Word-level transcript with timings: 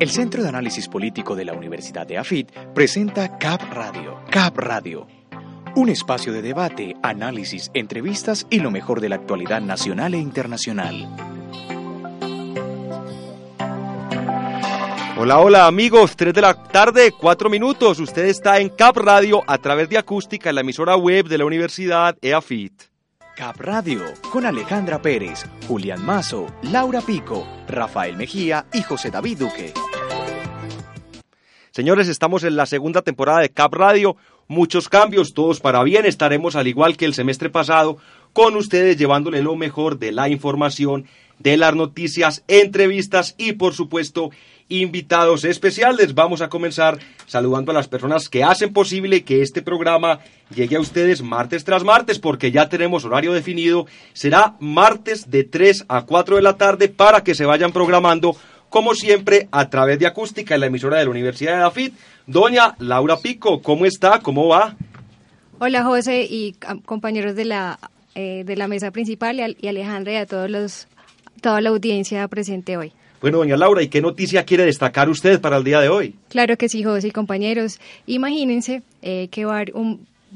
El 0.00 0.08
Centro 0.08 0.42
de 0.42 0.48
Análisis 0.48 0.88
Político 0.88 1.36
de 1.36 1.44
la 1.44 1.52
Universidad 1.52 2.06
de 2.06 2.16
AFIT 2.16 2.50
presenta 2.74 3.36
CAP 3.36 3.62
Radio. 3.70 4.18
CAP 4.30 4.56
Radio. 4.56 5.06
Un 5.76 5.90
espacio 5.90 6.32
de 6.32 6.40
debate, 6.40 6.96
análisis, 7.02 7.70
entrevistas 7.74 8.46
y 8.48 8.60
lo 8.60 8.70
mejor 8.70 9.00
de 9.02 9.10
la 9.10 9.16
actualidad 9.16 9.60
nacional 9.60 10.14
e 10.14 10.18
internacional. 10.18 11.06
Hola, 15.18 15.38
hola 15.38 15.66
amigos, 15.66 16.16
3 16.16 16.32
de 16.32 16.40
la 16.40 16.54
tarde, 16.54 17.12
4 17.12 17.50
minutos. 17.50 18.00
Usted 18.00 18.24
está 18.24 18.58
en 18.58 18.70
CAP 18.70 18.96
Radio 18.96 19.42
a 19.46 19.58
través 19.58 19.90
de 19.90 19.98
acústica 19.98 20.48
en 20.48 20.54
la 20.54 20.62
emisora 20.62 20.96
web 20.96 21.28
de 21.28 21.36
la 21.36 21.44
Universidad 21.44 22.16
EAFIT. 22.22 22.89
Cap 23.40 23.58
Radio 23.58 24.02
con 24.30 24.44
Alejandra 24.44 25.00
Pérez, 25.00 25.46
Julián 25.66 26.04
Mazo, 26.04 26.54
Laura 26.62 27.00
Pico, 27.00 27.48
Rafael 27.68 28.14
Mejía 28.14 28.66
y 28.70 28.82
José 28.82 29.10
David 29.10 29.38
Duque. 29.38 29.72
Señores, 31.70 32.08
estamos 32.08 32.44
en 32.44 32.54
la 32.56 32.66
segunda 32.66 33.00
temporada 33.00 33.40
de 33.40 33.48
Cap 33.48 33.72
Radio. 33.72 34.18
Muchos 34.46 34.90
cambios, 34.90 35.32
todos 35.32 35.58
para 35.58 35.82
bien. 35.84 36.04
Estaremos 36.04 36.54
al 36.54 36.66
igual 36.66 36.98
que 36.98 37.06
el 37.06 37.14
semestre 37.14 37.48
pasado 37.48 37.96
con 38.34 38.56
ustedes 38.56 38.98
llevándole 38.98 39.40
lo 39.40 39.56
mejor 39.56 39.98
de 39.98 40.12
la 40.12 40.28
información, 40.28 41.06
de 41.38 41.56
las 41.56 41.74
noticias, 41.74 42.44
entrevistas 42.46 43.36
y 43.38 43.54
por 43.54 43.72
supuesto 43.72 44.28
invitados 44.70 45.44
especiales. 45.44 46.14
Vamos 46.14 46.40
a 46.40 46.48
comenzar 46.48 46.98
saludando 47.26 47.72
a 47.72 47.74
las 47.74 47.88
personas 47.88 48.30
que 48.30 48.42
hacen 48.42 48.72
posible 48.72 49.22
que 49.22 49.42
este 49.42 49.60
programa 49.60 50.20
llegue 50.54 50.76
a 50.76 50.80
ustedes 50.80 51.20
martes 51.20 51.64
tras 51.64 51.84
martes, 51.84 52.18
porque 52.18 52.50
ya 52.50 52.70
tenemos 52.70 53.04
horario 53.04 53.34
definido. 53.34 53.86
Será 54.14 54.54
martes 54.60 55.30
de 55.30 55.44
3 55.44 55.84
a 55.88 56.06
4 56.06 56.36
de 56.36 56.42
la 56.42 56.56
tarde 56.56 56.88
para 56.88 57.22
que 57.22 57.34
se 57.34 57.44
vayan 57.44 57.72
programando, 57.72 58.34
como 58.70 58.94
siempre, 58.94 59.48
a 59.50 59.68
través 59.68 59.98
de 59.98 60.06
acústica 60.06 60.54
en 60.54 60.60
la 60.60 60.66
emisora 60.68 60.98
de 60.98 61.04
la 61.04 61.10
Universidad 61.10 61.52
de 61.52 61.58
Dafit. 61.58 61.94
Doña 62.26 62.76
Laura 62.78 63.18
Pico, 63.18 63.60
¿cómo 63.60 63.84
está? 63.84 64.20
¿Cómo 64.20 64.48
va? 64.48 64.76
Hola 65.58 65.84
José 65.84 66.22
y 66.22 66.54
compañeros 66.86 67.34
de 67.36 67.44
la, 67.44 67.78
eh, 68.14 68.44
de 68.46 68.56
la 68.56 68.66
mesa 68.66 68.90
principal 68.92 69.56
y, 69.60 69.68
Alejandra 69.68 70.12
y 70.12 70.16
a 70.16 70.26
todos 70.26 70.48
los, 70.48 70.88
toda 71.42 71.60
la 71.60 71.68
audiencia 71.68 72.26
presente 72.28 72.76
hoy. 72.76 72.92
Bueno, 73.20 73.38
doña 73.38 73.56
Laura, 73.56 73.82
¿y 73.82 73.88
qué 73.88 74.00
noticia 74.00 74.44
quiere 74.44 74.64
destacar 74.64 75.10
usted 75.10 75.40
para 75.40 75.58
el 75.58 75.64
día 75.64 75.80
de 75.80 75.90
hoy? 75.90 76.14
Claro 76.28 76.56
que 76.56 76.70
sí, 76.70 76.82
José 76.82 77.08
y 77.08 77.10
compañeros. 77.10 77.78
Imagínense 78.06 78.82
eh, 79.02 79.28
que 79.30 79.46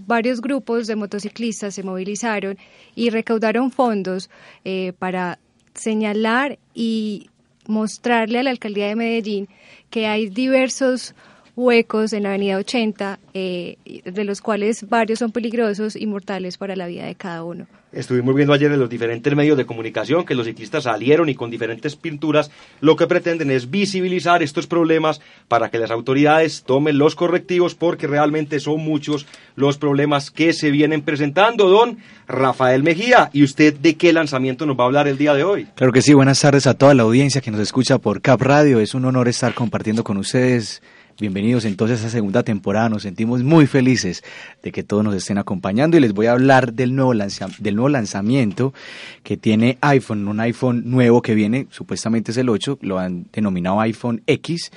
varios 0.06 0.40
grupos 0.42 0.86
de 0.86 0.96
motociclistas 0.96 1.74
se 1.74 1.82
movilizaron 1.82 2.58
y 2.94 3.08
recaudaron 3.08 3.70
fondos 3.70 4.28
eh, 4.66 4.92
para 4.98 5.38
señalar 5.74 6.58
y 6.74 7.30
mostrarle 7.66 8.40
a 8.40 8.42
la 8.42 8.50
alcaldía 8.50 8.88
de 8.88 8.96
Medellín 8.96 9.48
que 9.88 10.06
hay 10.06 10.28
diversos 10.28 11.14
huecos 11.56 12.12
en 12.12 12.24
la 12.24 12.30
avenida 12.30 12.56
80, 12.56 13.18
eh, 13.32 13.76
de 14.04 14.24
los 14.24 14.40
cuales 14.40 14.88
varios 14.88 15.18
son 15.18 15.32
peligrosos 15.32 15.96
y 15.96 16.06
mortales 16.06 16.58
para 16.58 16.76
la 16.76 16.86
vida 16.86 17.06
de 17.06 17.14
cada 17.14 17.44
uno. 17.44 17.66
Estuvimos 17.94 18.34
viendo 18.34 18.52
ayer 18.52 18.72
en 18.72 18.80
los 18.80 18.90
diferentes 18.90 19.36
medios 19.36 19.56
de 19.56 19.66
comunicación 19.66 20.24
que 20.24 20.34
los 20.34 20.46
ciclistas 20.46 20.82
salieron 20.82 21.28
y 21.28 21.36
con 21.36 21.48
diferentes 21.48 21.94
pinturas 21.94 22.50
lo 22.80 22.96
que 22.96 23.06
pretenden 23.06 23.52
es 23.52 23.70
visibilizar 23.70 24.42
estos 24.42 24.66
problemas 24.66 25.20
para 25.46 25.70
que 25.70 25.78
las 25.78 25.92
autoridades 25.92 26.64
tomen 26.64 26.98
los 26.98 27.14
correctivos 27.14 27.76
porque 27.76 28.08
realmente 28.08 28.58
son 28.58 28.80
muchos 28.80 29.26
los 29.54 29.78
problemas 29.78 30.32
que 30.32 30.52
se 30.52 30.72
vienen 30.72 31.02
presentando. 31.02 31.68
Don 31.68 31.98
Rafael 32.26 32.82
Mejía, 32.82 33.30
¿y 33.32 33.44
usted 33.44 33.74
de 33.74 33.94
qué 33.94 34.12
lanzamiento 34.12 34.66
nos 34.66 34.76
va 34.76 34.82
a 34.82 34.86
hablar 34.86 35.06
el 35.06 35.16
día 35.16 35.34
de 35.34 35.44
hoy? 35.44 35.68
Claro 35.76 35.92
que 35.92 36.02
sí, 36.02 36.14
buenas 36.14 36.40
tardes 36.40 36.66
a 36.66 36.74
toda 36.74 36.94
la 36.94 37.04
audiencia 37.04 37.40
que 37.40 37.52
nos 37.52 37.60
escucha 37.60 37.98
por 37.98 38.20
Cap 38.20 38.42
Radio. 38.42 38.80
Es 38.80 38.94
un 38.94 39.04
honor 39.04 39.28
estar 39.28 39.54
compartiendo 39.54 40.02
con 40.02 40.16
ustedes 40.16 40.82
Bienvenidos 41.20 41.64
entonces 41.64 41.98
a 41.98 42.06
esta 42.06 42.10
segunda 42.10 42.42
temporada, 42.42 42.88
nos 42.88 43.04
sentimos 43.04 43.44
muy 43.44 43.68
felices 43.68 44.24
de 44.64 44.72
que 44.72 44.82
todos 44.82 45.04
nos 45.04 45.14
estén 45.14 45.38
acompañando 45.38 45.96
y 45.96 46.00
les 46.00 46.12
voy 46.12 46.26
a 46.26 46.32
hablar 46.32 46.72
del 46.72 46.96
nuevo, 46.96 47.14
del 47.14 47.76
nuevo 47.76 47.88
lanzamiento 47.88 48.74
que 49.22 49.36
tiene 49.36 49.78
iPhone, 49.80 50.26
un 50.26 50.40
iPhone 50.40 50.82
nuevo 50.90 51.22
que 51.22 51.36
viene, 51.36 51.68
supuestamente 51.70 52.32
es 52.32 52.36
el 52.36 52.48
8, 52.48 52.80
lo 52.82 52.98
han 52.98 53.26
denominado 53.32 53.80
iPhone 53.80 54.22
X 54.26 54.72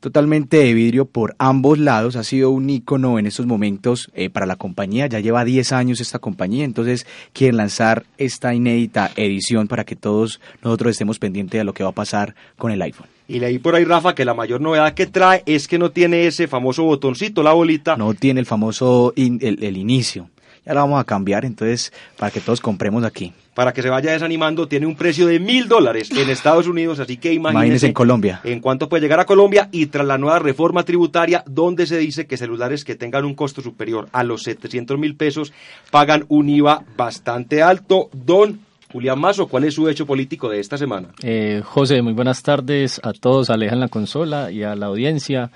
totalmente 0.00 0.56
de 0.56 0.74
vidrio 0.74 1.06
por 1.06 1.36
ambos 1.38 1.78
lados. 1.78 2.16
Ha 2.16 2.24
sido 2.24 2.50
un 2.50 2.68
icono 2.70 3.20
en 3.20 3.26
estos 3.26 3.46
momentos 3.46 4.10
eh, 4.14 4.30
para 4.30 4.46
la 4.46 4.56
compañía. 4.56 5.06
Ya 5.06 5.20
lleva 5.20 5.44
10 5.44 5.72
años 5.72 6.00
esta 6.00 6.18
compañía, 6.18 6.64
entonces 6.64 7.06
quieren 7.32 7.56
lanzar 7.56 8.04
esta 8.16 8.52
inédita 8.52 9.12
edición 9.14 9.68
para 9.68 9.84
que 9.84 9.94
todos 9.94 10.40
nosotros 10.62 10.90
estemos 10.90 11.20
pendientes 11.20 11.58
de 11.58 11.64
lo 11.64 11.72
que 11.72 11.84
va 11.84 11.90
a 11.90 11.94
pasar 11.94 12.34
con 12.56 12.72
el 12.72 12.82
iPhone. 12.82 13.17
Y 13.30 13.40
leí 13.40 13.58
por 13.58 13.74
ahí, 13.74 13.84
Rafa, 13.84 14.14
que 14.14 14.24
la 14.24 14.32
mayor 14.32 14.62
novedad 14.62 14.94
que 14.94 15.06
trae 15.06 15.42
es 15.44 15.68
que 15.68 15.78
no 15.78 15.90
tiene 15.90 16.26
ese 16.26 16.48
famoso 16.48 16.84
botoncito, 16.84 17.42
la 17.42 17.52
bolita. 17.52 17.94
No 17.94 18.14
tiene 18.14 18.40
el 18.40 18.46
famoso 18.46 19.12
el, 19.16 19.76
inicio. 19.76 20.30
Ya 20.64 20.72
la 20.72 20.80
vamos 20.80 20.98
a 20.98 21.04
cambiar, 21.04 21.44
entonces, 21.44 21.92
para 22.16 22.30
que 22.30 22.40
todos 22.40 22.62
compremos 22.62 23.04
aquí 23.04 23.34
para 23.58 23.72
que 23.72 23.82
se 23.82 23.90
vaya 23.90 24.12
desanimando, 24.12 24.68
tiene 24.68 24.86
un 24.86 24.94
precio 24.94 25.26
de 25.26 25.40
mil 25.40 25.66
dólares 25.66 26.12
en 26.12 26.30
Estados 26.30 26.68
Unidos, 26.68 27.00
así 27.00 27.16
que 27.16 27.32
imagínense, 27.32 27.88
en 27.88 27.92
Colombia. 27.92 28.40
En 28.44 28.60
cuánto 28.60 28.88
puede 28.88 29.00
llegar 29.00 29.18
a 29.18 29.26
Colombia 29.26 29.68
y 29.72 29.86
tras 29.86 30.06
la 30.06 30.16
nueva 30.16 30.38
reforma 30.38 30.84
tributaria, 30.84 31.42
donde 31.44 31.88
se 31.88 31.98
dice 31.98 32.28
que 32.28 32.36
celulares 32.36 32.84
que 32.84 32.94
tengan 32.94 33.24
un 33.24 33.34
costo 33.34 33.60
superior 33.60 34.08
a 34.12 34.22
los 34.22 34.44
700 34.44 34.96
mil 34.96 35.16
pesos 35.16 35.52
pagan 35.90 36.24
un 36.28 36.48
IVA 36.48 36.84
bastante 36.96 37.60
alto. 37.60 38.10
Don 38.12 38.60
Julián 38.92 39.20
Mazo, 39.20 39.48
¿cuál 39.48 39.64
es 39.64 39.74
su 39.74 39.88
hecho 39.88 40.06
político 40.06 40.48
de 40.48 40.60
esta 40.60 40.78
semana? 40.78 41.08
Eh, 41.22 41.62
José, 41.64 42.00
muy 42.00 42.14
buenas 42.14 42.42
tardes 42.42 43.00
a 43.02 43.12
todos, 43.12 43.50
Aleja 43.50 43.74
en 43.74 43.80
la 43.80 43.88
consola 43.88 44.50
y 44.50 44.62
a 44.62 44.74
la 44.74 44.86
audiencia. 44.86 45.50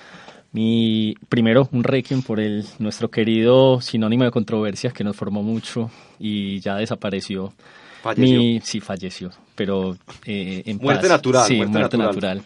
Mi 0.52 1.14
primero 1.30 1.66
un 1.72 1.82
requiem 1.82 2.22
por 2.22 2.38
el 2.38 2.64
nuestro 2.78 3.10
querido 3.10 3.80
sinónimo 3.80 4.24
de 4.24 4.30
controversias 4.30 4.92
que 4.92 5.02
nos 5.02 5.16
formó 5.16 5.42
mucho 5.42 5.90
y 6.18 6.60
ya 6.60 6.76
desapareció 6.76 7.54
Falleció. 8.02 8.60
sí, 8.64 8.80
falleció, 8.80 9.30
pero 9.54 9.96
eh, 10.26 10.62
en 10.66 10.78
muerte 10.78 11.08
natural. 11.08 11.46
Sí, 11.46 11.64
muerte, 11.64 11.96
natural. 11.96 12.42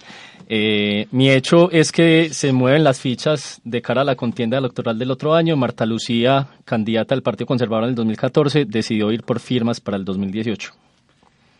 Eh, 0.48 1.06
mi 1.12 1.30
hecho 1.30 1.70
es 1.70 1.92
que 1.92 2.28
se 2.30 2.52
mueven 2.52 2.84
las 2.84 3.00
fichas 3.00 3.60
de 3.64 3.80
cara 3.80 4.02
a 4.02 4.04
la 4.04 4.16
contienda 4.16 4.58
electoral 4.58 4.98
del 4.98 5.10
otro 5.10 5.34
año. 5.34 5.56
Marta 5.56 5.86
Lucía, 5.86 6.46
candidata 6.66 7.14
al 7.14 7.22
Partido 7.22 7.46
Conservador 7.46 7.84
en 7.84 7.90
el 7.90 7.94
2014, 7.96 8.66
decidió 8.66 9.10
ir 9.10 9.22
por 9.22 9.40
firmas 9.40 9.80
para 9.80 9.96
el 9.96 10.04
2018. 10.04 10.72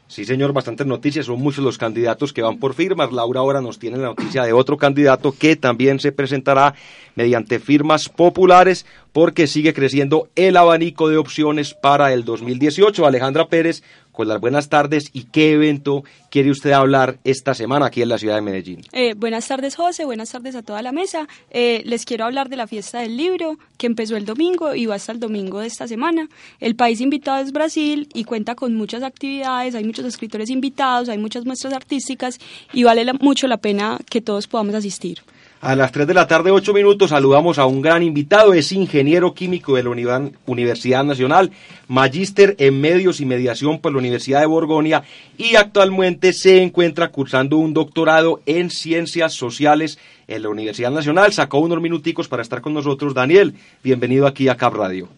Sí, 0.08 0.24
señor, 0.24 0.52
bastantes 0.52 0.86
noticias. 0.86 1.26
Son 1.26 1.40
muchos 1.40 1.64
los 1.64 1.78
candidatos 1.78 2.32
que 2.32 2.42
van 2.42 2.58
por 2.58 2.74
firmas. 2.74 3.12
Laura 3.12 3.40
ahora 3.40 3.60
nos 3.60 3.80
tiene 3.80 3.96
la 3.96 4.06
noticia 4.06 4.44
de 4.44 4.52
otro 4.52 4.76
candidato 4.76 5.32
que 5.32 5.56
también 5.56 5.98
se 5.98 6.12
presentará 6.12 6.74
mediante 7.16 7.58
firmas 7.58 8.08
populares 8.08 8.86
porque 9.12 9.48
sigue 9.48 9.74
creciendo 9.74 10.28
el 10.36 10.56
abanico 10.56 11.08
de 11.08 11.16
opciones 11.16 11.74
para 11.74 12.12
el 12.12 12.24
2018. 12.24 13.04
Alejandra 13.04 13.48
Pérez 13.48 13.82
buenas 14.16 14.68
tardes 14.68 15.10
y 15.12 15.24
qué 15.24 15.52
evento 15.52 16.04
quiere 16.30 16.50
usted 16.50 16.72
hablar 16.72 17.18
esta 17.24 17.54
semana 17.54 17.86
aquí 17.86 18.02
en 18.02 18.08
la 18.08 18.18
ciudad 18.18 18.36
de 18.36 18.40
Medellín. 18.40 18.82
Eh, 18.92 19.14
buenas 19.14 19.46
tardes 19.46 19.76
José, 19.76 20.04
buenas 20.04 20.30
tardes 20.30 20.54
a 20.56 20.62
toda 20.62 20.82
la 20.82 20.92
mesa. 20.92 21.28
Eh, 21.50 21.82
les 21.84 22.04
quiero 22.04 22.24
hablar 22.24 22.48
de 22.48 22.56
la 22.56 22.66
fiesta 22.66 23.00
del 23.00 23.16
libro 23.16 23.58
que 23.76 23.86
empezó 23.86 24.16
el 24.16 24.24
domingo 24.24 24.74
y 24.74 24.86
va 24.86 24.94
hasta 24.94 25.12
el 25.12 25.20
domingo 25.20 25.60
de 25.60 25.66
esta 25.66 25.86
semana. 25.86 26.28
El 26.60 26.76
país 26.76 27.00
invitado 27.00 27.42
es 27.42 27.52
Brasil 27.52 28.08
y 28.14 28.24
cuenta 28.24 28.54
con 28.54 28.74
muchas 28.74 29.02
actividades, 29.02 29.74
hay 29.74 29.84
muchos 29.84 30.04
escritores 30.04 30.50
invitados, 30.50 31.08
hay 31.08 31.18
muchas 31.18 31.44
muestras 31.44 31.72
artísticas 31.72 32.38
y 32.72 32.84
vale 32.84 33.06
mucho 33.20 33.46
la 33.46 33.58
pena 33.58 33.98
que 34.08 34.20
todos 34.20 34.46
podamos 34.46 34.74
asistir. 34.74 35.20
A 35.62 35.74
las 35.74 35.90
3 35.90 36.06
de 36.06 36.12
la 36.12 36.26
tarde, 36.26 36.50
8 36.50 36.74
minutos, 36.74 37.10
saludamos 37.10 37.58
a 37.58 37.64
un 37.64 37.80
gran 37.80 38.02
invitado. 38.02 38.52
Es 38.52 38.72
ingeniero 38.72 39.32
químico 39.32 39.74
de 39.74 39.82
la 39.82 40.30
Universidad 40.46 41.02
Nacional, 41.02 41.50
magíster 41.88 42.54
en 42.58 42.78
medios 42.78 43.20
y 43.20 43.26
mediación 43.26 43.80
por 43.80 43.92
la 43.92 43.98
Universidad 43.98 44.40
de 44.40 44.46
Borgoña 44.46 45.02
y 45.38 45.56
actualmente 45.56 46.34
se 46.34 46.62
encuentra 46.62 47.08
cursando 47.08 47.56
un 47.56 47.72
doctorado 47.72 48.42
en 48.44 48.68
ciencias 48.70 49.32
sociales 49.32 49.98
en 50.28 50.42
la 50.42 50.50
Universidad 50.50 50.90
Nacional. 50.90 51.32
Sacó 51.32 51.58
unos 51.58 51.80
minuticos 51.80 52.28
para 52.28 52.42
estar 52.42 52.60
con 52.60 52.74
nosotros. 52.74 53.14
Daniel, 53.14 53.54
bienvenido 53.82 54.26
aquí 54.26 54.48
a 54.48 54.56
Cap 54.56 54.74
Radio. 54.74 55.08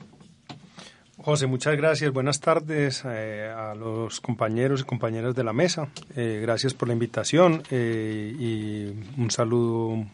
José, 1.20 1.46
muchas 1.46 1.76
gracias. 1.76 2.12
Buenas 2.12 2.40
tardes 2.40 3.02
eh, 3.04 3.52
a 3.54 3.74
los 3.74 4.20
compañeros 4.20 4.82
y 4.82 4.84
compañeras 4.84 5.34
de 5.34 5.44
la 5.44 5.52
mesa. 5.52 5.88
Eh, 6.16 6.38
gracias 6.40 6.74
por 6.74 6.88
la 6.88 6.94
invitación 6.94 7.62
eh, 7.70 8.34
y 8.38 9.20
un 9.20 9.30
saludo 9.30 10.06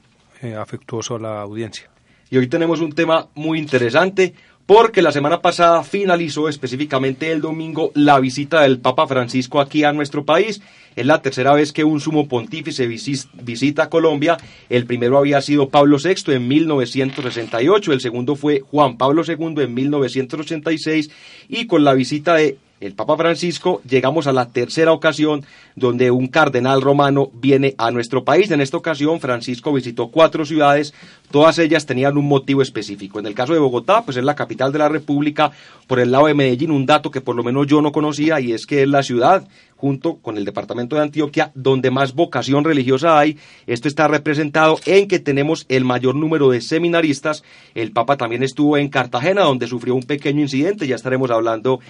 afectuoso 0.52 1.16
a 1.16 1.20
la 1.20 1.40
audiencia. 1.40 1.90
Y 2.30 2.36
hoy 2.36 2.48
tenemos 2.48 2.80
un 2.80 2.92
tema 2.92 3.28
muy 3.34 3.58
interesante 3.58 4.34
porque 4.66 5.02
la 5.02 5.12
semana 5.12 5.42
pasada 5.42 5.82
finalizó 5.82 6.48
específicamente 6.48 7.30
el 7.30 7.40
domingo 7.40 7.90
la 7.94 8.18
visita 8.18 8.62
del 8.62 8.78
Papa 8.78 9.06
Francisco 9.06 9.60
aquí 9.60 9.84
a 9.84 9.92
nuestro 9.92 10.24
país. 10.24 10.62
Es 10.96 11.04
la 11.04 11.20
tercera 11.20 11.52
vez 11.52 11.72
que 11.72 11.84
un 11.84 12.00
sumo 12.00 12.28
pontífice 12.28 12.86
visita 12.86 13.90
Colombia. 13.90 14.38
El 14.70 14.86
primero 14.86 15.18
había 15.18 15.42
sido 15.42 15.68
Pablo 15.68 15.98
VI 16.02 16.32
en 16.34 16.48
1968, 16.48 17.92
el 17.92 18.00
segundo 18.00 18.36
fue 18.36 18.60
Juan 18.60 18.96
Pablo 18.96 19.22
II 19.26 19.62
en 19.62 19.74
1986 19.74 21.10
y 21.48 21.66
con 21.66 21.84
la 21.84 21.94
visita 21.94 22.34
de 22.34 22.56
el 22.84 22.94
Papa 22.94 23.16
Francisco, 23.16 23.80
llegamos 23.88 24.26
a 24.26 24.32
la 24.32 24.50
tercera 24.50 24.92
ocasión 24.92 25.44
donde 25.74 26.10
un 26.10 26.28
cardenal 26.28 26.82
romano 26.82 27.30
viene 27.32 27.74
a 27.78 27.90
nuestro 27.90 28.24
país. 28.24 28.50
En 28.50 28.60
esta 28.60 28.76
ocasión, 28.76 29.20
Francisco 29.20 29.72
visitó 29.72 30.08
cuatro 30.08 30.44
ciudades, 30.44 30.92
todas 31.30 31.58
ellas 31.58 31.86
tenían 31.86 32.18
un 32.18 32.28
motivo 32.28 32.60
específico. 32.60 33.18
En 33.18 33.26
el 33.26 33.34
caso 33.34 33.54
de 33.54 33.58
Bogotá, 33.58 34.02
pues 34.02 34.18
es 34.18 34.24
la 34.24 34.34
capital 34.34 34.70
de 34.72 34.80
la 34.80 34.88
República, 34.88 35.50
por 35.86 35.98
el 35.98 36.12
lado 36.12 36.26
de 36.26 36.34
Medellín, 36.34 36.70
un 36.70 36.84
dato 36.84 37.10
que 37.10 37.20
por 37.20 37.36
lo 37.36 37.42
menos 37.42 37.66
yo 37.66 37.80
no 37.80 37.90
conocía 37.90 38.38
y 38.40 38.52
es 38.52 38.66
que 38.66 38.82
es 38.82 38.88
la 38.88 39.02
ciudad 39.02 39.46
junto 39.76 40.16
con 40.16 40.38
el 40.38 40.44
departamento 40.44 40.96
de 40.96 41.02
Antioquia, 41.02 41.52
donde 41.54 41.90
más 41.90 42.14
vocación 42.14 42.64
religiosa 42.64 43.18
hay. 43.18 43.36
Esto 43.66 43.88
está 43.88 44.08
representado 44.08 44.78
en 44.86 45.08
que 45.08 45.18
tenemos 45.18 45.66
el 45.68 45.84
mayor 45.84 46.14
número 46.14 46.48
de 46.48 46.60
seminaristas. 46.60 47.44
El 47.74 47.92
Papa 47.92 48.16
también 48.16 48.42
estuvo 48.42 48.78
en 48.78 48.88
Cartagena, 48.88 49.42
donde 49.42 49.66
sufrió 49.66 49.94
un 49.94 50.04
pequeño 50.04 50.40
incidente, 50.40 50.86
ya 50.86 50.96
estaremos 50.96 51.30
hablando 51.30 51.80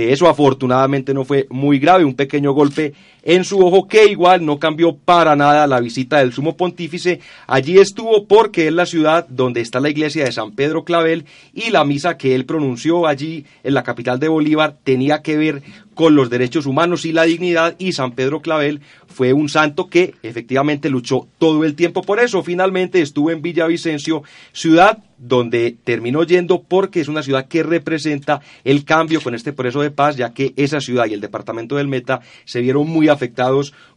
de 0.00 0.12
eso 0.12 0.28
afortunadamente 0.28 1.14
no 1.14 1.24
fue 1.24 1.46
muy 1.48 1.78
grave, 1.78 2.04
un 2.04 2.14
pequeño 2.14 2.52
golpe 2.52 2.92
en 3.26 3.44
su 3.44 3.58
ojo 3.58 3.88
que 3.88 4.06
igual 4.06 4.46
no 4.46 4.60
cambió 4.60 4.96
para 4.96 5.34
nada 5.34 5.66
la 5.66 5.80
visita 5.80 6.18
del 6.18 6.32
sumo 6.32 6.56
pontífice. 6.56 7.20
Allí 7.48 7.78
estuvo 7.78 8.26
porque 8.26 8.68
es 8.68 8.72
la 8.72 8.86
ciudad 8.86 9.26
donde 9.28 9.60
está 9.60 9.80
la 9.80 9.90
iglesia 9.90 10.24
de 10.24 10.32
San 10.32 10.52
Pedro 10.52 10.84
Clavel 10.84 11.24
y 11.52 11.70
la 11.70 11.84
misa 11.84 12.16
que 12.16 12.36
él 12.36 12.46
pronunció 12.46 13.06
allí 13.08 13.44
en 13.64 13.74
la 13.74 13.82
capital 13.82 14.20
de 14.20 14.28
Bolívar 14.28 14.76
tenía 14.84 15.22
que 15.22 15.36
ver 15.36 15.62
con 15.96 16.14
los 16.14 16.30
derechos 16.30 16.66
humanos 16.66 17.06
y 17.06 17.12
la 17.12 17.24
dignidad 17.24 17.74
y 17.78 17.92
San 17.92 18.12
Pedro 18.12 18.42
Clavel 18.42 18.82
fue 19.08 19.32
un 19.32 19.48
santo 19.48 19.88
que 19.88 20.14
efectivamente 20.22 20.90
luchó 20.90 21.26
todo 21.38 21.64
el 21.64 21.74
tiempo 21.74 22.02
por 22.02 22.20
eso. 22.20 22.42
Finalmente 22.42 23.00
estuvo 23.00 23.30
en 23.30 23.40
Villavicencio, 23.40 24.22
ciudad 24.52 24.98
donde 25.18 25.74
terminó 25.82 26.22
yendo 26.24 26.62
porque 26.62 27.00
es 27.00 27.08
una 27.08 27.22
ciudad 27.22 27.48
que 27.48 27.62
representa 27.62 28.42
el 28.64 28.84
cambio 28.84 29.22
con 29.22 29.34
este 29.34 29.54
proceso 29.54 29.80
de 29.80 29.90
paz, 29.90 30.16
ya 30.16 30.34
que 30.34 30.52
esa 30.56 30.80
ciudad 30.80 31.06
y 31.06 31.14
el 31.14 31.22
departamento 31.22 31.76
del 31.76 31.88
Meta 31.88 32.20
se 32.44 32.60
vieron 32.60 32.86
muy 32.86 33.08
afectados 33.08 33.15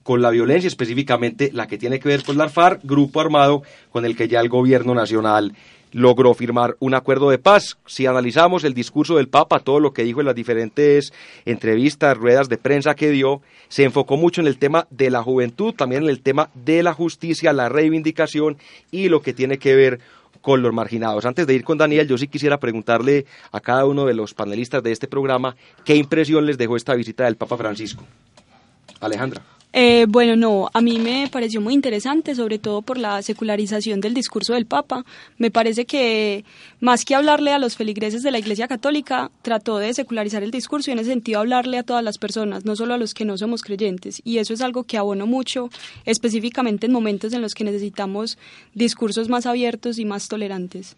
con 0.04 0.21
la 0.21 0.30
violencia, 0.30 0.68
específicamente 0.68 1.51
la 1.54 1.68
que 1.68 1.77
tiene 1.77 2.00
que 2.00 2.10
ver 2.10 2.24
con 2.24 2.38
la 2.38 2.50
FARC, 2.50 2.81
grupo 2.83 3.21
armado 3.21 3.63
con 3.92 4.06
el 4.06 4.16
que 4.16 4.27
ya 4.27 4.39
el 4.39 4.50
gobierno 4.50 4.94
nacional 4.94 5.54
logró 5.92 6.33
firmar 6.33 6.75
un 6.80 6.94
acuerdo 6.94 7.30
de 7.30 7.39
paz. 7.39 7.77
Si 7.86 8.06
analizamos 8.06 8.63
el 8.63 8.74
discurso 8.74 9.16
del 9.16 9.27
Papa, 9.27 9.60
todo 9.60 9.80
lo 9.80 9.92
que 9.92 10.04
dijo 10.04 10.19
en 10.19 10.27
las 10.27 10.36
diferentes 10.36 11.13
entrevistas, 11.45 12.18
ruedas 12.18 12.50
de 12.50 12.57
prensa 12.57 12.95
que 12.95 13.10
dio, 13.10 13.42
se 13.69 13.83
enfocó 13.83 14.18
mucho 14.18 14.42
en 14.42 14.48
el 14.48 14.57
tema 14.57 14.88
de 14.89 15.10
la 15.10 15.24
juventud, 15.24 15.74
también 15.74 16.04
en 16.04 16.10
el 16.10 16.22
tema 16.22 16.50
de 16.54 16.83
la 16.83 16.94
justicia, 16.94 17.54
la 17.54 17.69
reivindicación 17.69 18.57
y 18.92 19.10
lo 19.10 19.22
que 19.22 19.33
tiene 19.33 19.57
que 19.57 19.75
ver 19.75 20.00
con 20.42 20.62
los 20.62 20.74
marginados. 20.74 21.25
Antes 21.25 21.48
de 21.48 21.54
ir 21.54 21.63
con 21.63 21.77
Daniel, 21.77 22.07
yo 22.07 22.18
sí 22.18 22.27
quisiera 22.27 22.60
preguntarle 22.60 23.25
a 23.51 23.60
cada 23.60 23.86
uno 23.86 24.06
de 24.06 24.13
los 24.13 24.33
panelistas 24.33 24.81
de 24.83 24.92
este 24.92 25.07
programa 25.07 25.56
qué 25.83 25.95
impresión 25.95 26.45
les 26.45 26.57
dejó 26.57 26.75
esta 26.77 26.95
visita 26.95 27.25
del 27.25 27.36
Papa 27.36 27.57
Francisco. 27.57 28.04
Alejandra. 29.00 29.42
Eh, 29.72 30.07
bueno, 30.10 30.36
no, 30.36 30.68
a 30.74 30.81
mí 30.81 30.98
me 30.98 31.30
pareció 31.31 31.62
muy 31.62 31.75
interesante, 31.75 32.34
sobre 32.34 32.57
todo 32.57 32.81
por 32.81 32.98
la 32.98 33.22
secularización 33.22 34.01
del 34.01 34.16
discurso 34.16 34.54
del 34.54 34.66
Papa. 34.66 35.06
Me 35.38 35.51
parece 35.51 35.86
que 35.86 36.44
más 36.80 37.06
que 37.06 37.13
hablarle 37.13 37.51
a 37.51 37.60
los 37.60 37.75
feligreses 37.75 38.24
de 38.24 38.31
la 38.31 38.40
Iglesia 38.40 38.68
Católica, 38.68 39.30
trató 39.44 39.78
de 39.78 39.94
secularizar 39.94 40.42
el 40.42 40.50
discurso 40.50 40.90
y 40.90 40.94
en 40.94 41.00
ese 41.00 41.12
sentido 41.12 41.40
hablarle 41.40 41.78
a 41.78 41.84
todas 41.84 42.04
las 42.04 42.18
personas, 42.18 42.66
no 42.66 42.75
solo 42.75 42.96
a 42.96 42.98
los 42.98 43.13
que 43.13 43.25
no 43.25 43.38
somos 43.38 43.62
creyentes. 43.62 44.22
Y 44.24 44.40
eso 44.40 44.56
es 44.56 44.62
algo 44.62 44.86
que 44.86 44.98
abono 44.98 45.28
mucho, 45.28 45.69
específicamente 46.06 46.88
en 46.88 46.92
momentos 46.92 47.34
en 47.34 47.44
los 47.44 47.54
que 47.54 47.63
necesitamos 47.63 48.40
discursos 48.74 49.30
más 49.30 49.46
abiertos 49.46 50.00
y 50.00 50.06
más 50.06 50.30
tolerantes. 50.30 50.96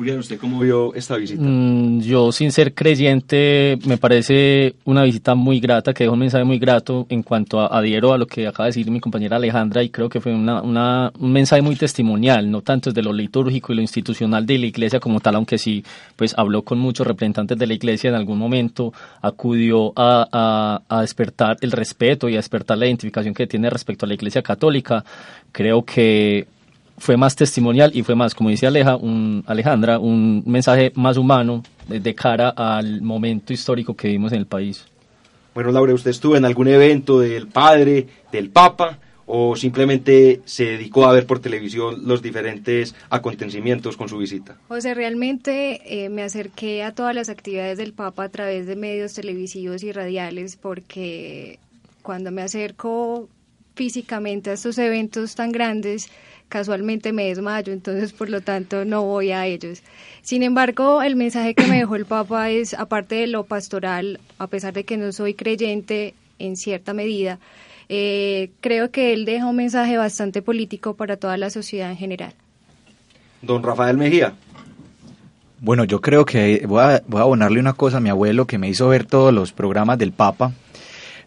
Julián, 0.00 0.18
¿usted 0.20 0.38
cómo 0.38 0.60
vio 0.60 0.94
esta 0.94 1.18
visita? 1.18 1.42
Mm, 1.44 2.00
yo, 2.00 2.32
sin 2.32 2.52
ser 2.52 2.72
creyente, 2.72 3.78
me 3.84 3.98
parece 3.98 4.74
una 4.86 5.02
visita 5.02 5.34
muy 5.34 5.60
grata, 5.60 5.92
que 5.92 6.04
dejó 6.04 6.14
un 6.14 6.20
mensaje 6.20 6.42
muy 6.42 6.58
grato 6.58 7.04
en 7.10 7.22
cuanto 7.22 7.60
a 7.60 7.66
adhiero 7.66 8.14
a 8.14 8.16
lo 8.16 8.26
que 8.26 8.46
acaba 8.46 8.64
de 8.64 8.70
decir 8.70 8.90
mi 8.90 8.98
compañera 8.98 9.36
Alejandra 9.36 9.82
y 9.82 9.90
creo 9.90 10.08
que 10.08 10.18
fue 10.18 10.32
una, 10.32 10.62
un 10.62 11.32
mensaje 11.32 11.60
muy 11.60 11.76
testimonial, 11.76 12.50
no 12.50 12.62
tanto 12.62 12.88
desde 12.88 13.02
lo 13.02 13.12
litúrgico 13.12 13.74
y 13.74 13.76
lo 13.76 13.82
institucional 13.82 14.46
de 14.46 14.56
la 14.56 14.64
iglesia 14.64 15.00
como 15.00 15.20
tal, 15.20 15.34
aunque 15.34 15.58
sí, 15.58 15.84
pues 16.16 16.32
habló 16.38 16.62
con 16.62 16.78
muchos 16.78 17.06
representantes 17.06 17.58
de 17.58 17.66
la 17.66 17.74
iglesia 17.74 18.08
en 18.08 18.16
algún 18.16 18.38
momento, 18.38 18.94
acudió 19.20 19.92
a, 19.96 20.80
a 20.88 21.00
despertar 21.02 21.58
el 21.60 21.72
respeto 21.72 22.30
y 22.30 22.32
a 22.32 22.36
despertar 22.36 22.78
la 22.78 22.86
identificación 22.86 23.34
que 23.34 23.46
tiene 23.46 23.68
respecto 23.68 24.06
a 24.06 24.08
la 24.08 24.14
iglesia 24.14 24.40
católica. 24.40 25.04
Creo 25.52 25.84
que 25.84 26.46
fue 27.00 27.16
más 27.16 27.34
testimonial 27.34 27.90
y 27.94 28.02
fue 28.02 28.14
más, 28.14 28.34
como 28.34 28.50
dice 28.50 28.66
Aleja, 28.66 28.94
un, 28.94 29.42
Alejandra, 29.46 29.98
un 29.98 30.42
mensaje 30.46 30.92
más 30.94 31.16
humano 31.16 31.62
de, 31.88 32.14
cara 32.14 32.50
al 32.50 33.00
momento 33.00 33.52
histórico 33.52 33.96
que 33.96 34.08
vivimos 34.08 34.32
en 34.32 34.38
el 34.38 34.46
país. 34.46 34.84
Bueno, 35.54 35.72
Laura, 35.72 35.94
¿usted 35.94 36.10
estuvo 36.10 36.36
en 36.36 36.44
algún 36.44 36.68
evento 36.68 37.18
del 37.18 37.48
padre, 37.48 38.06
del 38.30 38.50
papa, 38.50 38.98
o 39.26 39.56
simplemente 39.56 40.42
se 40.44 40.64
dedicó 40.64 41.06
a 41.06 41.12
ver 41.12 41.24
por 41.24 41.38
televisión 41.38 42.02
los 42.06 42.20
diferentes 42.20 42.94
acontecimientos 43.08 43.96
con 43.96 44.08
su 44.08 44.18
visita? 44.18 44.58
José, 44.68 44.92
realmente 44.92 46.04
eh, 46.04 46.08
me 46.10 46.22
acerqué 46.22 46.82
a 46.82 46.92
todas 46.92 47.14
las 47.14 47.28
actividades 47.28 47.78
del 47.78 47.92
papa 47.92 48.24
a 48.24 48.28
través 48.28 48.66
de 48.66 48.76
medios 48.76 49.14
televisivos 49.14 49.82
y 49.82 49.92
radiales 49.92 50.56
porque 50.56 51.58
cuando 52.02 52.30
me 52.30 52.42
acerco 52.42 53.28
físicamente 53.74 54.50
a 54.50 54.54
estos 54.54 54.76
eventos 54.78 55.34
tan 55.36 55.52
grandes, 55.52 56.10
casualmente 56.50 57.14
me 57.14 57.24
desmayo, 57.24 57.72
entonces 57.72 58.12
por 58.12 58.28
lo 58.28 58.42
tanto 58.42 58.84
no 58.84 59.02
voy 59.04 59.30
a 59.30 59.46
ellos. 59.46 59.82
Sin 60.20 60.42
embargo, 60.42 61.00
el 61.00 61.16
mensaje 61.16 61.54
que 61.54 61.66
me 61.66 61.78
dejó 61.78 61.96
el 61.96 62.04
Papa 62.04 62.50
es, 62.50 62.74
aparte 62.74 63.14
de 63.14 63.26
lo 63.26 63.44
pastoral, 63.44 64.20
a 64.38 64.46
pesar 64.48 64.74
de 64.74 64.84
que 64.84 64.98
no 64.98 65.12
soy 65.12 65.32
creyente 65.32 66.12
en 66.38 66.56
cierta 66.56 66.92
medida, 66.92 67.38
eh, 67.88 68.50
creo 68.60 68.90
que 68.90 69.14
él 69.14 69.24
deja 69.24 69.46
un 69.46 69.56
mensaje 69.56 69.96
bastante 69.96 70.42
político 70.42 70.94
para 70.94 71.16
toda 71.16 71.38
la 71.38 71.48
sociedad 71.48 71.90
en 71.90 71.96
general. 71.96 72.34
Don 73.40 73.62
Rafael 73.62 73.96
Mejía. 73.96 74.34
Bueno, 75.60 75.84
yo 75.84 76.00
creo 76.00 76.24
que 76.24 76.64
voy 76.66 76.82
a, 76.82 77.02
voy 77.06 77.20
a 77.20 77.22
abonarle 77.22 77.60
una 77.60 77.72
cosa 77.72 77.98
a 77.98 78.00
mi 78.00 78.10
abuelo 78.10 78.46
que 78.46 78.58
me 78.58 78.68
hizo 78.68 78.88
ver 78.88 79.06
todos 79.06 79.32
los 79.32 79.52
programas 79.52 79.98
del 79.98 80.12
Papa 80.12 80.52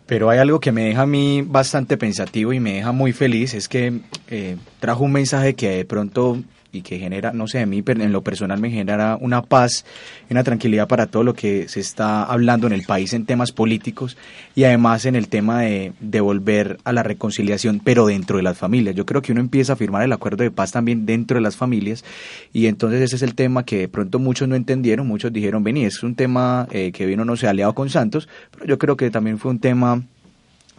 pero 0.06 0.30
hay 0.30 0.40
algo 0.40 0.60
que 0.60 0.72
me 0.72 0.86
deja 0.86 1.04
a 1.04 1.08
mí 1.08 1.42
bastante 1.42 1.98
pensativo 1.98 2.54
y 2.54 2.60
me 2.60 2.74
deja 2.74 2.92
muy 2.92 3.14
feliz, 3.14 3.54
es 3.54 3.68
que 3.68 4.02
eh, 4.30 4.58
trajo 4.80 5.04
un 5.04 5.12
mensaje 5.12 5.56
que 5.56 5.70
de 5.70 5.86
pronto 5.86 6.40
y 6.74 6.82
que 6.82 7.00
genera, 7.00 7.32
no 7.32 7.48
sé, 7.48 7.60
a 7.60 7.66
mí 7.66 7.84
en 7.86 8.12
lo 8.12 8.24
personal 8.24 8.60
me 8.60 8.72
genera 8.72 9.18
una 9.22 9.44
paz 9.44 9.86
una 10.30 10.44
tranquilidad 10.44 10.88
para 10.88 11.06
todo 11.08 11.24
lo 11.24 11.36
que 11.36 11.68
se 11.68 11.80
está 11.80 12.24
hablando 12.24 12.66
en 12.66 12.74
el 12.74 12.84
país 12.84 13.14
en 13.14 13.26
temas 13.26 13.52
políticos 13.52 14.18
y 14.56 14.64
además 14.64 15.06
en 15.06 15.16
el 15.16 15.28
tema 15.28 15.62
de, 15.62 15.94
de 16.00 16.22
volver 16.22 16.80
a 16.84 16.92
la 16.92 17.04
reconciliación, 17.04 17.80
pero 17.84 18.08
dentro 18.08 18.38
de 18.38 18.44
las 18.44 18.58
familias. 18.58 18.96
Yo 18.96 19.06
creo 19.06 19.22
que 19.22 19.32
uno 19.32 19.42
empieza 19.42 19.74
a 19.74 19.76
firmar 19.76 20.04
el 20.04 20.12
acuerdo 20.12 20.44
de 20.44 20.52
paz 20.52 20.72
también 20.72 21.06
dentro 21.06 21.36
de 21.36 21.42
las 21.42 21.56
familias 21.56 22.04
y 22.52 22.66
entonces 22.66 23.02
ese 23.02 23.18
es 23.18 23.22
el 23.22 23.36
tema 23.36 23.64
que 23.64 23.78
de 23.78 23.88
pronto 23.88 24.18
muchos 24.18 24.48
no 24.48 24.56
entendieron, 24.56 25.08
muchos 25.08 25.32
dijeron, 25.32 25.64
vení, 25.64 25.86
es 25.86 26.02
un 26.02 26.16
tema 26.16 26.68
eh, 26.72 26.92
que 26.92 27.06
vino, 27.06 27.24
no 27.24 27.36
sé, 27.38 27.48
aliado 27.48 27.76
con 27.76 27.90
Santos, 27.90 28.28
pero 28.52 28.66
yo 28.66 28.78
creo 28.80 28.98
que 28.98 29.12
también 29.12 29.38
fue 29.38 29.52
un 29.52 29.60
tema 29.60 30.04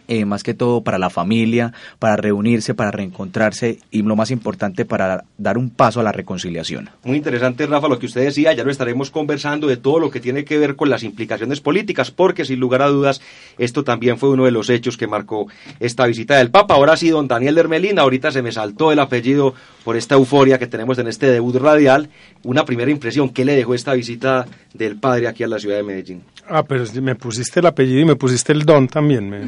eh, 0.07 0.25
más 0.25 0.43
que 0.43 0.53
todo 0.53 0.81
para 0.81 0.97
la 0.97 1.09
familia, 1.09 1.73
para 1.99 2.15
reunirse, 2.15 2.73
para 2.73 2.91
reencontrarse 2.91 3.79
y 3.91 4.01
lo 4.01 4.15
más 4.15 4.31
importante, 4.31 4.85
para 4.85 5.25
dar 5.37 5.57
un 5.57 5.69
paso 5.69 5.99
a 5.99 6.03
la 6.03 6.11
reconciliación. 6.11 6.89
Muy 7.03 7.17
interesante, 7.17 7.65
Rafa, 7.65 7.87
lo 7.87 7.99
que 7.99 8.05
usted 8.05 8.23
decía, 8.23 8.53
ya 8.53 8.63
lo 8.63 8.71
estaremos 8.71 9.11
conversando 9.11 9.67
de 9.67 9.77
todo 9.77 9.99
lo 9.99 10.11
que 10.11 10.19
tiene 10.19 10.45
que 10.45 10.57
ver 10.57 10.75
con 10.75 10.89
las 10.89 11.03
implicaciones 11.03 11.61
políticas, 11.61 12.11
porque 12.11 12.45
sin 12.45 12.59
lugar 12.59 12.81
a 12.81 12.87
dudas, 12.87 13.21
esto 13.57 13.83
también 13.83 14.17
fue 14.17 14.29
uno 14.29 14.45
de 14.45 14.51
los 14.51 14.69
hechos 14.69 14.97
que 14.97 15.07
marcó 15.07 15.47
esta 15.79 16.05
visita 16.05 16.37
del 16.37 16.51
Papa. 16.51 16.75
Ahora 16.75 16.97
sí, 16.97 17.09
don 17.09 17.27
Daniel 17.27 17.57
Hermelina, 17.57 18.03
ahorita 18.03 18.31
se 18.31 18.41
me 18.41 18.51
saltó 18.51 18.91
el 18.91 18.99
apellido 18.99 19.53
por 19.85 19.95
esta 19.95 20.15
euforia 20.15 20.57
que 20.57 20.65
tenemos 20.65 20.97
en 20.97 21.07
este 21.07 21.27
debut 21.27 21.55
radial. 21.57 22.09
Una 22.43 22.65
primera 22.65 22.89
impresión, 22.89 23.29
¿qué 23.29 23.45
le 23.45 23.55
dejó 23.55 23.75
esta 23.75 23.93
visita 23.93 24.47
del 24.73 24.97
padre 24.97 25.27
aquí 25.27 25.43
a 25.43 25.47
la 25.47 25.59
ciudad 25.59 25.77
de 25.77 25.83
Medellín? 25.83 26.23
Ah, 26.49 26.63
pero 26.63 26.83
me 27.03 27.15
pusiste 27.15 27.59
el 27.59 27.67
apellido 27.67 27.99
y 27.99 28.05
me 28.05 28.15
pusiste 28.15 28.51
el 28.51 28.63
don 28.63 28.87
también. 28.87 29.29
Me, 29.29 29.41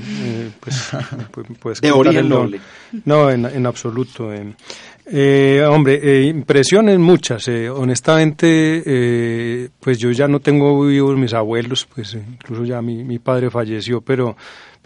pues, 0.60 1.82
de 1.82 1.92
origen 1.92 2.30
noble. 2.30 2.60
No, 3.04 3.32
en, 3.32 3.46
en 3.46 3.66
absoluto. 3.66 4.32
Eh, 5.10 5.66
hombre, 5.68 6.00
eh, 6.04 6.26
impresiones 6.26 7.00
muchas. 7.00 7.48
Eh, 7.48 7.68
honestamente, 7.68 8.84
eh, 8.86 9.70
pues 9.80 9.98
yo 9.98 10.12
ya 10.12 10.28
no 10.28 10.40
tengo 10.40 10.86
vivos 10.86 11.18
mis 11.18 11.34
abuelos, 11.34 11.88
pues 11.96 12.14
incluso 12.14 12.64
ya 12.64 12.80
mi, 12.84 13.04
mi 13.04 13.18
padre 13.18 13.50
falleció, 13.50 14.02
pero 14.02 14.38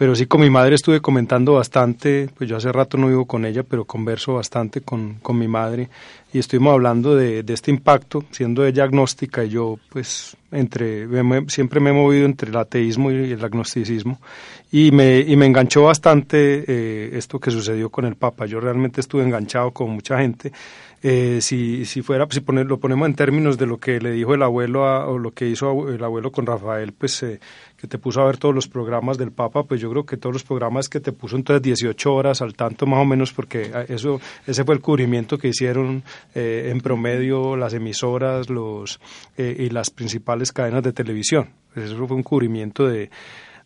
pero 0.02 0.16
sí 0.16 0.26
con 0.26 0.42
mi 0.42 0.50
madre 0.50 0.74
estuve 0.74 1.00
comentando 1.00 1.54
bastante, 1.54 2.28
pues 2.36 2.50
yo 2.50 2.58
hace 2.58 2.72
rato 2.72 2.98
no 2.98 3.06
vivo 3.06 3.26
con 3.26 3.46
ella, 3.46 3.62
pero 3.62 3.86
converso 3.86 4.34
bastante 4.34 4.82
con, 4.82 5.20
con 5.22 5.38
mi 5.38 5.48
madre 5.48 5.90
y 6.34 6.40
estuvimos 6.40 6.74
hablando 6.74 7.16
de, 7.16 7.44
de, 7.44 7.54
este 7.54 7.70
impacto, 7.70 8.24
siendo 8.32 8.66
ella 8.66 8.86
agnóstica 8.86 9.46
y 9.46 9.50
yo 9.50 9.78
pues 9.90 10.36
entre, 10.52 11.08
siempre 11.50 11.80
me 11.80 11.92
he 11.92 11.94
movido 11.94 12.26
entre 12.26 12.50
el 12.50 12.58
ateísmo 12.58 13.12
y 13.12 13.32
el 13.32 13.46
agnosticismo 13.46 14.20
y 14.72 14.92
me, 14.92 15.20
y 15.20 15.36
me 15.36 15.46
enganchó 15.46 15.84
bastante 15.84 16.64
eh, 16.68 17.12
esto 17.14 17.40
que 17.40 17.52
sucedió 17.52 17.90
con 17.90 18.06
el 18.06 18.16
Papa. 18.16 18.48
Yo 18.48 18.60
realmente 18.60 19.02
estuve 19.02 19.24
enganchado 19.24 19.70
con 19.72 19.92
mucha 19.92 20.18
gente. 20.18 20.52
Eh, 21.04 21.40
si, 21.42 21.86
si 21.86 22.02
fuera, 22.02 22.28
si 22.30 22.42
poner, 22.42 22.68
lo 22.68 22.80
ponemos 22.80 23.08
en 23.08 23.16
términos 23.16 23.58
de 23.58 23.66
lo 23.66 23.80
que 23.80 24.00
le 24.00 24.12
dijo 24.12 24.36
el 24.36 24.44
abuelo 24.44 24.86
a, 24.88 25.08
o 25.08 25.18
lo 25.18 25.32
que 25.32 25.48
hizo 25.48 25.90
el 25.90 26.04
abuelo 26.04 26.32
con 26.32 26.46
Rafael, 26.46 26.94
pues 26.94 27.24
eh, 27.24 27.40
que 27.76 27.88
te 27.88 27.98
puso 27.98 28.22
a 28.22 28.26
ver 28.26 28.38
todos 28.38 28.54
los 28.54 28.68
programas 28.68 29.18
del 29.18 29.32
Papa, 29.32 29.64
pues 29.64 29.82
yo 29.82 29.90
creo 29.90 30.06
que 30.06 30.18
todos 30.18 30.34
los 30.34 30.44
programas 30.44 30.88
que 30.90 31.00
te 31.00 31.12
puso 31.12 31.36
entonces 31.36 31.64
18 31.64 32.14
horas 32.14 32.42
al 32.44 32.54
tanto 32.54 32.86
más 32.86 33.00
o 33.00 33.06
menos, 33.06 33.34
porque 33.34 33.72
ah, 33.74 33.84
eso 33.88 34.22
ese 34.46 34.64
fue 34.64 34.76
el 34.76 34.82
cubrimiento 34.82 35.40
que 35.40 35.48
hicieron 35.48 36.04
eh, 36.36 36.70
en 36.72 36.82
promedio 36.82 37.56
las 37.56 37.74
emisoras 37.74 38.50
los 38.50 39.00
eh, 39.38 39.56
y 39.58 39.70
las 39.70 39.90
principales 39.90 40.52
cadenas 40.52 40.84
de 40.84 40.94
televisión. 40.94 41.50
Eso 41.76 42.06
fue 42.06 42.18
un 42.18 42.24
cubrimiento 42.24 42.88
de 42.88 43.10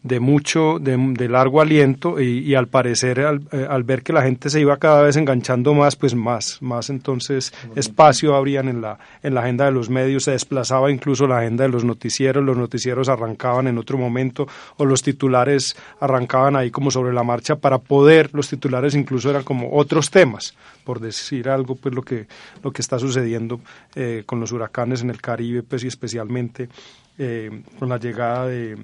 de 0.06 0.20
mucho, 0.20 0.78
de, 0.80 0.96
de 1.18 1.28
largo 1.28 1.62
aliento 1.62 2.22
y, 2.22 2.38
y 2.38 2.54
al 2.54 2.68
parecer 2.68 3.22
al, 3.22 3.42
eh, 3.52 3.66
al, 3.68 3.84
ver 3.84 4.04
que 4.04 4.14
la 4.14 4.22
gente 4.22 4.52
se 4.52 4.62
iba 4.62 4.78
cada 4.78 5.02
vez 5.02 5.16
enganchando 5.16 5.74
más, 5.74 5.96
pues 5.96 6.14
más, 6.14 6.62
más 6.62 6.92
entonces 6.92 7.52
espacio 7.76 8.36
habrían 8.36 8.70
en 8.70 8.82
la, 8.82 9.00
en 9.24 9.34
la 9.34 9.42
agenda 9.42 9.66
de 9.66 9.72
los 9.72 9.90
medios, 9.90 10.26
se 10.26 10.32
desplazaba 10.32 10.92
incluso 10.92 11.26
la 11.26 11.40
agenda 11.40 11.64
de 11.64 11.72
los 11.72 11.84
noticieros, 11.84 12.44
los 12.44 12.56
noticieros 12.56 13.10
arrancaban 13.10 13.66
en 13.66 13.80
otro 13.80 13.98
momento 13.98 14.48
o 14.78 14.86
los 14.86 15.02
titulares 15.02 15.76
arrancaban 16.00 16.56
ahí 16.56 16.70
como 16.70 16.92
sobre 16.92 17.12
la 17.12 17.24
marcha 17.24 17.56
para 17.56 17.80
poder, 17.80 18.30
los 18.32 18.48
titulares 18.48 18.94
incluso 18.94 19.32
eran 19.32 19.42
como 19.42 19.76
otros 19.76 20.12
temas, 20.12 20.54
por 20.84 21.00
decir 21.00 21.50
algo, 21.50 21.74
pues 21.74 21.96
lo 21.96 22.04
que, 22.04 22.28
lo 22.62 22.70
que 22.70 22.84
está 22.84 23.00
sucediendo 23.00 23.60
eh, 23.96 24.22
con 24.28 24.40
los 24.40 24.52
huracanes 24.52 25.02
en 25.02 25.10
el 25.10 25.20
Caribe, 25.20 25.64
pues 25.64 25.84
y 25.84 25.88
especialmente 25.88 26.70
eh, 27.18 27.64
con 27.80 27.90
la 27.90 27.98
llegada 27.98 28.46
de 28.46 28.78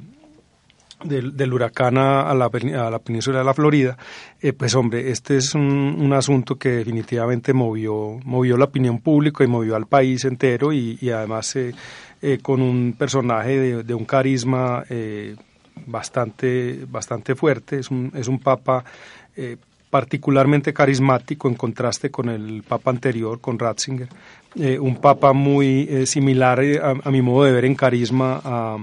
del, 1.04 1.54
huracán 1.54 1.98
a 1.98 2.34
la, 2.34 2.46
a 2.46 2.90
la, 2.90 3.00
península 3.00 3.40
de 3.40 3.46
la 3.46 3.54
Florida, 3.54 3.98
eh, 4.42 4.54
pues 4.54 4.76
hombre, 4.76 5.12
este 5.12 5.38
es 5.38 5.56
un, 5.56 5.98
un, 6.00 6.14
asunto 6.14 6.56
que 6.58 6.70
definitivamente 6.70 7.54
movió, 7.54 8.20
movió 8.24 8.58
la 8.58 8.66
opinión 8.66 9.00
pública 9.00 9.44
y 9.44 9.48
movió 9.48 9.76
al 9.76 9.88
país 9.88 10.26
entero 10.26 10.74
y, 10.74 10.98
y 11.02 11.10
además 11.10 11.56
eh, 11.56 11.74
eh, 12.24 12.38
con 12.40 12.62
un 12.62 12.94
personaje 12.96 13.84
de, 13.84 13.94
un 13.96 14.06
carisma 14.06 14.84
eh, 14.92 15.36
bastante, 15.88 16.86
bastante 16.88 17.34
fuerte, 17.34 17.80
es 17.80 17.90
un, 17.90 18.12
es 18.14 18.28
un 18.28 18.38
papa 18.38 18.84
eh, 19.36 19.58
particularmente 19.90 20.72
carismático 20.72 21.48
en 21.48 21.56
contraste 21.56 22.12
con 22.12 22.30
el 22.30 22.62
papa 22.62 22.92
anterior, 22.92 23.42
con 23.42 23.58
Ratzinger, 23.58 24.08
eh, 24.54 24.78
un 24.78 24.98
papa 24.98 25.34
muy 25.34 26.06
similar 26.06 26.60
a, 26.60 26.94
a, 27.04 27.10
mi 27.10 27.24
modo 27.24 27.46
de 27.46 27.54
ver 27.54 27.66
en 27.66 27.74
carisma 27.74 28.40
a 28.44 28.78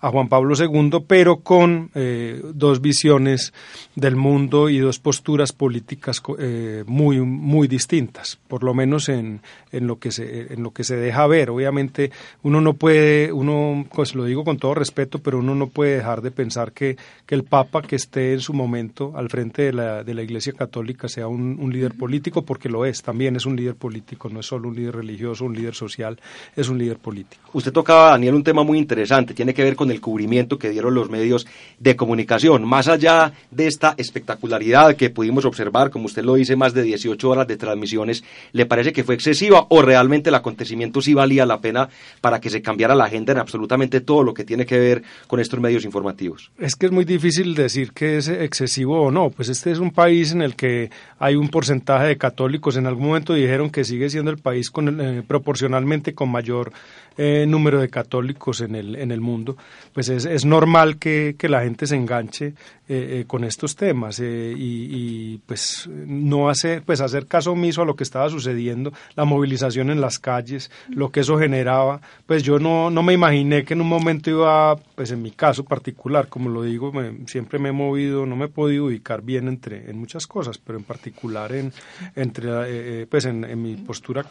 a 0.00 0.10
Juan 0.10 0.28
Pablo 0.28 0.54
II, 0.56 1.04
pero 1.06 1.38
con 1.38 1.90
eh, 1.94 2.40
dos 2.54 2.80
visiones 2.80 3.52
del 3.96 4.16
mundo 4.16 4.68
y 4.68 4.78
dos 4.78 4.98
posturas 4.98 5.52
políticas 5.52 6.22
eh, 6.38 6.84
muy, 6.86 7.20
muy 7.20 7.66
distintas, 7.66 8.38
por 8.48 8.62
lo 8.62 8.74
menos 8.74 9.08
en, 9.08 9.40
en, 9.72 9.86
lo 9.86 9.98
que 9.98 10.12
se, 10.12 10.52
en 10.52 10.62
lo 10.62 10.70
que 10.72 10.84
se 10.84 10.96
deja 10.96 11.26
ver. 11.26 11.50
Obviamente 11.50 12.12
uno 12.42 12.60
no 12.60 12.74
puede, 12.74 13.32
uno, 13.32 13.86
pues 13.92 14.14
lo 14.14 14.24
digo 14.24 14.44
con 14.44 14.58
todo 14.58 14.74
respeto, 14.74 15.18
pero 15.18 15.38
uno 15.38 15.54
no 15.54 15.66
puede 15.68 15.96
dejar 15.96 16.22
de 16.22 16.30
pensar 16.30 16.72
que, 16.72 16.96
que 17.26 17.34
el 17.34 17.44
Papa 17.44 17.82
que 17.82 17.96
esté 17.96 18.32
en 18.32 18.40
su 18.40 18.52
momento 18.52 19.12
al 19.16 19.28
frente 19.28 19.62
de 19.62 19.72
la, 19.72 20.04
de 20.04 20.14
la 20.14 20.22
Iglesia 20.22 20.52
Católica 20.52 21.08
sea 21.08 21.26
un, 21.26 21.58
un 21.60 21.72
líder 21.72 21.94
político, 21.94 22.42
porque 22.42 22.68
lo 22.68 22.84
es, 22.84 23.02
también 23.02 23.34
es 23.34 23.46
un 23.46 23.56
líder 23.56 23.74
político, 23.74 24.28
no 24.28 24.40
es 24.40 24.46
solo 24.46 24.68
un 24.68 24.76
líder 24.76 24.96
religioso, 24.96 25.44
un 25.44 25.54
líder 25.54 25.74
social, 25.74 26.20
es 26.54 26.68
un 26.68 26.78
líder 26.78 26.98
político. 26.98 27.42
Usted 27.52 27.72
tocaba, 27.72 28.10
Daniel, 28.10 28.34
un 28.34 28.44
tema 28.44 28.62
muy 28.62 28.78
interesante, 28.78 29.34
tiene 29.34 29.52
que 29.52 29.64
ver 29.64 29.74
con 29.74 29.87
el 29.90 30.00
cubrimiento 30.00 30.58
que 30.58 30.70
dieron 30.70 30.94
los 30.94 31.10
medios 31.10 31.46
de 31.78 31.96
comunicación. 31.96 32.64
Más 32.64 32.88
allá 32.88 33.32
de 33.50 33.66
esta 33.66 33.94
espectacularidad 33.96 34.96
que 34.96 35.10
pudimos 35.10 35.44
observar, 35.44 35.90
como 35.90 36.06
usted 36.06 36.24
lo 36.24 36.34
dice, 36.34 36.56
más 36.56 36.74
de 36.74 36.82
18 36.82 37.28
horas 37.28 37.46
de 37.46 37.56
transmisiones, 37.56 38.24
¿le 38.52 38.66
parece 38.66 38.92
que 38.92 39.04
fue 39.04 39.14
excesiva 39.14 39.66
o 39.68 39.82
realmente 39.82 40.30
el 40.30 40.34
acontecimiento 40.34 41.00
sí 41.00 41.14
valía 41.14 41.46
la 41.46 41.60
pena 41.60 41.88
para 42.20 42.40
que 42.40 42.50
se 42.50 42.62
cambiara 42.62 42.94
la 42.94 43.04
agenda 43.04 43.32
en 43.32 43.38
absolutamente 43.38 44.00
todo 44.00 44.22
lo 44.22 44.34
que 44.34 44.44
tiene 44.44 44.66
que 44.66 44.78
ver 44.78 45.02
con 45.26 45.40
estos 45.40 45.60
medios 45.60 45.84
informativos? 45.84 46.50
Es 46.58 46.74
que 46.76 46.86
es 46.86 46.92
muy 46.92 47.04
difícil 47.04 47.54
decir 47.54 47.92
que 47.92 48.18
es 48.18 48.28
excesivo 48.28 49.02
o 49.02 49.10
no. 49.10 49.30
Pues 49.30 49.48
este 49.48 49.70
es 49.70 49.78
un 49.78 49.90
país 49.90 50.32
en 50.32 50.42
el 50.42 50.56
que 50.56 50.90
hay 51.18 51.36
un 51.36 51.48
porcentaje 51.48 52.06
de 52.06 52.18
católicos. 52.18 52.76
En 52.76 52.86
algún 52.86 53.06
momento 53.06 53.34
dijeron 53.34 53.70
que 53.70 53.84
sigue 53.84 54.10
siendo 54.10 54.30
el 54.30 54.38
país 54.38 54.70
con, 54.70 55.00
eh, 55.00 55.22
proporcionalmente 55.26 56.14
con 56.14 56.30
mayor 56.30 56.72
eh, 57.16 57.46
número 57.46 57.80
de 57.80 57.88
católicos 57.88 58.60
en 58.60 58.74
el, 58.74 58.94
en 58.94 59.10
el 59.10 59.20
mundo, 59.20 59.56
pues 59.92 60.08
es, 60.08 60.24
es 60.24 60.44
normal 60.44 60.98
que, 60.98 61.34
que, 61.38 61.48
la 61.48 61.62
gente 61.62 61.86
se 61.86 61.96
enganche 61.96 62.46
eh, 62.46 62.54
eh, 62.88 63.24
con 63.26 63.44
estos 63.44 63.74
temas 63.74 64.20
eh, 64.20 64.54
y, 64.56 65.32
y, 65.34 65.38
pues 65.46 65.88
no 65.88 66.48
hacer, 66.48 66.82
pues 66.82 67.00
hacer 67.00 67.26
caso 67.26 67.52
omiso 67.52 67.82
a 67.82 67.84
lo 67.84 67.96
que 67.96 68.04
estaba 68.04 68.28
sucediendo, 68.28 68.92
la 69.16 69.24
movilización 69.24 69.90
en 69.90 70.00
las 70.00 70.18
calles, 70.18 70.70
lo 70.88 71.10
que 71.10 71.20
eso 71.20 71.38
generaba, 71.38 72.00
pues 72.26 72.42
yo 72.42 72.58
no, 72.58 72.90
no 72.90 73.02
me 73.02 73.14
imaginé 73.14 73.64
que 73.64 73.74
en 73.74 73.80
un 73.80 73.88
momento 73.88 74.30
iba, 74.30 74.76
pues 74.76 75.10
en 75.10 75.22
mi 75.22 75.30
caso 75.30 75.64
particular, 75.64 76.28
como 76.28 76.48
lo 76.50 76.62
digo, 76.62 76.92
me, 76.92 77.26
siempre 77.26 77.58
me 77.58 77.70
he 77.70 77.72
movido, 77.72 78.26
no 78.26 78.36
me 78.36 78.46
he 78.46 78.48
podido 78.48 78.86
ubicar 78.86 79.22
bien 79.22 79.48
entre 79.48 79.90
en 79.90 79.98
muchas 79.98 80.26
cosas, 80.26 80.58
pero 80.58 80.78
en 80.78 80.84
particular 80.84 81.52
en, 81.52 81.72
entre, 82.14 83.06
pues 83.06 83.24
en, 83.24 83.44
en 83.44 83.62
mi 83.62 83.76
postura 83.76 84.24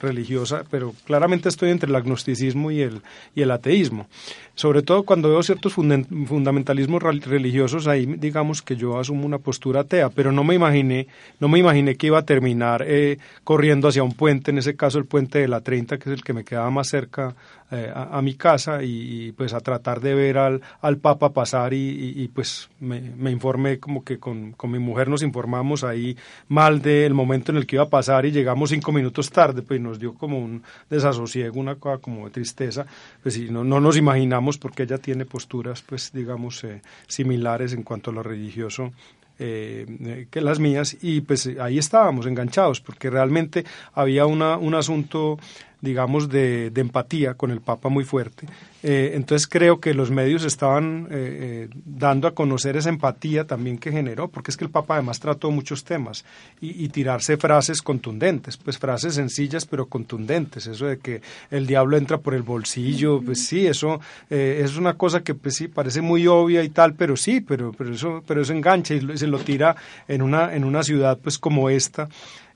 religiosa, 0.00 0.64
pero 0.70 0.94
claramente 1.04 1.48
estoy 1.48 1.70
entre 1.70 1.88
agnosticidad 1.96 2.12
agnosticismo 2.12 2.70
y 2.70 2.82
el, 2.82 3.02
y 3.34 3.42
el 3.42 3.50
ateísmo. 3.50 4.06
Sobre 4.54 4.81
todo 4.82 5.04
cuando 5.04 5.28
veo 5.28 5.42
ciertos 5.42 5.72
fundamentalismos 5.74 7.02
religiosos, 7.02 7.86
ahí 7.86 8.06
digamos 8.06 8.62
que 8.62 8.76
yo 8.76 8.98
asumo 8.98 9.26
una 9.26 9.38
postura 9.38 9.80
atea, 9.80 10.10
pero 10.10 10.32
no 10.32 10.44
me 10.44 10.54
imaginé, 10.54 11.06
no 11.40 11.48
me 11.48 11.58
imaginé 11.58 11.96
que 11.96 12.08
iba 12.08 12.18
a 12.18 12.24
terminar 12.24 12.84
eh, 12.86 13.18
corriendo 13.44 13.88
hacia 13.88 14.02
un 14.02 14.12
puente, 14.12 14.50
en 14.50 14.58
ese 14.58 14.76
caso 14.76 14.98
el 14.98 15.06
puente 15.06 15.38
de 15.38 15.48
la 15.48 15.60
30, 15.60 15.98
que 15.98 16.10
es 16.10 16.14
el 16.14 16.22
que 16.22 16.32
me 16.32 16.44
quedaba 16.44 16.70
más 16.70 16.88
cerca 16.88 17.34
eh, 17.74 17.90
a, 17.94 18.18
a, 18.18 18.20
mi 18.20 18.34
casa, 18.34 18.82
y, 18.82 19.28
y, 19.28 19.32
pues 19.32 19.54
a 19.54 19.60
tratar 19.60 20.00
de 20.02 20.14
ver 20.14 20.36
al, 20.36 20.60
al 20.82 20.98
Papa 20.98 21.32
pasar 21.32 21.72
y, 21.72 21.78
y, 21.78 22.22
y 22.22 22.28
pues 22.28 22.68
me, 22.80 23.00
me, 23.00 23.30
informé 23.30 23.78
como 23.80 24.04
que 24.04 24.18
con, 24.18 24.52
con 24.52 24.70
mi 24.70 24.78
mujer 24.78 25.08
nos 25.08 25.22
informamos 25.22 25.82
ahí 25.82 26.14
mal 26.48 26.82
del 26.82 27.14
momento 27.14 27.50
en 27.50 27.56
el 27.56 27.66
que 27.66 27.76
iba 27.76 27.84
a 27.84 27.88
pasar 27.88 28.26
y 28.26 28.30
llegamos 28.30 28.68
cinco 28.68 28.92
minutos 28.92 29.30
tarde, 29.30 29.62
pues 29.62 29.80
nos 29.80 29.98
dio 29.98 30.12
como 30.12 30.38
un 30.38 30.62
desasosiego, 30.90 31.58
una 31.58 31.76
cosa 31.76 31.96
como 31.96 32.26
de 32.26 32.32
tristeza, 32.32 32.84
pues 33.22 33.38
y 33.38 33.48
no, 33.48 33.64
no 33.64 33.80
nos 33.80 33.96
imaginamos 33.96 34.58
porque 34.58 34.82
ella 34.82 34.98
tiene 34.98 35.24
posturas, 35.24 35.80
pues 35.80 36.12
digamos, 36.12 36.62
eh, 36.64 36.82
similares 37.06 37.72
en 37.72 37.84
cuanto 37.84 38.10
a 38.10 38.12
lo 38.12 38.22
religioso 38.22 38.92
eh, 39.38 40.26
que 40.30 40.40
las 40.40 40.58
mías. 40.58 40.96
Y 41.00 41.22
pues 41.22 41.48
ahí 41.58 41.78
estábamos 41.78 42.26
enganchados 42.26 42.80
porque 42.80 43.10
realmente 43.10 43.64
había 43.94 44.26
una, 44.26 44.56
un 44.56 44.74
asunto 44.74 45.38
digamos, 45.82 46.30
de, 46.30 46.70
de, 46.70 46.80
empatía 46.80 47.34
con 47.34 47.50
el 47.50 47.60
Papa 47.60 47.90
muy 47.90 48.04
fuerte. 48.04 48.46
Eh, 48.82 49.12
entonces 49.14 49.46
creo 49.46 49.78
que 49.78 49.94
los 49.94 50.10
medios 50.10 50.44
estaban 50.44 51.06
eh, 51.10 51.68
eh, 51.68 51.68
dando 51.84 52.26
a 52.26 52.34
conocer 52.34 52.76
esa 52.76 52.88
empatía 52.88 53.46
también 53.46 53.78
que 53.78 53.92
generó, 53.92 54.28
porque 54.28 54.50
es 54.50 54.56
que 54.56 54.64
el 54.64 54.70
Papa 54.70 54.94
además 54.94 55.20
trató 55.20 55.50
muchos 55.50 55.84
temas 55.84 56.24
y, 56.60 56.84
y 56.84 56.88
tirarse 56.88 57.36
frases 57.36 57.82
contundentes, 57.82 58.56
pues 58.56 58.78
frases 58.78 59.14
sencillas 59.14 59.66
pero 59.66 59.86
contundentes, 59.86 60.66
eso 60.66 60.86
de 60.86 60.98
que 60.98 61.20
el 61.50 61.66
diablo 61.66 61.96
entra 61.96 62.18
por 62.18 62.34
el 62.34 62.42
bolsillo, 62.42 63.20
pues 63.20 63.44
sí, 63.46 63.66
eso 63.66 64.00
eh, 64.30 64.62
es 64.64 64.76
una 64.76 64.94
cosa 64.94 65.22
que 65.22 65.34
pues 65.34 65.56
sí 65.56 65.68
parece 65.68 66.00
muy 66.00 66.26
obvia 66.26 66.62
y 66.62 66.68
tal, 66.68 66.94
pero 66.94 67.16
sí, 67.16 67.40
pero, 67.40 67.72
pero, 67.72 67.92
eso, 67.92 68.22
pero 68.26 68.42
eso 68.42 68.52
engancha 68.52 68.94
y 68.94 69.18
se 69.18 69.26
lo 69.26 69.38
tira 69.38 69.76
en 70.08 70.22
una, 70.22 70.54
en 70.54 70.64
una 70.64 70.82
ciudad 70.82 71.18
pues 71.22 71.38
como 71.38 71.70
esta. 71.70 72.08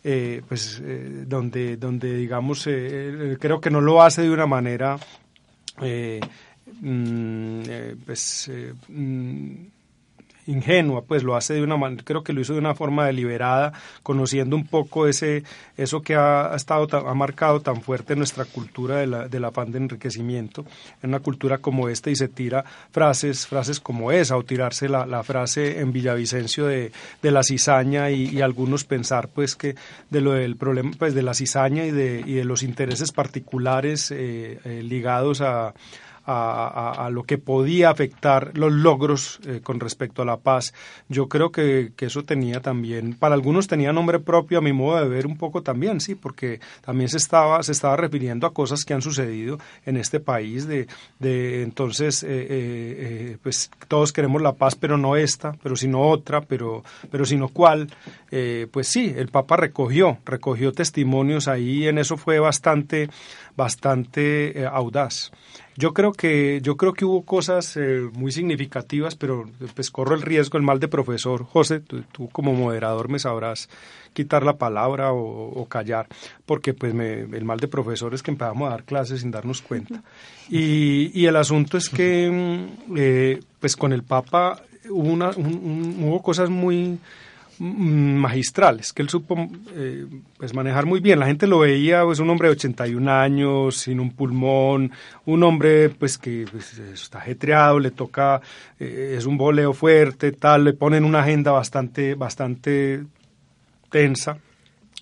Eh, 0.09 0.41
pues 0.47 0.81
eh, 0.85 1.25
donde, 1.27 1.77
donde 1.77 2.15
digamos, 2.15 2.65
eh, 2.69 3.37
creo 3.41 3.61
que 3.61 3.71
no 3.71 3.81
lo 3.81 4.01
hace 4.01 4.23
de 4.23 4.31
una 4.31 4.47
manera, 4.47 4.97
mmm, 6.81 7.63
pues, 8.05 8.49
mmm, 8.87 9.55
ingenua, 10.47 11.03
pues 11.03 11.23
lo 11.23 11.37
hace 11.37 11.55
de 11.55 11.63
una 11.63 11.77
manera, 11.77 12.03
creo 12.05 12.23
que 12.23 12.33
lo 12.33 12.41
hizo 12.41 12.53
de 12.53 12.59
una 12.59 12.75
forma 12.75 13.07
deliberada, 13.07 13.73
conociendo 14.03 14.57
un 14.57 14.67
poco 14.67 15.07
ese, 15.07 15.45
eso 15.77 16.03
que 16.03 16.15
ha, 16.15 16.53
estado, 16.55 16.87
ha 17.09 17.15
marcado 17.15 17.61
tan 17.61 17.83
fuerte 17.83 18.17
nuestra 18.17 18.45
cultura 18.45 19.05
la, 19.07 19.29
del 19.29 19.45
afán 19.45 19.73
de 19.73 19.79
enriquecimiento, 19.79 20.65
en 21.03 21.11
una 21.11 21.21
cultura 21.21 21.59
como 21.59 21.89
esta, 21.89 22.11
y 22.11 22.17
se 22.17 22.29
tira 22.29 22.65
frases, 22.91 23.47
frases 23.47 23.81
como 23.81 24.13
esa, 24.13 24.37
o 24.37 24.43
tirarse 24.43 24.89
la, 24.89 25.07
la 25.07 25.23
frase 25.23 25.81
en 25.81 25.93
Villavicencio 25.93 26.67
de, 26.67 26.93
de 27.23 27.31
la 27.31 27.43
cizaña 27.43 28.11
y, 28.11 28.41
algunos 28.47 28.85
pensar 28.85 29.29
pues 29.29 29.57
que 29.57 29.75
de 30.11 30.21
lo 30.21 30.33
del 30.33 30.57
problema 30.57 30.93
pues 30.99 31.15
de 31.15 31.23
la 31.23 31.35
cizaña 31.35 31.85
y 31.85 31.91
de, 31.91 32.23
y 32.25 32.35
de 32.35 32.45
los 32.45 32.63
intereses 32.63 33.11
particulares 33.11 34.11
eh, 34.11 34.61
eh, 34.65 34.83
ligados 34.83 35.41
a, 35.41 35.75
a, 36.27 37.09
lo 37.11 37.23
que 37.23 37.39
podía 37.39 37.91
afectar 37.91 38.51
los 38.55 38.73
logros 38.73 39.39
eh, 39.47 39.61
con 39.63 39.79
respecto 39.79 40.23
a 40.23 40.25
la 40.25 40.37
paz. 40.39 40.75
Yo 41.09 41.29
creo 41.29 41.51
que, 41.51 41.93
eso 41.99 42.25
tenía 42.25 42.61
también, 42.61 43.15
para 43.15 43.35
algunos 43.35 43.67
tenía 43.67 43.93
nombre 43.93 44.21
propio, 44.21 44.59
a 44.59 44.61
mi 44.61 44.73
modo 44.73 45.01
de 45.01 45.09
ver 45.09 45.27
un 45.27 45.37
poco 45.37 45.63
también, 45.63 46.01
sí, 46.01 46.15
porque 46.15 46.61
también 46.85 47.09
se 47.09 47.17
estaba, 47.17 47.63
se 47.63 47.73
estaba 47.73 47.97
refiriendo 47.97 48.47
a 48.47 48.53
cosas 48.53 48.85
que 48.85 48.95
han 48.95 49.03
sucedido 49.03 49.59
en 49.85 49.97
este 49.97 50.21
país, 50.21 50.67
de, 50.69 50.87
de 51.19 51.63
entonces, 51.63 52.23
eh, 52.23 52.29
eh, 52.29 53.39
pues 53.43 53.71
todos 53.89 54.13
queremos 54.13 54.41
la 54.41 54.53
paz, 54.53 54.77
pero 54.77 54.97
no 54.97 55.17
esta, 55.17 55.53
pero 55.63 55.75
sino 55.75 56.01
otra, 56.01 56.43
pero, 56.43 56.85
pero 57.11 57.25
sino 57.25 57.49
cuál. 57.49 57.89
pues 58.71 58.89
sí, 58.89 59.13
el 59.17 59.29
Papa 59.29 59.57
recogió, 59.57 60.19
recogió 60.25 60.73
testimonios 60.73 61.49
ahí, 61.49 61.89
en 61.89 61.99
eso 61.99 62.17
fue 62.17 62.39
bastante, 62.39 63.09
bastante 63.57 64.67
audaz. 64.71 65.33
Yo 65.77 65.93
creo 65.93 66.13
que, 66.13 66.61
yo 66.63 66.77
creo 66.77 66.95
que 66.95 67.05
hubo 67.05 67.23
cosas 67.23 67.77
eh, 67.77 68.09
muy 68.15 68.33
significativas, 68.33 69.15
pero 69.15 69.45
pues 69.75 69.91
corro 69.91 70.15
el 70.15 70.23
riesgo, 70.23 70.57
el 70.57 70.65
mal 70.65 70.81
de 70.81 70.89
profesor. 70.89 71.45
José, 71.45 71.81
tú, 71.81 72.29
como 72.31 72.55
moderador 72.55 73.11
me 73.11 73.19
sabrás 73.19 73.69
quitar 74.15 74.43
la 74.43 74.57
palabra 74.57 75.13
o, 75.13 75.67
callar, 75.69 76.07
porque 76.47 76.73
pues 76.73 76.95
el 76.95 77.45
mal 77.45 77.61
de 77.61 77.69
profesor 77.69 78.15
es 78.15 78.23
que 78.23 78.31
empezamos 78.31 78.69
a 78.69 78.71
dar 78.71 78.85
clases 78.85 79.21
sin 79.21 79.31
darnos 79.31 79.61
cuenta. 79.61 80.03
Y, 80.49 81.11
y 81.13 81.27
el 81.27 81.37
asunto 81.37 81.77
es 81.77 81.91
que 81.91 82.67
eh, 82.97 83.41
pues 83.61 83.77
con 83.77 83.93
el 83.93 84.03
Papa 84.03 84.63
hubo, 84.89 85.13
una, 85.13 85.31
hubo 85.37 86.23
cosas 86.23 86.49
muy 86.49 86.99
magistrales, 87.61 88.93
que 88.93 89.03
él 89.03 89.09
supo 89.09 89.49
eh, 89.75 90.07
pues 90.39 90.55
manejar 90.55 90.87
muy 90.87 91.01
bien. 91.01 91.19
La 91.19 91.27
gente 91.27 91.47
lo 91.47 91.61
veía, 91.61 92.05
pues 92.05 92.19
un 92.19 92.31
hombre 92.31 92.49
de 92.49 92.53
81 92.53 93.11
años, 93.11 93.77
sin 93.77 94.01
un 94.01 94.11
pulmón, 94.11 94.93
un 95.25 95.43
hombre 95.43 95.89
pues 95.91 96.19
que 96.19 96.47
pues, 96.51 96.79
está 96.79 97.19
ajetreado, 97.19 97.79
le 97.79 97.91
toca, 97.91 98.41
eh, 98.79 99.15
es 99.17 99.27
un 99.27 99.37
voleo 99.37 99.73
fuerte, 99.73 100.33
tal, 100.33 100.65
le 100.65 100.73
ponen 100.73 101.05
una 101.05 101.21
agenda 101.21 101.53
bastante, 101.53 102.15
bastante 102.15 103.05
tensa 103.91 104.39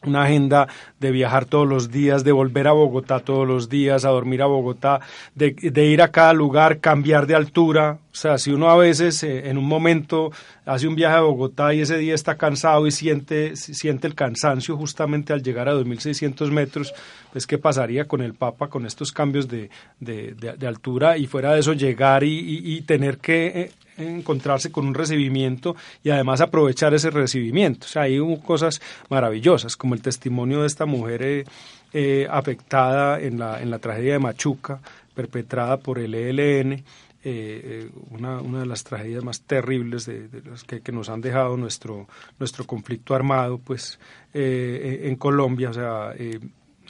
una 0.07 0.25
agenda 0.25 0.69
de 1.01 1.11
viajar 1.11 1.45
todos 1.45 1.69
los 1.69 1.91
días, 1.91 2.25
de 2.25 2.33
volver 2.33 2.69
a 2.69 2.73
Bogotá 2.73 3.21
todos 3.21 3.47
los 3.47 3.69
días, 3.69 4.05
a 4.05 4.11
dormir 4.11 4.43
a 4.43 4.47
Bogotá, 4.47 5.01
de, 5.35 5.55
ir 5.85 6.03
a 6.03 6.11
cada 6.11 6.33
lugar, 6.33 6.81
cambiar 6.81 7.27
de 7.27 7.35
altura. 7.35 7.99
O 8.13 8.17
sea, 8.17 8.39
si 8.39 8.53
uno 8.53 8.71
a 8.71 8.77
veces 8.77 9.23
eh, 9.23 9.49
en 9.49 9.59
un 9.59 9.67
momento 9.67 10.31
hace 10.65 10.87
un 10.87 10.95
viaje 10.95 11.17
a 11.17 11.21
Bogotá 11.21 11.75
y 11.75 11.81
ese 11.81 11.99
día 11.99 12.15
está 12.15 12.37
cansado 12.37 12.87
y 12.87 12.91
siente, 12.91 13.57
siente 13.57 14.07
el 14.07 14.15
cansancio 14.15 14.77
justamente 14.77 15.33
al 15.33 15.43
llegar 15.43 15.69
a 15.69 15.75
2.600 15.75 16.51
metros, 16.51 16.95
pues 17.33 17.47
qué 17.47 17.59
pasaría 17.59 18.07
con 18.07 18.23
el 18.23 18.35
Papa 18.35 18.69
con 18.69 18.87
estos 18.87 19.13
cambios 19.13 19.49
de, 19.49 19.71
de, 20.01 20.67
altura 20.67 21.19
y 21.19 21.27
fuera 21.27 21.53
de 21.53 21.61
eso 21.61 21.73
llegar 21.73 22.25
y 22.25 22.81
tener 22.83 23.19
que 23.19 23.47
eh, 23.47 23.71
encontrarse 23.97 24.73
con 24.73 24.87
un 24.87 24.95
recibimiento 24.95 25.77
y 26.03 26.11
además 26.11 26.41
aprovechar 26.41 26.95
ese 26.95 27.11
recibimiento. 27.11 27.87
O 27.87 27.89
sea, 27.89 28.03
hay 28.03 28.19
cosas 28.45 28.81
maravillosas, 29.09 29.77
como 29.77 29.95
el 29.95 30.03
testimonio 30.03 30.63
de 30.63 30.67
esta 30.67 30.87
mujer 30.87 31.23
eh, 31.23 31.45
eh, 31.93 32.27
afectada 32.31 33.21
en 33.21 33.39
la, 33.39 33.61
en 33.63 33.71
la 33.71 33.79
tragedia 33.79 34.15
de 34.15 34.19
Machuca, 34.19 34.81
perpetrada 35.15 35.79
por 35.79 35.99
el 35.99 36.15
ELN, 36.15 36.83
eh, 37.27 37.89
una, 38.11 38.41
una, 38.41 38.61
de 38.61 38.67
las 38.67 38.85
tragedias 38.85 39.25
más 39.25 39.41
terribles 39.43 40.05
de, 40.05 40.29
las 40.45 40.65
que, 40.65 40.93
nos 40.93 41.09
han 41.09 41.23
dejado 41.23 41.57
nuestro, 41.57 42.07
nuestro 42.39 42.67
conflicto 42.67 43.15
armado, 43.15 43.59
pues 43.59 43.99
en 44.35 45.17
Colombia, 45.17 45.71
o 45.71 45.73
sea, 45.73 46.13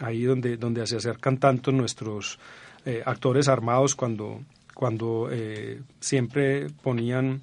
ahí 0.00 0.24
donde, 0.24 0.56
donde 0.56 0.84
se 0.88 0.96
acercan 0.96 1.36
tanto 1.36 1.70
nuestros 1.70 2.40
actores 3.04 3.46
armados 3.46 3.94
cuando 3.94 4.40
cuando 4.74 5.28
eh, 5.30 5.80
siempre 6.00 6.66
ponían 6.82 7.42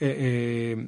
eh, 0.00 0.16
eh, 0.18 0.86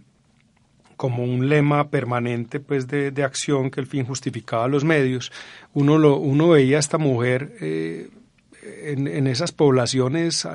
como 0.97 1.25
un 1.25 1.49
lema 1.49 1.89
permanente 1.89 2.61
pues 2.61 2.87
de, 2.87 3.11
de, 3.11 3.25
acción 3.25 3.71
que 3.71 3.81
el 3.81 3.87
fin 3.87 4.05
justificaba 4.05 4.69
los 4.69 4.85
medios, 4.85 5.33
uno, 5.73 5.99
lo, 5.99 6.19
uno 6.19 6.51
veía 6.51 6.77
a 6.77 6.81
esta 6.81 6.99
mujer 6.99 7.57
en, 7.61 9.09
en, 9.09 9.27
esas 9.27 9.51
poblaciones, 9.51 10.47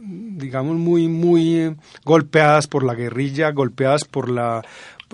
digamos, 0.00 0.76
muy, 0.76 1.08
muy 1.08 1.74
golpeadas 2.04 2.68
por 2.68 2.84
la 2.84 2.94
guerrilla, 2.94 3.50
golpeadas 3.50 4.04
por 4.04 4.28
la 4.28 4.64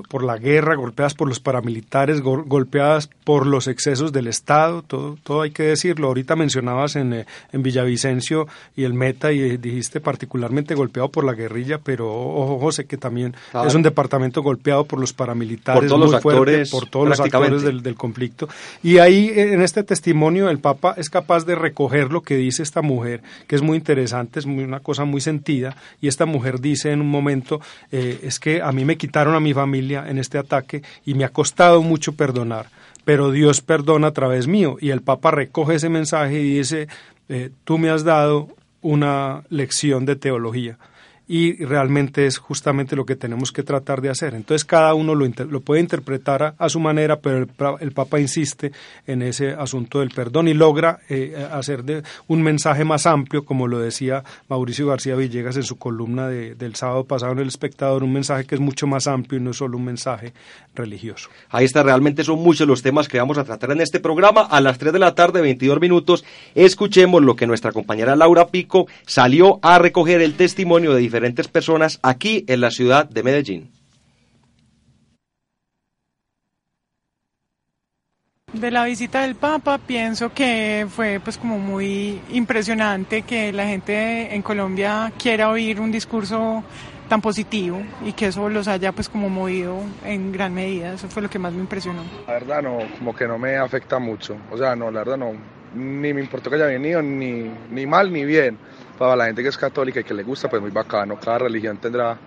por 0.08 0.24
la 0.24 0.36
guerra, 0.38 0.74
golpeadas 0.74 1.14
por 1.14 1.28
los 1.28 1.40
paramilitares, 1.40 2.20
golpeadas 2.20 3.10
por 3.24 3.46
los 3.46 3.66
excesos 3.66 4.12
del 4.12 4.26
Estado, 4.26 4.82
todo, 4.82 5.16
todo 5.22 5.42
hay 5.42 5.50
que 5.50 5.64
decirlo. 5.64 6.08
Ahorita 6.08 6.36
mencionabas 6.36 6.96
en, 6.96 7.12
eh, 7.12 7.26
en 7.52 7.62
Villavicencio 7.62 8.48
y 8.76 8.84
el 8.84 8.94
Meta 8.94 9.32
y 9.32 9.40
eh, 9.40 9.58
dijiste 9.58 10.00
particularmente 10.00 10.74
golpeado 10.74 11.08
por 11.08 11.24
la 11.24 11.34
guerrilla, 11.34 11.78
pero 11.78 12.10
ojo 12.12 12.58
José 12.58 12.86
que 12.86 12.96
también 12.96 13.34
es 13.66 13.74
un 13.74 13.82
departamento 13.82 14.42
golpeado 14.42 14.84
por 14.84 14.98
los 14.98 15.12
paramilitares, 15.12 15.80
por 15.80 15.88
todos 15.88 16.06
muy 16.06 16.12
los 16.12 16.22
fuerte, 16.22 16.40
actores, 16.40 16.70
por 16.70 16.88
todos 16.88 17.08
los 17.08 17.20
actores 17.20 17.62
del, 17.62 17.82
del 17.82 17.94
conflicto. 17.94 18.48
Y 18.82 18.98
ahí 18.98 19.32
en 19.34 19.62
este 19.62 19.82
testimonio 19.82 20.50
el 20.50 20.58
Papa 20.58 20.94
es 20.96 21.10
capaz 21.10 21.44
de 21.44 21.54
recoger 21.54 22.10
lo 22.10 22.22
que 22.22 22.36
dice 22.36 22.62
esta 22.62 22.82
mujer, 22.82 23.22
que 23.46 23.56
es 23.56 23.62
muy 23.62 23.76
interesante, 23.76 24.38
es 24.38 24.46
muy, 24.46 24.64
una 24.64 24.80
cosa 24.80 25.04
muy 25.04 25.20
sentida, 25.20 25.76
y 26.00 26.08
esta 26.08 26.26
mujer 26.26 26.60
dice 26.60 26.92
en 26.92 27.00
un 27.00 27.10
momento, 27.10 27.60
eh, 27.92 28.20
es 28.22 28.38
que 28.38 28.62
a 28.62 28.72
mí 28.72 28.84
me 28.84 28.96
quitaron 28.96 29.34
a 29.34 29.40
mi 29.40 29.54
familia 29.54 29.89
en 29.94 30.18
este 30.18 30.38
ataque 30.38 30.82
y 31.04 31.14
me 31.14 31.24
ha 31.24 31.28
costado 31.28 31.82
mucho 31.82 32.12
perdonar, 32.12 32.66
pero 33.04 33.30
Dios 33.30 33.60
perdona 33.60 34.08
a 34.08 34.12
través 34.12 34.46
mío. 34.46 34.76
Y 34.80 34.90
el 34.90 35.02
Papa 35.02 35.30
recoge 35.30 35.76
ese 35.76 35.88
mensaje 35.88 36.40
y 36.40 36.58
dice, 36.58 36.88
eh, 37.28 37.50
tú 37.64 37.78
me 37.78 37.90
has 37.90 38.04
dado 38.04 38.48
una 38.82 39.42
lección 39.50 40.06
de 40.06 40.16
teología 40.16 40.78
y 41.32 41.64
realmente 41.64 42.26
es 42.26 42.38
justamente 42.38 42.96
lo 42.96 43.06
que 43.06 43.14
tenemos 43.14 43.52
que 43.52 43.62
tratar 43.62 44.00
de 44.00 44.10
hacer. 44.10 44.34
Entonces 44.34 44.64
cada 44.64 44.94
uno 44.94 45.14
lo, 45.14 45.24
lo 45.48 45.60
puede 45.60 45.80
interpretar 45.80 46.56
a, 46.58 46.68
su 46.68 46.80
manera, 46.80 47.20
pero 47.20 47.46
el, 47.78 47.92
Papa 47.92 48.18
insiste 48.18 48.72
en 49.06 49.22
ese 49.22 49.52
asunto 49.52 50.00
del 50.00 50.10
perdón 50.10 50.48
y 50.48 50.54
logra 50.54 50.98
eh, 51.08 51.46
hacer 51.52 51.84
de 51.84 52.02
un 52.26 52.42
mensaje 52.42 52.84
más 52.84 53.06
amplio, 53.06 53.44
como 53.44 53.68
lo 53.68 53.78
decía 53.78 54.24
Mauricio 54.48 54.88
García 54.88 55.14
Villegas 55.14 55.54
en 55.54 55.62
su 55.62 55.78
columna 55.78 56.26
del 56.26 56.74
sábado 56.74 57.04
pasado 57.04 57.30
en 57.30 57.38
El 57.38 57.46
Espectador, 57.46 58.02
un 58.02 58.12
mensaje 58.12 58.44
que 58.44 58.56
es 58.56 58.60
mucho 58.60 58.88
más 58.88 59.06
amplio 59.06 59.38
y 59.38 59.44
no 59.44 59.52
es 59.52 59.56
solo 59.58 59.76
un 59.76 59.84
mensaje 59.84 60.32
religioso. 60.74 61.30
Ahí 61.50 61.64
está, 61.64 61.84
realmente 61.84 62.24
son 62.24 62.40
muchos 62.40 62.66
los 62.66 62.82
temas 62.82 63.06
que 63.06 63.18
vamos 63.18 63.38
a 63.38 63.44
tratar 63.44 63.70
en 63.70 63.80
este 63.80 64.00
programa. 64.00 64.40
A 64.40 64.60
las 64.60 64.78
3 64.78 64.92
de 64.92 64.98
la 64.98 65.14
tarde, 65.14 65.40
22 65.40 65.80
minutos, 65.80 66.24
escuchemos 66.56 67.22
lo 67.22 67.36
que 67.36 67.46
nuestra 67.46 67.70
compañera 67.70 68.16
Laura 68.16 68.48
Pico 68.48 68.88
salió 69.06 69.60
a 69.62 69.78
recoger 69.78 70.22
el 70.22 70.34
testimonio 70.34 70.92
de 70.92 71.00
diferentes 71.00 71.19
diferentes 71.20 71.48
personas 71.48 72.00
aquí 72.02 72.46
en 72.48 72.62
la 72.62 72.70
ciudad 72.70 73.06
de 73.06 73.22
Medellín. 73.22 73.70
De 78.54 78.70
la 78.70 78.86
visita 78.86 79.20
del 79.20 79.34
Papa 79.34 79.76
pienso 79.76 80.32
que 80.32 80.86
fue 80.88 81.20
pues 81.22 81.36
como 81.36 81.58
muy 81.58 82.22
impresionante 82.30 83.20
que 83.22 83.52
la 83.52 83.66
gente 83.66 84.34
en 84.34 84.40
Colombia 84.40 85.12
quiera 85.18 85.50
oír 85.50 85.78
un 85.78 85.92
discurso 85.92 86.64
tan 87.10 87.20
positivo 87.20 87.82
y 88.02 88.14
que 88.14 88.26
eso 88.26 88.48
los 88.48 88.66
haya 88.66 88.92
pues 88.92 89.10
como 89.10 89.28
movido 89.28 89.76
en 90.06 90.32
gran 90.32 90.54
medida. 90.54 90.94
Eso 90.94 91.06
fue 91.08 91.20
lo 91.20 91.28
que 91.28 91.38
más 91.38 91.52
me 91.52 91.60
impresionó. 91.60 92.02
La 92.26 92.32
verdad 92.32 92.62
no, 92.62 92.78
como 92.98 93.14
que 93.14 93.28
no 93.28 93.38
me 93.38 93.56
afecta 93.56 93.98
mucho. 93.98 94.38
O 94.50 94.56
sea, 94.56 94.74
no, 94.74 94.90
la 94.90 95.00
verdad 95.00 95.18
no, 95.18 95.32
ni 95.74 96.14
me 96.14 96.22
importó 96.22 96.48
que 96.48 96.56
haya 96.56 96.66
venido, 96.66 97.02
ni, 97.02 97.50
ni 97.70 97.86
mal 97.86 98.10
ni 98.10 98.24
bien 98.24 98.69
para 99.00 99.16
la 99.16 99.24
gente 99.24 99.42
que 99.42 99.48
es 99.48 99.56
católica 99.56 100.00
y 100.00 100.04
que 100.04 100.12
le 100.12 100.22
gusta, 100.22 100.50
pues 100.50 100.60
muy 100.60 100.70
bacano. 100.70 101.18
Cada 101.18 101.38
religión 101.38 101.78
tendrá 101.78 102.18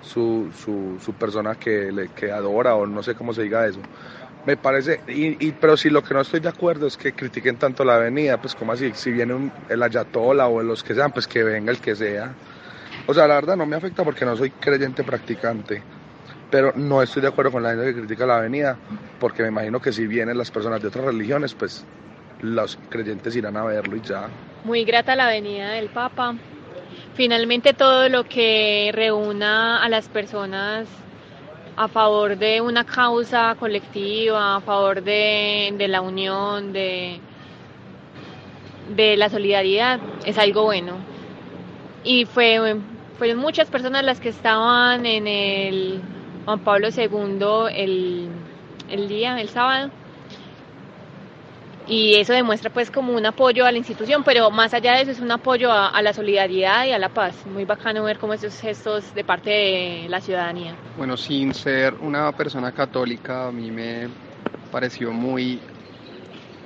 su, 0.00 0.48
su, 0.56 0.96
su 1.04 1.12
persona 1.14 1.56
que, 1.56 1.90
le, 1.90 2.10
que 2.10 2.30
adora 2.30 2.76
o 2.76 2.86
no 2.86 3.02
sé 3.02 3.16
cómo 3.16 3.34
se 3.34 3.42
diga 3.42 3.66
eso. 3.66 3.80
Me 4.46 4.56
parece, 4.56 5.00
y, 5.08 5.50
pero 5.50 5.76
si 5.76 5.90
lo 5.90 6.04
que 6.04 6.14
no 6.14 6.20
estoy 6.20 6.38
de 6.38 6.48
acuerdo 6.48 6.86
es 6.86 6.96
que 6.96 7.14
critiquen 7.14 7.56
tanto 7.56 7.84
la 7.84 7.96
avenida, 7.96 8.40
pues 8.40 8.54
como 8.54 8.70
así, 8.70 8.92
si 8.94 9.10
viene 9.10 9.34
un, 9.34 9.50
el 9.68 9.82
ayatola 9.82 10.46
o 10.46 10.62
los 10.62 10.84
que 10.84 10.94
sean, 10.94 11.10
pues 11.10 11.26
que 11.26 11.42
venga 11.42 11.72
el 11.72 11.80
que 11.80 11.96
sea. 11.96 12.32
O 13.08 13.12
sea, 13.12 13.26
la 13.26 13.34
verdad 13.34 13.56
no 13.56 13.66
me 13.66 13.74
afecta 13.74 14.04
porque 14.04 14.24
no 14.24 14.36
soy 14.36 14.50
creyente 14.50 15.02
practicante, 15.02 15.82
pero 16.48 16.74
no 16.76 17.02
estoy 17.02 17.22
de 17.22 17.28
acuerdo 17.28 17.50
con 17.50 17.64
la 17.64 17.70
gente 17.70 17.86
que 17.86 17.94
critica 18.02 18.24
la 18.24 18.36
avenida, 18.36 18.78
porque 19.18 19.42
me 19.42 19.48
imagino 19.48 19.80
que 19.80 19.92
si 19.92 20.06
vienen 20.06 20.38
las 20.38 20.52
personas 20.52 20.80
de 20.80 20.86
otras 20.86 21.06
religiones, 21.06 21.54
pues 21.54 21.84
los 22.40 22.78
creyentes 22.88 23.34
irán 23.34 23.56
a 23.56 23.64
verlo 23.64 23.96
y 23.96 24.00
ya. 24.00 24.28
Muy 24.64 24.84
grata 24.84 25.14
la 25.14 25.26
venida 25.28 25.72
del 25.72 25.90
Papa. 25.90 26.36
finalmente 27.12 27.74
todo 27.74 28.08
lo 28.08 28.24
que 28.24 28.90
reúna 28.94 29.84
a 29.84 29.90
las 29.90 30.08
personas 30.08 30.88
a 31.76 31.86
favor 31.86 32.38
de 32.38 32.62
una 32.62 32.84
causa 32.84 33.54
colectiva, 33.60 34.56
a 34.56 34.60
favor 34.62 35.02
de, 35.02 35.76
la 35.86 36.00
unión, 36.00 36.72
de, 36.72 37.20
de 38.96 39.18
la 39.18 39.28
solidaridad, 39.28 40.00
es 40.24 40.38
algo 40.38 40.62
bueno. 40.64 40.94
Y 42.02 42.24
fue, 42.24 42.76
fueron 43.18 43.38
muchas 43.38 43.68
personas 43.68 44.02
las 44.02 44.18
que 44.18 44.30
estaban 44.30 45.04
en 45.04 45.26
el 45.26 46.00
Juan 46.46 46.60
Pablo 46.60 46.88
II 46.88 47.70
el, 47.74 48.28
el 48.88 49.08
día, 49.08 49.38
el 49.42 49.50
sábado, 49.50 49.90
y 51.86 52.14
eso 52.14 52.32
demuestra 52.32 52.70
pues 52.70 52.90
como 52.90 53.12
un 53.12 53.26
apoyo 53.26 53.66
a 53.66 53.72
la 53.72 53.78
institución, 53.78 54.22
pero 54.24 54.50
más 54.50 54.72
allá 54.72 54.94
de 54.94 55.02
eso 55.02 55.10
es 55.10 55.20
un 55.20 55.30
apoyo 55.30 55.70
a, 55.70 56.00
la 56.00 56.12
solidaridad 56.12 56.86
y 56.86 56.92
a 56.92 56.98
la 56.98 57.08
paz. 57.08 57.34
Muy 57.46 57.64
bacano 57.64 58.04
ver 58.04 58.18
como 58.18 58.32
esos 58.32 58.58
gestos 58.58 59.14
de 59.14 59.24
parte 59.24 59.50
de 59.50 60.06
la 60.08 60.20
ciudadanía. 60.20 60.74
Bueno, 60.96 61.16
sin 61.16 61.52
ser 61.52 61.94
una 62.00 62.32
persona 62.32 62.72
católica, 62.72 63.48
a 63.48 63.52
mí 63.52 63.70
me 63.70 64.08
pareció 64.70 65.12
muy 65.12 65.60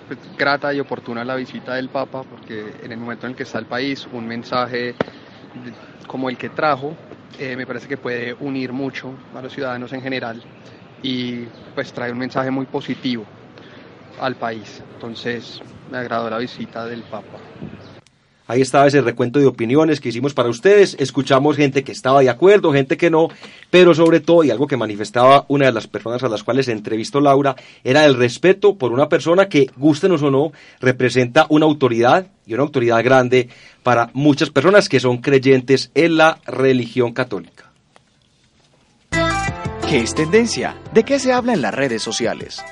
pues, 0.07 0.21
grata 0.39 0.73
y 0.73 0.81
oportuna 0.81 1.25
la 1.25 1.35
visita 1.35 1.75
del 1.75 1.89
Papa, 1.89 2.23
porque 2.23 2.75
en 2.83 2.93
el 2.93 2.99
momento 2.99 3.27
en 3.27 3.33
el 3.33 3.37
que 3.37 3.43
está 3.43 3.59
el 3.59 3.67
país, 3.67 4.07
un 4.13 4.27
mensaje 4.27 4.95
como 6.07 6.31
el 6.31 6.37
que 6.37 6.49
trajo, 6.51 6.95
eh, 7.41 7.57
me 7.57 7.67
parece 7.67 7.89
que 7.89 7.97
puede 7.97 8.35
unir 8.41 8.73
mucho 8.73 9.13
a 9.35 9.43
los 9.43 9.53
ciudadanos 9.53 9.93
en 9.93 10.01
general 10.01 10.41
y 11.03 11.43
pues 11.75 11.93
trae 11.93 12.11
un 12.13 12.19
mensaje 12.19 12.51
muy 12.51 12.67
positivo 12.67 13.25
al 14.21 14.37
país. 14.37 14.83
Entonces 14.95 15.61
me 15.91 15.99
agradó 15.99 16.31
la 16.31 16.39
visita 16.39 16.87
del 16.87 17.03
Papa. 17.03 17.39
Ahí 18.51 18.63
estaba 18.63 18.87
ese 18.87 19.03
recuento 19.03 19.39
de 19.39 19.45
opiniones 19.45 20.01
que 20.01 20.09
hicimos 20.09 20.33
para 20.33 20.49
ustedes. 20.49 20.97
Escuchamos 20.99 21.59
gente 21.59 21.85
que 21.85 21.93
estaba 21.93 22.23
de 22.23 22.31
acuerdo, 22.31 22.73
gente 22.73 22.97
que 22.97 23.11
no, 23.11 23.29
pero 23.69 23.95
sobre 23.95 24.21
todo, 24.21 24.43
y 24.43 24.51
algo 24.51 24.67
que 24.67 24.79
manifestaba 24.79 25.45
una 25.49 25.67
de 25.67 25.73
las 25.73 25.87
personas 25.87 26.23
a 26.23 26.31
las 26.31 26.45
cuales 26.45 26.67
entrevistó 26.69 27.21
Laura, 27.21 27.57
era 27.85 28.07
el 28.07 28.15
respeto 28.15 28.77
por 28.77 28.93
una 28.93 29.11
persona 29.11 29.51
que, 29.51 29.71
gustenos 29.77 30.23
o 30.23 30.31
no, 30.31 30.53
representa 30.81 31.45
una 31.51 31.67
autoridad 31.67 32.29
y 32.47 32.55
una 32.55 32.63
autoridad 32.63 33.05
grande 33.05 33.51
para 33.83 34.09
muchas 34.15 34.49
personas 34.49 34.89
que 34.89 34.99
son 34.99 35.19
creyentes 35.19 35.91
en 35.95 36.17
la 36.17 36.39
religión 36.47 37.13
católica. 37.13 37.71
¿Qué 39.87 39.99
es 39.99 40.15
tendencia? 40.15 40.75
¿De 40.95 41.03
qué 41.03 41.19
se 41.19 41.35
habla 41.35 41.53
en 41.53 41.61
las 41.61 41.75
redes 41.75 42.03
sociales? 42.03 42.63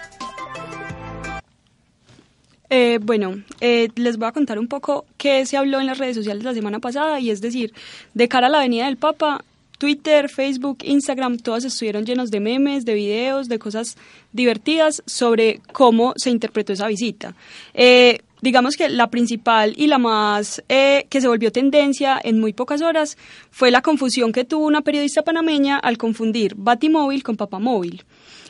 Eh, 2.70 2.98
bueno, 3.00 3.42
eh, 3.60 3.88
les 3.94 4.16
voy 4.16 4.28
a 4.28 4.32
contar 4.32 4.58
un 4.58 4.66
poco 4.66 5.04
qué 5.16 5.46
se 5.46 5.56
habló 5.56 5.80
en 5.80 5.86
las 5.86 5.98
redes 5.98 6.16
sociales 6.16 6.44
la 6.44 6.54
semana 6.54 6.80
pasada 6.80 7.20
y 7.20 7.30
es 7.30 7.40
decir, 7.40 7.72
de 8.14 8.28
cara 8.28 8.48
a 8.48 8.50
la 8.50 8.58
venida 8.58 8.86
del 8.86 8.96
Papa, 8.96 9.44
Twitter, 9.78 10.28
Facebook, 10.28 10.78
Instagram, 10.82 11.38
todas 11.38 11.64
estuvieron 11.64 12.04
llenos 12.04 12.30
de 12.30 12.40
memes, 12.40 12.84
de 12.84 12.94
videos, 12.94 13.48
de 13.48 13.58
cosas 13.58 13.96
divertidas 14.32 15.02
sobre 15.06 15.60
cómo 15.72 16.14
se 16.16 16.30
interpretó 16.30 16.72
esa 16.72 16.88
visita. 16.88 17.34
Eh, 17.74 18.20
digamos 18.40 18.76
que 18.76 18.88
la 18.88 19.10
principal 19.10 19.74
y 19.76 19.86
la 19.86 19.98
más 19.98 20.62
que 20.66 21.20
se 21.20 21.28
volvió 21.28 21.52
tendencia 21.52 22.18
en 22.22 22.40
muy 22.40 22.52
pocas 22.52 22.82
horas 22.82 23.16
fue 23.50 23.70
la 23.70 23.82
confusión 23.82 24.32
que 24.32 24.44
tuvo 24.44 24.66
una 24.66 24.82
periodista 24.82 25.22
panameña 25.22 25.78
al 25.78 25.98
confundir 25.98 26.54
Batimóvil 26.56 27.22
con 27.22 27.36
Papamóvil. 27.36 28.04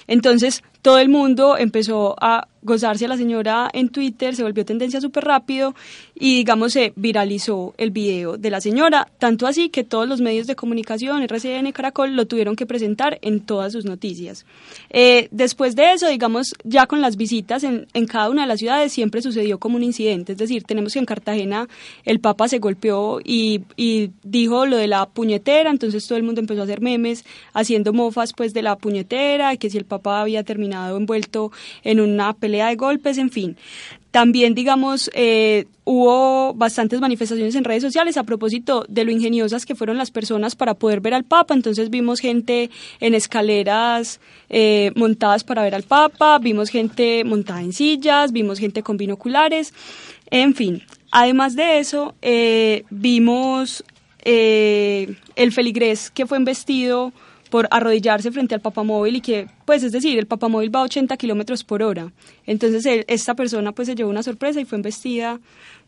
Entonces, 0.07 0.63
todo 0.87 1.01
el 1.01 1.09
mundo 1.09 1.59
empezó 1.59 2.15
a 2.21 2.47
gozarse 2.63 3.05
a 3.05 3.09
la 3.09 3.17
señora 3.17 3.71
en 3.73 3.89
Twitter, 3.89 4.35
se 4.35 4.43
volvió 4.43 4.65
tendencia 4.65 5.01
súper 5.01 5.25
rápido 5.25 5.75
y 6.15 6.39
digamos 6.39 6.73
se 6.73 6.93
viralizó 6.97 7.75
el 7.79 7.93
video 7.93 8.37
de 8.37 8.51
la 8.51 8.61
señora, 8.61 9.09
tanto 9.19 9.47
así 9.47 9.69
que 9.69 9.85
todos 9.85 10.09
los 10.09 10.21
medios 10.21 10.49
de 10.49 10.57
comunicación, 10.57 11.23
RCN, 11.23 11.71
Caracol, 11.73 12.17
lo 12.17 12.27
tuvieron 12.27 12.57
que 12.57 12.67
presentar 12.67 13.19
en 13.23 13.41
todas 13.41 13.73
sus 13.73 13.85
noticias. 13.85 14.45
Eh, 14.91 15.29
después 15.31 15.77
de 15.77 15.93
eso, 15.93 16.09
digamos, 16.09 16.55
ya 16.65 16.87
con 16.87 17.01
las 17.01 17.17
visitas 17.17 17.63
en, 17.63 17.87
cada 18.07 18.31
una 18.31 18.43
de 18.43 18.49
las 18.49 18.59
ciudades 18.59 18.93
siempre 18.93 19.23
sucedió 19.23 19.59
como 19.59 19.77
un 19.77 19.85
incidente, 19.85 20.33
es 20.33 20.39
decir, 20.39 20.65
tenemos 20.65 20.93
que 20.93 20.99
en 20.99 21.05
Cartagena 21.05 21.69
el 22.05 22.19
Papa 22.19 22.49
se 22.49 22.59
golpeó 22.59 23.21
y, 23.23 23.63
y 23.77 24.11
dijo 24.25 24.67
lo 24.67 24.77
de 24.77 24.89
la 24.89 25.07
puñetera, 25.07 25.71
entonces 25.71 26.07
todo 26.07 26.19
el 26.19 26.25
mundo 26.25 26.41
empezó 26.41 26.63
a 26.63 26.65
hacer 26.65 26.81
memes 26.81 27.25
haciendo 27.53 27.93
mofas 27.93 28.33
pues 28.33 28.53
de 28.55 28.63
la 28.63 28.77
puñetera, 28.77 29.57
que 29.57 29.71
si 29.71 29.79
el 29.79 29.85
Papa 29.85 30.21
había 30.21 30.43
terminado 30.43 30.76
envuelto 30.97 31.53
en 31.83 32.01
una 32.01 32.33
pelea 32.33 32.69
de 32.69 32.77
golpes, 32.77 33.19
en 33.19 33.31
fin. 33.31 33.57
También, 34.17 34.55
digamos, 34.55 35.11
eh, 35.13 35.67
hubo 35.85 36.55
bastantes 36.55 37.01
manifestaciones 37.01 37.55
en 37.55 37.65
redes 37.65 37.83
sociales 37.83 38.17
a 38.17 38.25
propósito 38.25 38.87
de 38.89 39.05
lo 39.05 39.11
ingeniosas 39.11 39.67
que 39.67 39.75
fueron 39.75 39.99
las 39.99 40.11
personas 40.11 40.57
para 40.57 40.73
poder 40.73 41.03
ver 41.03 41.13
al 41.13 41.25
Papa. 41.25 41.53
Entonces 41.53 41.91
vimos 41.91 42.21
gente 42.21 42.71
en 43.01 43.15
escaleras 43.15 44.19
eh, 44.49 44.91
montadas 44.95 45.45
para 45.45 45.63
ver 45.65 45.75
al 45.75 45.83
Papa, 45.83 46.39
vimos 46.39 46.71
gente 46.71 47.25
montada 47.25 47.61
en 47.61 47.75
sillas, 47.75 48.33
vimos 48.33 48.59
gente 48.59 48.83
con 48.83 48.97
binoculares, 48.97 49.75
en 50.31 50.55
fin. 50.55 50.83
Además 51.11 51.55
de 51.55 51.79
eso, 51.79 52.15
eh, 52.23 52.85
vimos 52.89 53.85
el 54.25 55.53
feligrés 55.53 56.11
que 56.11 56.27
fue 56.27 56.39
embestido 56.39 57.13
por 57.51 57.69
arrodillarse 57.71 58.31
frente 58.31 58.55
al 58.55 58.61
papamóvil 58.61 59.17
y 59.17 59.21
que, 59.21 59.49
pues 59.65 59.83
es 59.83 59.93
decir, 59.93 60.19
el 60.19 60.27
papamóvil 60.27 60.75
va 60.75 60.81
a 60.81 60.85
80 60.85 61.17
kilómetros 61.17 61.65
por 61.65 61.83
hora. 61.83 62.13
Entonces 62.47 63.05
esta 63.07 63.35
persona 63.35 63.73
pues 63.73 63.87
se 63.87 63.95
llevó 63.95 64.11
una 64.11 64.23
sorpresa 64.23 64.61
y 64.61 64.65
fue 64.65 64.77
embestida 64.77 65.41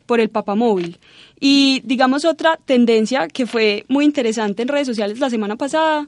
por 0.07 0.21
el 0.21 0.31
papamóvil. 0.31 0.99
Y 1.39 1.83
digamos 1.85 2.25
otra 2.25 2.59
tendencia 2.65 3.29
que 3.29 3.47
fue 3.47 3.85
muy 3.89 4.05
interesante 4.05 4.63
en 4.63 4.69
redes 4.69 4.87
sociales 4.87 5.21
la 5.21 5.31
semana 5.31 5.57
pasada 5.57 6.07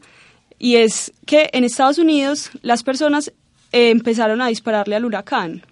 y 0.59 0.77
es 0.77 1.13
que 1.27 1.51
en 1.53 1.65
Estados 1.65 1.99
Unidos 1.99 2.51
las 2.63 2.83
personas 2.83 3.33
eh, 3.73 3.91
empezaron 3.91 4.41
a 4.41 4.49
dispararle 4.49 4.97
al 4.97 5.05
huracán 5.05 5.63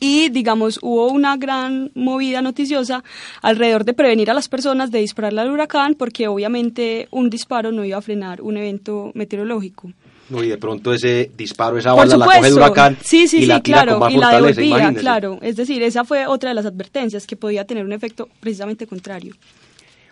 y 0.00 0.28
digamos 0.28 0.78
hubo 0.82 1.08
una 1.08 1.36
gran 1.36 1.90
movida 1.94 2.42
noticiosa 2.42 3.02
alrededor 3.42 3.84
de 3.84 3.94
prevenir 3.94 4.30
a 4.30 4.34
las 4.34 4.48
personas 4.48 4.90
de 4.90 5.00
dispararle 5.00 5.40
al 5.40 5.50
huracán 5.50 5.94
porque 5.94 6.28
obviamente 6.28 7.08
un 7.10 7.30
disparo 7.30 7.72
no 7.72 7.84
iba 7.84 7.98
a 7.98 8.02
frenar 8.02 8.40
un 8.42 8.56
evento 8.56 9.10
meteorológico. 9.14 9.92
No, 10.28 10.42
y 10.42 10.48
de 10.48 10.58
pronto 10.58 10.92
ese 10.92 11.30
disparo, 11.36 11.78
esa 11.78 11.94
bala 11.94 12.16
la 12.16 12.26
coge 12.26 12.48
el 12.48 12.52
huracán 12.52 12.98
sí, 13.02 13.26
sí, 13.26 13.44
y 13.44 13.46
la 13.46 13.62
claro, 13.62 14.10
y 14.10 14.18
la 14.18 14.40
devolvía, 14.40 14.92
claro. 14.92 15.38
Es 15.40 15.56
decir, 15.56 15.82
esa 15.82 16.04
fue 16.04 16.26
otra 16.26 16.50
de 16.50 16.54
las 16.54 16.66
advertencias 16.66 17.26
que 17.26 17.36
podía 17.36 17.64
tener 17.64 17.84
un 17.84 17.92
efecto 17.92 18.28
precisamente 18.40 18.86
contrario. 18.86 19.34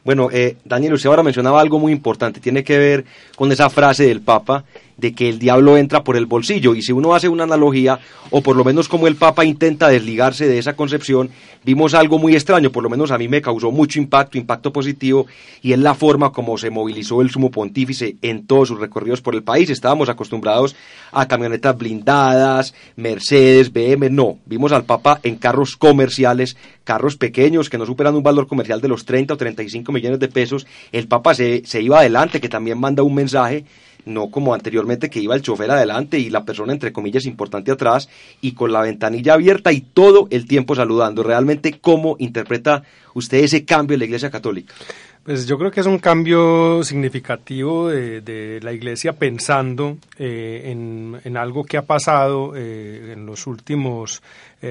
Bueno, 0.07 0.29
eh, 0.33 0.57
Daniel, 0.65 0.95
usted 0.95 1.09
ahora 1.09 1.25
mencionaba 1.25 1.61
algo 1.61 1.81
muy 1.81 1.93
importante, 1.93 2.41
tiene 2.41 2.63
que 2.63 2.79
ver 2.79 3.05
con 3.35 3.51
esa 3.51 3.69
frase 3.69 4.07
del 4.07 4.21
Papa 4.21 4.65
de 4.97 5.15
que 5.15 5.29
el 5.29 5.39
diablo 5.39 5.77
entra 5.77 6.05
por 6.05 6.17
el 6.17 6.27
bolsillo. 6.27 6.75
Y 6.75 6.83
si 6.83 6.93
uno 6.93 7.15
hace 7.15 7.29
una 7.29 7.45
analogía, 7.45 7.99
o 8.31 8.41
por 8.41 8.57
lo 8.57 8.65
menos 8.65 8.89
como 8.89 9.07
el 9.07 9.17
Papa 9.17 9.45
intenta 9.45 9.89
desligarse 9.89 10.47
de 10.47 10.59
esa 10.59 10.75
concepción, 10.75 11.31
vimos 11.65 11.95
algo 11.95 12.19
muy 12.19 12.35
extraño, 12.35 12.71
por 12.71 12.83
lo 12.83 12.91
menos 12.91 13.11
a 13.11 13.19
mí 13.19 13.29
me 13.29 13.43
causó 13.43 13.71
mucho 13.71 13.99
impacto, 13.99 14.39
impacto 14.39 14.73
positivo, 14.73 15.27
y 15.63 15.73
es 15.73 15.79
la 15.79 15.95
forma 15.95 16.33
como 16.33 16.59
se 16.59 16.71
movilizó 16.71 17.21
el 17.23 17.31
sumo 17.31 17.51
pontífice 17.51 18.17
en 18.23 18.47
todos 18.47 18.69
sus 18.69 18.81
recorridos 18.81 19.21
por 19.21 19.35
el 19.35 19.43
país. 19.43 19.71
Estábamos 19.71 20.09
acostumbrados 20.09 20.77
a 21.13 21.29
camionetas 21.29 21.77
blindadas, 21.77 22.75
Mercedes, 22.97 23.73
BM, 23.73 24.11
no, 24.11 24.39
vimos 24.47 24.73
al 24.73 24.85
Papa 24.85 25.21
en 25.23 25.37
carros 25.37 25.77
comerciales, 25.77 26.57
carros 26.85 27.17
pequeños 27.17 27.69
que 27.69 27.79
no 27.79 27.87
superan 27.87 28.15
un 28.15 28.23
valor 28.23 28.47
comercial 28.47 28.81
de 28.81 28.89
los 28.89 29.05
30 29.05 29.35
o 29.35 29.37
35 29.37 29.93
millones 29.93 30.21
de 30.21 30.29
pesos. 30.29 30.67
El 30.93 31.09
Papa 31.09 31.35
se, 31.35 31.63
se 31.67 31.83
iba 31.83 31.99
adelante, 31.99 32.41
que 32.41 32.49
también 32.49 32.79
manda 32.79 33.03
un 33.03 33.15
mensaje 33.15 33.65
no 34.07 34.31
como 34.31 34.55
anteriormente 34.55 35.11
que 35.11 35.21
iba 35.21 35.35
el 35.35 35.43
chofer 35.43 35.71
adelante 35.71 36.19
y 36.19 36.31
la 36.31 36.45
persona 36.45 36.73
entre 36.73 36.93
comillas 36.93 37.27
importante 37.27 37.71
atrás 37.71 38.09
y 38.41 38.53
con 38.53 38.73
la 38.73 38.81
ventanilla 38.81 39.35
abierta 39.35 39.73
y 39.73 39.83
todo 39.83 40.29
el 40.31 40.47
tiempo 40.47 40.75
saludando. 40.75 41.23
Realmente, 41.23 41.79
¿cómo 41.81 42.17
interpreta 42.19 42.83
usted 43.15 43.39
ese 43.39 43.65
cambio 43.65 43.95
en 43.95 44.01
la 44.01 44.07
Iglesia 44.07 44.31
Católica? 44.31 44.73
Pues 45.27 45.45
yo 45.45 45.59
creo 45.59 45.73
que 45.73 45.81
es 45.81 45.87
un 45.87 45.99
cambio 45.99 46.85
significativo 46.85 47.89
de, 47.89 48.61
la 48.63 48.73
Iglesia 48.73 49.15
pensando 49.15 49.99
eh, 50.19 50.71
en, 50.71 51.37
algo 51.37 51.65
que 51.65 51.77
ha 51.77 51.83
pasado 51.83 52.53
eh, 52.55 53.13
en 53.13 53.27
los 53.27 53.49
últimos 53.49 54.23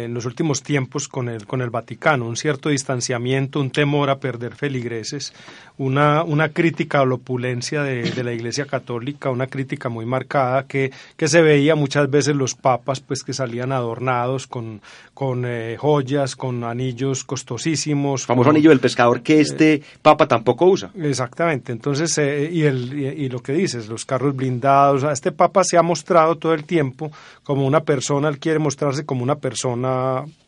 en 0.03 0.13
los 0.13 0.25
últimos 0.25 0.62
tiempos 0.62 1.08
con 1.08 1.29
el, 1.29 1.45
con 1.45 1.62
el 1.62 1.69
Vaticano, 1.69 2.27
un 2.27 2.36
cierto 2.36 2.69
distanciamiento, 2.69 3.60
un 3.60 3.71
temor 3.71 4.10
a 4.10 4.19
perder 4.19 4.55
feligreses, 4.55 5.34
una, 5.77 6.23
una 6.23 6.49
crítica 6.49 7.01
a 7.01 7.05
la 7.05 7.15
opulencia 7.15 7.84
de, 7.84 8.23
la 8.23 8.34
Iglesia 8.34 8.65
Católica, 8.65 9.29
una 9.29 9.47
crítica 9.47 9.89
muy 9.89 10.05
marcada 10.05 10.63
que, 10.63 10.91
que 11.17 11.27
se 11.27 11.41
veía 11.41 11.75
muchas 11.75 12.10
veces 12.10 12.36
los 12.36 12.55
papas 12.55 12.99
pues 12.99 13.23
que 13.23 13.34
salían 13.34 13.71
adornados 13.71 14.47
con, 14.47 14.81
con 15.13 15.43
eh, 15.45 15.75
joyas, 15.77 16.36
con 16.36 16.63
anillos 16.63 17.23
costosísimos. 17.23 18.25
Famoso 18.25 18.49
anillo 18.49 18.69
del 18.69 18.79
pescador 18.79 19.21
que 19.21 19.41
este 19.41 19.81
papa 20.01 20.27
tampoco 20.27 20.65
usa. 20.65 20.91
Exactamente, 21.01 21.71
entonces, 21.71 22.17
eh, 22.17 22.49
y, 22.51 22.63
el, 22.63 22.93
y, 22.93 23.29
lo 23.29 23.41
que 23.41 23.53
dices, 23.53 23.88
los 23.88 24.05
carros 24.05 24.36
blindados, 24.36 25.03
este 25.03 25.31
papa 25.31 25.63
se 25.63 25.77
ha 25.77 25.81
mostrado 25.81 26.36
todo 26.38 26.53
el 26.53 26.63
tiempo 26.63 27.12
como 27.43 27.65
una 27.65 27.81
persona, 27.81 28.29
él 28.29 28.39
quiere 28.39 28.60
mostrarse 28.60 29.05
como 29.05 29.23
una 29.23 29.36
persona 29.36 29.84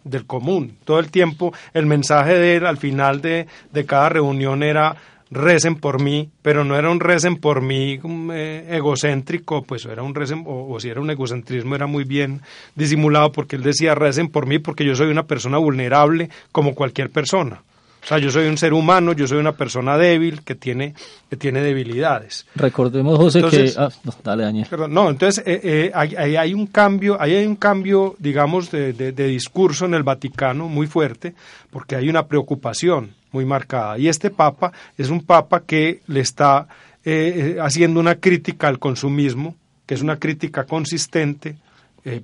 del 0.03 0.25
común. 0.25 0.77
Todo 0.85 0.99
el 0.99 1.11
tiempo 1.11 1.53
el 1.73 1.85
mensaje 1.85 2.33
de 2.33 2.55
él 2.57 2.65
al 2.65 2.77
final 2.77 3.21
de, 3.21 3.47
de 3.71 3.85
cada 3.85 4.09
reunión 4.09 4.63
era 4.63 4.95
recen 5.29 5.75
por 5.75 6.01
mí, 6.01 6.29
pero 6.41 6.63
no 6.63 6.77
era 6.77 6.89
un 6.89 6.99
recen 6.99 7.35
por 7.35 7.61
mí 7.61 7.99
um, 8.03 8.31
eh, 8.31 8.65
egocéntrico, 8.75 9.63
pues 9.63 9.85
era 9.85 10.03
un 10.03 10.15
recen, 10.15 10.43
o, 10.45 10.69
o, 10.69 10.79
si 10.79 10.89
era 10.89 11.01
un 11.01 11.09
egocentrismo 11.09 11.75
era 11.75 11.87
muy 11.87 12.03
bien 12.03 12.41
disimulado 12.75 13.31
porque 13.31 13.57
él 13.57 13.63
decía 13.63 13.95
recen 13.95 14.29
por 14.29 14.45
mí 14.45 14.59
porque 14.59 14.85
yo 14.85 14.95
soy 14.95 15.09
una 15.09 15.23
persona 15.23 15.57
vulnerable 15.57 16.29
como 16.51 16.75
cualquier 16.75 17.09
persona. 17.09 17.61
O 18.07 18.09
sea, 18.09 18.19
yo 18.19 18.31
soy 18.31 18.47
un 18.47 18.57
ser 18.57 18.71
humano, 18.71 19.11
yo 19.11 19.27
soy 19.27 19.37
una 19.37 19.51
persona 19.51 19.97
débil 19.97 20.41
que 20.41 20.55
tiene, 20.55 20.93
que 21.29 21.35
tiene 21.35 21.59
debilidades. 21.59 22.47
Recordemos, 22.55 23.17
José, 23.17 23.43
que... 23.43 23.73
Ah, 23.75 23.89
no, 24.05 24.13
dale, 24.23 24.43
Daniel. 24.43 24.65
Perdón, 24.69 24.93
no, 24.93 25.09
entonces 25.09 25.43
eh, 25.45 25.59
eh, 25.61 25.91
ahí, 25.93 26.37
hay 26.37 26.53
un 26.53 26.67
cambio, 26.67 27.21
ahí 27.21 27.35
hay 27.35 27.45
un 27.45 27.57
cambio, 27.57 28.15
digamos, 28.17 28.71
de, 28.71 28.93
de, 28.93 29.11
de, 29.11 29.27
discurso 29.27 29.83
en 29.83 29.93
el 29.93 30.03
Vaticano 30.03 30.69
muy 30.69 30.87
fuerte, 30.87 31.35
porque 31.69 31.97
hay 31.97 32.07
una 32.07 32.27
preocupación 32.27 33.13
muy 33.33 33.43
marcada. 33.43 33.97
Y 33.97 34.07
este 34.07 34.29
Papa 34.29 34.71
es 34.97 35.09
un 35.09 35.25
Papa 35.25 35.63
que 35.63 35.99
le 36.07 36.21
está 36.21 36.69
eh, 37.03 37.57
haciendo 37.61 37.99
una 37.99 38.15
crítica 38.15 38.69
al 38.69 38.79
consumismo, 38.79 39.57
que 39.85 39.95
es 39.95 40.01
una 40.01 40.15
crítica 40.15 40.63
consistente, 40.63 41.57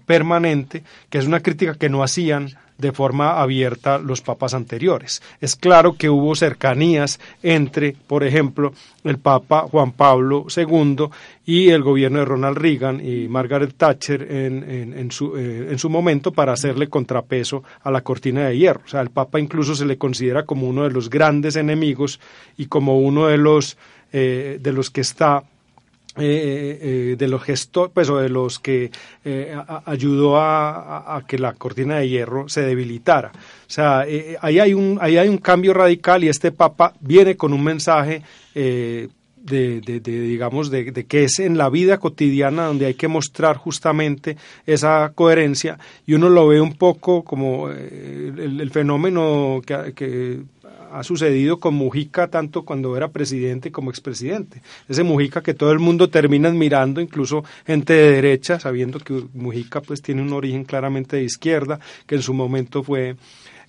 permanente, 0.05 0.81
que 1.09 1.17
es 1.17 1.25
una 1.25 1.41
crítica 1.41 1.73
que 1.73 1.89
no 1.89 2.03
hacían 2.03 2.55
de 2.77 2.91
forma 2.91 3.41
abierta 3.41 3.97
los 3.97 4.21
papas 4.21 4.53
anteriores. 4.53 5.21
Es 5.41 5.55
claro 5.55 5.93
que 5.93 6.09
hubo 6.09 6.35
cercanías 6.35 7.19
entre, 7.41 7.95
por 8.07 8.23
ejemplo, 8.23 8.73
el 9.03 9.17
Papa 9.17 9.67
Juan 9.69 9.91
Pablo 9.91 10.45
II 10.55 11.07
y 11.45 11.69
el 11.69 11.83
gobierno 11.83 12.19
de 12.19 12.25
Ronald 12.25 12.57
Reagan 12.57 13.05
y 13.05 13.27
Margaret 13.27 13.75
Thatcher 13.75 14.21
en, 14.31 14.93
en, 14.97 15.11
su, 15.11 15.37
eh, 15.37 15.67
en 15.71 15.79
su 15.79 15.89
momento 15.89 16.31
para 16.31 16.53
hacerle 16.53 16.87
contrapeso 16.87 17.63
a 17.83 17.91
la 17.91 18.01
cortina 18.01 18.47
de 18.47 18.57
hierro. 18.57 18.81
O 18.85 18.87
sea, 18.87 19.01
el 19.01 19.09
Papa 19.09 19.39
incluso 19.39 19.75
se 19.75 19.85
le 19.85 19.97
considera 19.97 20.43
como 20.43 20.67
uno 20.67 20.83
de 20.83 20.91
los 20.91 21.09
grandes 21.09 21.55
enemigos 21.55 22.19
y 22.57 22.67
como 22.67 22.99
uno 22.99 23.27
de 23.27 23.37
los, 23.37 23.77
eh, 24.11 24.57
de 24.61 24.73
los 24.73 24.89
que 24.89 25.01
está 25.01 25.43
eh, 26.15 26.77
eh, 26.79 27.15
de 27.17 27.27
los 27.27 27.41
gestores, 27.41 27.91
pues, 27.91 28.07
o 28.07 28.17
de 28.17 28.29
los 28.29 28.59
que 28.59 28.91
eh, 29.25 29.51
a, 29.55 29.81
ayudó 29.87 30.37
a, 30.37 31.23
que 31.27 31.39
la 31.39 31.53
cortina 31.53 31.97
de 31.97 32.07
hierro 32.07 32.47
se 32.49 32.61
debilitara. 32.61 33.31
O 33.33 33.69
sea, 33.69 34.05
eh, 34.07 34.37
ahí, 34.39 34.59
hay 34.59 34.75
un, 34.75 34.99
ahí 35.01 35.17
hay 35.17 35.27
un 35.27 35.39
cambio 35.39 35.73
radical 35.73 36.23
y 36.23 36.29
este 36.29 36.51
Papa 36.51 36.93
viene 36.99 37.35
con 37.35 37.51
un 37.51 37.63
mensaje 37.63 38.21
de, 38.53 39.09
de, 39.43 39.99
digamos, 39.99 40.69
de, 40.69 40.93
que 40.93 41.23
es 41.23 41.39
en 41.39 41.57
la 41.57 41.69
vida 41.69 41.97
cotidiana 41.97 42.67
donde 42.67 42.85
hay 42.85 42.93
que 42.93 43.07
mostrar 43.07 43.57
justamente 43.57 44.37
esa 44.67 45.11
coherencia 45.15 45.79
y 46.05 46.13
uno 46.13 46.29
lo 46.29 46.47
ve 46.47 46.61
un 46.61 46.75
poco 46.75 47.23
como 47.23 47.71
el, 47.71 48.69
fenómeno 48.71 49.61
que 49.65 50.43
ha 50.91 51.03
sucedido 51.03 51.59
con 51.59 51.73
Mujica 51.73 52.27
tanto 52.27 52.63
cuando 52.63 52.95
era 52.95 53.09
presidente 53.09 53.71
como 53.71 53.89
expresidente. 53.89 54.61
Ese 54.87 55.03
Mujica 55.03 55.41
que 55.41 55.53
todo 55.53 55.71
el 55.71 55.79
mundo 55.79 56.09
termina 56.09 56.49
admirando, 56.49 57.01
incluso 57.01 57.43
gente 57.65 57.93
de 57.93 58.11
derecha, 58.11 58.59
sabiendo 58.59 58.99
que 58.99 59.23
Mujica 59.33 59.81
pues 59.81 60.01
tiene 60.01 60.21
un 60.21 60.33
origen 60.33 60.63
claramente 60.63 61.17
de 61.17 61.23
izquierda, 61.23 61.79
que 62.05 62.15
en 62.15 62.21
su 62.21 62.33
momento 62.33 62.83
fue 62.83 63.15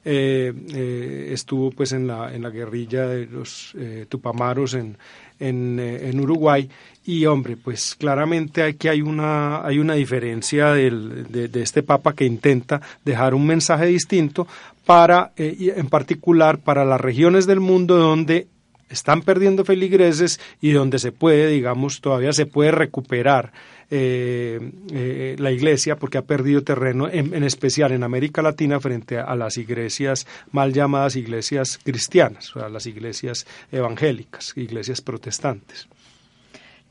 eh, 0.07 0.53
eh, 0.75 1.31
estuvo 1.33 1.71
pues 1.71 1.93
en 1.93 2.07
la 2.07 2.35
en 2.35 2.43
la 2.43 2.51
guerrilla 2.51 3.07
de 3.07 3.25
los 3.25 3.75
eh, 3.79 4.05
Tupamaros 4.07 4.75
en, 4.75 4.99
en, 5.41 5.81
en, 5.81 6.21
Uruguay 6.21 6.69
y 7.07 7.25
hombre 7.25 7.57
pues 7.57 7.95
claramente 7.95 8.63
aquí 8.65 8.89
hay 8.89 9.01
una 9.01 9.65
hay 9.65 9.79
una 9.79 9.95
diferencia 9.95 10.73
del, 10.73 11.33
de, 11.33 11.49
de, 11.49 11.63
este 11.63 11.83
papa 11.83 12.13
que 12.13 12.27
intenta 12.27 12.83
dejar 13.03 13.33
un 13.33 13.47
mensaje 13.47 13.87
distinto 13.87 14.47
para 14.85 15.33
eh, 15.37 15.75
en 15.77 15.89
particular 15.89 16.59
para 16.59 16.85
las 16.85 17.01
regiones 17.01 17.47
del 17.47 17.61
mundo 17.61 17.97
donde 17.97 18.49
están 18.89 19.23
perdiendo 19.23 19.65
feligreses 19.65 20.41
y 20.61 20.73
donde 20.73 20.99
se 20.99 21.13
puede 21.13 21.49
digamos 21.49 22.01
todavía 22.01 22.33
se 22.33 22.47
puede 22.47 22.71
recuperar 22.71 23.53
eh, 23.91 24.59
eh, 24.93 25.37
la 25.39 25.53
iglesia 25.53 25.97
porque 25.97 26.19
ha 26.19 26.23
perdido 26.23 26.63
terreno, 26.63 27.09
en, 27.09 27.45
especial 27.45 27.93
en 27.93 28.03
América 28.03 28.41
Latina, 28.41 28.81
frente 28.81 29.19
a, 29.19 29.25
a, 29.25 29.37
las 29.37 29.59
iglesias 29.59 30.27
mal 30.53 30.73
llamadas 30.73 31.17
iglesias 31.17 31.79
cristianas, 31.83 32.57
o 32.57 32.61
sea, 32.61 32.69
las 32.71 32.87
iglesias 32.87 33.47
evangélicas, 33.71 34.55
iglesias 34.57 35.01
protestantes. 35.01 35.87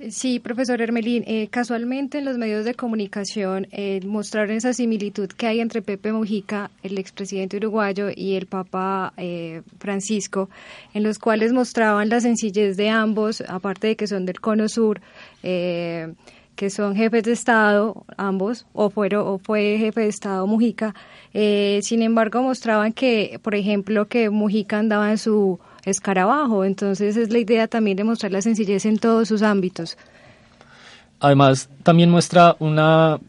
Sí, 0.10 0.40
profesor 0.40 0.82
Hermelín, 0.82 1.24
eh, 1.28 1.48
casualmente 1.48 2.18
en 2.18 2.26
los 2.26 2.38
medios 2.38 2.66
de 2.66 2.74
comunicación 2.74 3.68
eh, 3.72 4.02
mostraron 4.06 4.52
esa 4.52 4.74
similitud 4.74 5.30
que 5.30 5.48
hay 5.48 5.62
entre 5.62 5.82
Pepe 5.82 6.12
Mujica, 6.12 6.72
el 6.82 6.98
expresidente 6.98 7.58
uruguayo, 7.58 8.10
y 8.14 8.36
el 8.36 8.48
Papa 8.48 9.14
eh, 9.16 9.62
Francisco, 9.80 10.50
en 10.94 11.04
los 11.04 11.20
cuales 11.20 11.54
mostraban 11.54 12.10
la 12.10 12.20
sencillez 12.20 12.76
de 12.76 12.90
ambos, 12.90 13.42
aparte 13.48 13.88
de 13.88 13.96
que 13.96 14.08
son 14.08 14.26
del 14.26 14.42
Cono 14.42 14.68
Sur. 14.68 15.00
Eh, 15.42 16.14
que 16.56 16.70
son 16.70 16.96
jefes 16.96 17.24
de 17.24 17.32
Estado, 17.32 18.06
ambos, 18.16 18.68
o, 18.74 18.92
fueron, 18.92 19.28
o 19.28 19.40
fue 19.40 19.78
jefe 19.80 20.02
de 20.02 20.08
Estado 20.08 20.46
Mujica. 20.46 20.94
Eh, 21.34 21.80
sin 21.82 22.04
embargo, 22.04 22.44
mostraban 22.44 22.94
que, 22.94 23.40
por 23.42 23.56
ejemplo, 23.56 24.08
que 24.08 24.30
Mujica 24.30 24.78
andaba 24.78 25.10
en 25.10 25.18
su 25.18 25.60
escarabajo. 25.86 26.66
Entonces, 26.66 27.18
es 27.18 27.32
la 27.32 27.40
idea 27.40 27.68
también 27.68 27.98
de 27.98 28.04
mostrar 28.04 28.32
la 28.32 28.42
sencillez 28.42 28.86
en 28.86 28.98
todos 28.98 29.28
sus 29.28 29.42
ámbitos. 29.42 29.98
Además, 31.20 31.70
también 31.84 32.10
muestra 32.10 32.56
una 32.60 33.20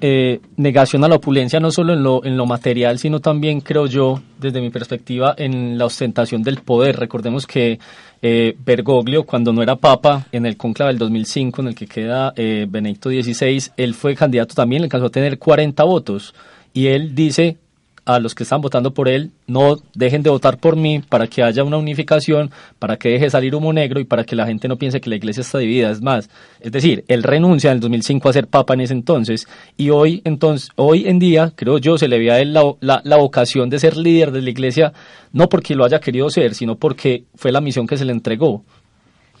eh, 0.00 0.40
negación 0.56 1.04
a 1.04 1.08
la 1.08 1.16
opulencia 1.16 1.60
no 1.60 1.70
solo 1.70 1.92
en 1.92 2.02
lo, 2.02 2.24
en 2.24 2.36
lo 2.36 2.46
material, 2.46 2.98
sino 2.98 3.20
también, 3.20 3.60
creo 3.60 3.86
yo, 3.86 4.20
desde 4.38 4.60
mi 4.60 4.70
perspectiva, 4.70 5.34
en 5.36 5.78
la 5.78 5.86
ostentación 5.86 6.42
del 6.42 6.58
poder. 6.58 6.96
Recordemos 6.98 7.46
que 7.46 7.78
eh, 8.20 8.56
Bergoglio, 8.64 9.24
cuando 9.24 9.52
no 9.52 9.62
era 9.62 9.76
papa, 9.76 10.26
en 10.32 10.46
el 10.46 10.56
conclave 10.56 10.92
del 10.92 10.98
2005, 10.98 11.62
en 11.62 11.68
el 11.68 11.74
que 11.74 11.86
queda 11.86 12.32
eh, 12.36 12.66
Benedicto 12.68 13.10
XVI, 13.10 13.70
él 13.76 13.94
fue 13.94 14.14
candidato 14.14 14.54
también, 14.54 14.82
le 14.82 14.86
alcanzó 14.86 15.06
a 15.06 15.10
tener 15.10 15.38
40 15.38 15.82
votos. 15.84 16.34
Y 16.72 16.88
él 16.88 17.14
dice, 17.14 17.58
a 18.04 18.18
los 18.18 18.34
que 18.34 18.42
están 18.42 18.60
votando 18.60 18.92
por 18.92 19.08
él, 19.08 19.30
no 19.46 19.78
dejen 19.94 20.22
de 20.22 20.30
votar 20.30 20.58
por 20.58 20.76
mí 20.76 21.00
para 21.00 21.26
que 21.26 21.42
haya 21.42 21.64
una 21.64 21.78
unificación, 21.78 22.50
para 22.78 22.96
que 22.96 23.10
deje 23.10 23.30
salir 23.30 23.54
humo 23.54 23.72
negro 23.72 24.00
y 24.00 24.04
para 24.04 24.24
que 24.24 24.36
la 24.36 24.46
gente 24.46 24.68
no 24.68 24.76
piense 24.76 25.00
que 25.00 25.10
la 25.10 25.16
iglesia 25.16 25.40
está 25.40 25.58
dividida. 25.58 25.90
Es 25.90 26.02
más, 26.02 26.28
es 26.60 26.72
decir, 26.72 27.04
él 27.08 27.22
renuncia 27.22 27.70
en 27.70 27.76
el 27.76 27.80
2005 27.80 28.28
a 28.28 28.32
ser 28.32 28.46
papa 28.46 28.74
en 28.74 28.82
ese 28.82 28.92
entonces 28.92 29.46
y 29.76 29.90
hoy, 29.90 30.20
entonces, 30.24 30.70
hoy 30.76 31.08
en 31.08 31.18
día, 31.18 31.52
creo 31.56 31.78
yo, 31.78 31.96
se 31.96 32.08
le 32.08 32.18
ve 32.18 32.30
a 32.30 32.40
él 32.40 32.52
la, 32.52 32.62
la, 32.80 33.00
la 33.04 33.16
vocación 33.16 33.70
de 33.70 33.78
ser 33.78 33.96
líder 33.96 34.32
de 34.32 34.42
la 34.42 34.50
iglesia, 34.50 34.92
no 35.32 35.48
porque 35.48 35.74
lo 35.74 35.84
haya 35.84 36.00
querido 36.00 36.28
ser, 36.30 36.54
sino 36.54 36.76
porque 36.76 37.24
fue 37.34 37.52
la 37.52 37.60
misión 37.60 37.86
que 37.86 37.96
se 37.96 38.04
le 38.04 38.12
entregó. 38.12 38.64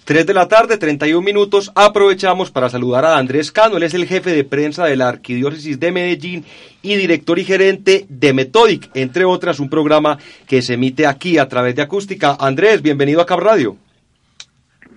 3 0.04 0.26
de 0.26 0.34
la 0.34 0.48
tarde, 0.48 0.76
31 0.76 1.24
minutos. 1.24 1.72
Aprovechamos 1.74 2.50
para 2.50 2.68
saludar 2.68 3.06
a 3.06 3.16
Andrés 3.16 3.50
Cano. 3.50 3.78
Él 3.78 3.84
es 3.84 3.94
el 3.94 4.04
jefe 4.04 4.32
de 4.32 4.44
prensa 4.44 4.84
de 4.84 4.96
la 4.96 5.08
Arquidiócesis 5.08 5.80
de 5.80 5.92
Medellín 5.92 6.44
y 6.82 6.96
director 6.96 7.38
y 7.38 7.44
gerente 7.44 8.04
de 8.10 8.34
Metodic, 8.34 8.90
entre 8.92 9.24
otras, 9.24 9.60
un 9.60 9.70
programa 9.70 10.18
que 10.46 10.60
se 10.60 10.74
emite 10.74 11.06
aquí 11.06 11.38
a 11.38 11.48
través 11.48 11.74
de 11.74 11.80
acústica. 11.80 12.36
Andrés, 12.38 12.82
bienvenido 12.82 13.22
a 13.22 13.26
Cap 13.26 13.40
Radio. 13.40 13.78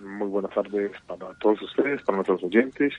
Muy 0.04 0.28
buenas 0.28 0.54
tardes 0.54 0.91
para 1.08 1.34
todos 1.39 1.62
ustedes, 1.62 2.02
para 2.02 2.17
nuestros 2.17 2.43
oyentes. 2.43 2.93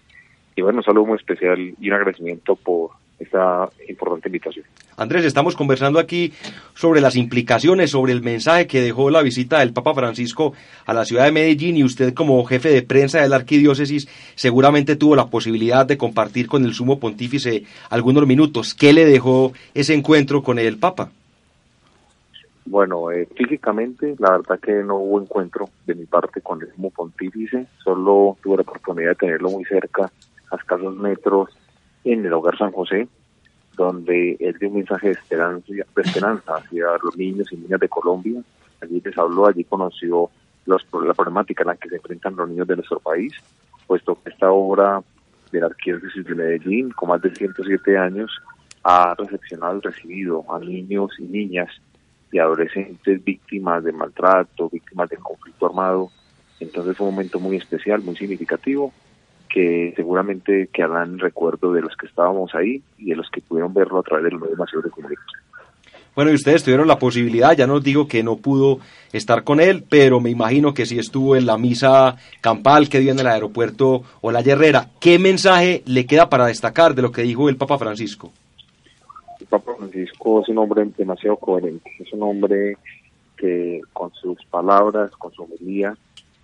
Y 0.56 0.62
bueno, 0.62 0.78
un 0.78 0.84
saludo 0.84 1.04
muy 1.04 1.18
especial 1.18 1.58
y 1.78 1.88
un 1.88 1.92
agradecimiento 1.92 2.56
por 2.56 2.92
esta 3.18 3.68
importante 3.88 4.28
invitación. 4.28 4.64
Andrés, 4.96 5.24
estamos 5.24 5.54
conversando 5.54 5.98
aquí 5.98 6.32
sobre 6.74 7.00
las 7.00 7.16
implicaciones, 7.16 7.90
sobre 7.90 8.12
el 8.12 8.22
mensaje 8.22 8.66
que 8.66 8.80
dejó 8.80 9.10
la 9.10 9.22
visita 9.22 9.60
del 9.60 9.72
Papa 9.72 9.94
Francisco 9.94 10.54
a 10.86 10.94
la 10.94 11.04
ciudad 11.04 11.24
de 11.24 11.32
Medellín 11.32 11.76
y 11.76 11.84
usted 11.84 12.14
como 12.14 12.44
jefe 12.44 12.70
de 12.70 12.82
prensa 12.82 13.20
de 13.20 13.28
la 13.28 13.36
arquidiócesis 13.36 14.08
seguramente 14.34 14.96
tuvo 14.96 15.16
la 15.16 15.26
posibilidad 15.26 15.86
de 15.86 15.98
compartir 15.98 16.48
con 16.48 16.64
el 16.64 16.74
sumo 16.74 16.98
pontífice 16.98 17.64
algunos 17.90 18.26
minutos. 18.26 18.74
¿Qué 18.74 18.92
le 18.92 19.04
dejó 19.04 19.52
ese 19.74 19.94
encuentro 19.94 20.42
con 20.42 20.58
el 20.58 20.78
Papa? 20.78 21.10
Bueno, 22.66 23.10
eh, 23.10 23.26
físicamente 23.34 24.14
la 24.18 24.32
verdad 24.32 24.60
que 24.60 24.72
no 24.82 24.96
hubo 24.96 25.20
encuentro 25.20 25.70
de 25.86 25.94
mi 25.94 26.04
parte 26.04 26.42
con 26.42 26.60
el 26.60 26.70
sumo 26.74 26.90
pontífice, 26.90 27.66
solo 27.82 28.36
tuve 28.42 28.56
la 28.56 28.62
oportunidad 28.62 29.10
de 29.10 29.14
tenerlo 29.14 29.50
muy 29.50 29.64
cerca, 29.64 30.12
a 30.50 30.56
escasos 30.56 30.94
metros 30.96 31.48
en 32.12 32.24
el 32.24 32.32
hogar 32.32 32.56
San 32.56 32.72
José, 32.72 33.06
donde 33.76 34.36
él 34.40 34.56
dio 34.58 34.68
un 34.68 34.76
mensaje 34.76 35.08
de 35.08 35.12
esperanza, 35.12 35.66
de 35.68 35.84
esperanza 36.02 36.56
hacia 36.56 36.86
los 37.02 37.16
niños 37.16 37.52
y 37.52 37.56
niñas 37.56 37.80
de 37.80 37.88
Colombia. 37.88 38.40
Allí 38.80 39.00
les 39.04 39.16
habló, 39.18 39.46
allí 39.46 39.64
conoció 39.64 40.30
la 40.66 41.14
problemática 41.14 41.62
en 41.62 41.68
la 41.68 41.76
que 41.76 41.88
se 41.88 41.96
enfrentan 41.96 42.36
los 42.36 42.48
niños 42.48 42.66
de 42.66 42.76
nuestro 42.76 42.98
país, 43.00 43.32
puesto 43.86 44.18
que 44.22 44.30
esta 44.30 44.50
obra 44.50 45.02
de 45.52 45.60
la 45.60 45.66
Arquidiócesis 45.66 46.24
de 46.24 46.34
Medellín, 46.34 46.90
con 46.90 47.10
más 47.10 47.22
de 47.22 47.34
107 47.34 47.96
años, 47.96 48.30
ha 48.84 49.14
recepcionado 49.14 49.78
y 49.78 49.80
recibido 49.80 50.44
a 50.52 50.58
niños 50.58 51.10
y 51.18 51.24
niñas 51.24 51.68
y 52.32 52.38
adolescentes 52.38 53.22
víctimas 53.24 53.84
de 53.84 53.92
maltrato, 53.92 54.68
víctimas 54.68 55.08
de 55.08 55.16
conflicto 55.16 55.66
armado. 55.66 56.10
Entonces 56.60 56.96
fue 56.96 57.06
un 57.06 57.14
momento 57.14 57.38
muy 57.38 57.56
especial, 57.56 58.02
muy 58.02 58.16
significativo 58.16 58.92
que 59.58 59.92
seguramente 59.96 60.68
quedarán 60.72 61.18
recuerdo 61.18 61.72
de 61.72 61.80
los 61.80 61.96
que 61.96 62.06
estábamos 62.06 62.54
ahí 62.54 62.80
y 62.96 63.06
de 63.06 63.16
los 63.16 63.28
que 63.28 63.40
pudieron 63.40 63.74
verlo 63.74 63.98
a 63.98 64.02
través 64.04 64.26
de 64.26 64.30
los 64.30 64.40
medios 64.40 64.56
masivos 64.56 64.84
de 64.84 64.90
comunicación. 64.90 65.40
Bueno, 66.14 66.30
y 66.30 66.34
ustedes 66.34 66.62
tuvieron 66.62 66.86
la 66.86 67.00
posibilidad, 67.00 67.56
ya 67.56 67.66
no 67.66 67.80
digo 67.80 68.06
que 68.06 68.22
no 68.22 68.36
pudo 68.36 68.78
estar 69.12 69.42
con 69.42 69.58
él, 69.58 69.82
pero 69.88 70.20
me 70.20 70.30
imagino 70.30 70.74
que 70.74 70.86
sí 70.86 70.96
estuvo 71.00 71.34
en 71.34 71.44
la 71.44 71.58
misa 71.58 72.14
campal 72.40 72.88
que 72.88 73.00
dio 73.00 73.10
en 73.10 73.18
el 73.18 73.26
aeropuerto 73.26 74.02
o 74.20 74.30
la 74.30 74.42
Herrera. 74.42 74.90
¿Qué 75.00 75.18
mensaje 75.18 75.82
le 75.86 76.06
queda 76.06 76.28
para 76.28 76.46
destacar 76.46 76.94
de 76.94 77.02
lo 77.02 77.10
que 77.10 77.22
dijo 77.22 77.48
el 77.48 77.56
Papa 77.56 77.78
Francisco? 77.78 78.30
El 79.40 79.46
Papa 79.46 79.74
Francisco 79.76 80.42
es 80.42 80.48
un 80.50 80.58
hombre 80.58 80.86
demasiado 80.96 81.36
coherente, 81.36 81.90
es 81.98 82.12
un 82.12 82.22
hombre 82.22 82.76
que 83.36 83.80
con 83.92 84.12
sus 84.14 84.38
palabras, 84.44 85.10
con 85.18 85.32
su 85.32 85.42
homilía, 85.42 85.96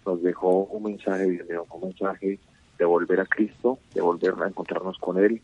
nos 0.04 0.20
dejó 0.20 0.64
un 0.64 0.82
mensaje, 0.82 1.26
un 1.26 1.80
mensaje 1.80 2.40
de 2.78 2.84
volver 2.84 3.20
a 3.20 3.26
Cristo, 3.26 3.78
de 3.94 4.00
volver 4.00 4.34
a 4.42 4.48
encontrarnos 4.48 4.98
con 4.98 5.18
Él, 5.18 5.40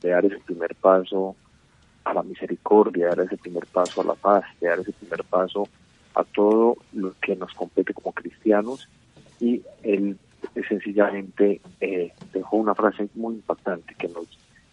de 0.00 0.10
dar 0.10 0.24
ese 0.24 0.38
primer 0.38 0.74
paso 0.74 1.36
a 2.04 2.14
la 2.14 2.22
misericordia, 2.22 3.08
dar 3.08 3.20
ese 3.20 3.36
primer 3.36 3.66
paso 3.66 4.00
a 4.00 4.04
la 4.04 4.14
paz, 4.14 4.44
de 4.60 4.68
dar 4.68 4.78
ese 4.78 4.92
primer 4.92 5.24
paso 5.24 5.68
a 6.14 6.24
todo 6.24 6.76
lo 6.92 7.14
que 7.20 7.36
nos 7.36 7.52
compete 7.52 7.92
como 7.92 8.12
cristianos 8.12 8.88
y 9.40 9.62
él 9.82 10.16
sencillamente 10.68 11.60
eh, 11.80 12.12
dejó 12.32 12.56
una 12.56 12.74
frase 12.74 13.08
muy 13.14 13.34
impactante 13.34 13.94
que 13.98 14.08
nos 14.08 14.26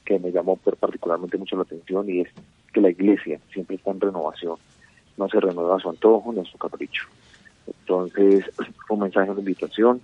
que 0.05 0.19
me 0.19 0.31
llamó 0.31 0.57
particularmente 0.57 1.37
mucho 1.37 1.55
la 1.55 1.63
atención 1.63 2.09
y 2.09 2.21
es 2.21 2.29
que 2.73 2.81
la 2.81 2.89
iglesia 2.89 3.39
siempre 3.51 3.77
está 3.77 3.91
en 3.91 4.01
renovación, 4.01 4.57
no 5.17 5.29
se 5.29 5.39
renueva 5.39 5.77
a 5.77 5.79
su 5.79 5.89
antojo 5.89 6.33
ni 6.33 6.41
a 6.41 6.45
su 6.45 6.57
capricho. 6.57 7.07
Entonces, 7.65 8.45
un 8.89 8.99
mensaje 8.99 9.33
de 9.33 9.39
invitación 9.39 10.01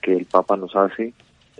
que 0.00 0.16
el 0.16 0.24
Papa 0.24 0.56
nos 0.56 0.74
hace 0.74 1.12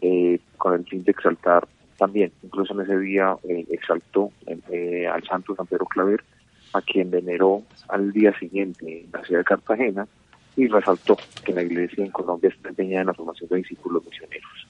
eh, 0.07 0.39
con 0.59 0.75
el 0.75 0.85
fin 0.85 1.03
de 1.03 1.13
exaltar 1.13 1.67
también, 1.97 2.31
incluso 2.43 2.75
en 2.75 2.83
ese 2.83 2.99
día 2.99 3.37
eh, 3.49 3.65
exaltó 3.71 4.31
eh, 4.71 5.07
al 5.07 5.25
santo 5.25 5.55
San 5.55 5.67
Pedro 5.67 5.87
Claver, 5.87 6.23
a 6.75 6.83
quien 6.83 7.11
veneró 7.11 7.63
al 7.89 8.13
día 8.13 8.39
siguiente 8.39 9.05
en 9.05 9.13
la 9.13 9.25
ciudad 9.25 9.41
de 9.41 9.45
Cartagena 9.45 10.07
y 10.57 10.69
resaltó 10.69 11.17
que 11.43 11.55
la 11.55 11.63
iglesia 11.63 12.05
en 12.05 12.11
Colombia 12.11 12.51
está 12.51 12.69
empeñada 12.69 13.01
en 13.01 13.07
la 13.07 13.15
formación 13.15 13.49
de 13.49 13.57
discípulos 13.57 14.05
misioneros. 14.05 14.67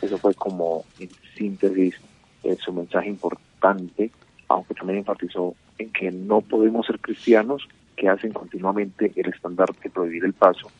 Eso 0.00 0.16
fue 0.16 0.32
como 0.34 0.84
en 1.00 1.08
síntesis 1.36 1.96
eh, 2.44 2.56
su 2.60 2.72
mensaje 2.72 3.08
importante, 3.08 4.12
aunque 4.46 4.74
también 4.74 5.00
enfatizó 5.00 5.56
en 5.78 5.90
que 5.90 6.12
no 6.12 6.40
podemos 6.40 6.86
ser 6.86 7.00
cristianos 7.00 7.66
que 7.96 8.08
hacen 8.08 8.32
continuamente 8.32 9.12
el 9.16 9.28
estandarte 9.28 9.80
de 9.82 9.90
prohibir 9.90 10.24
el 10.24 10.34
paso 10.34 10.70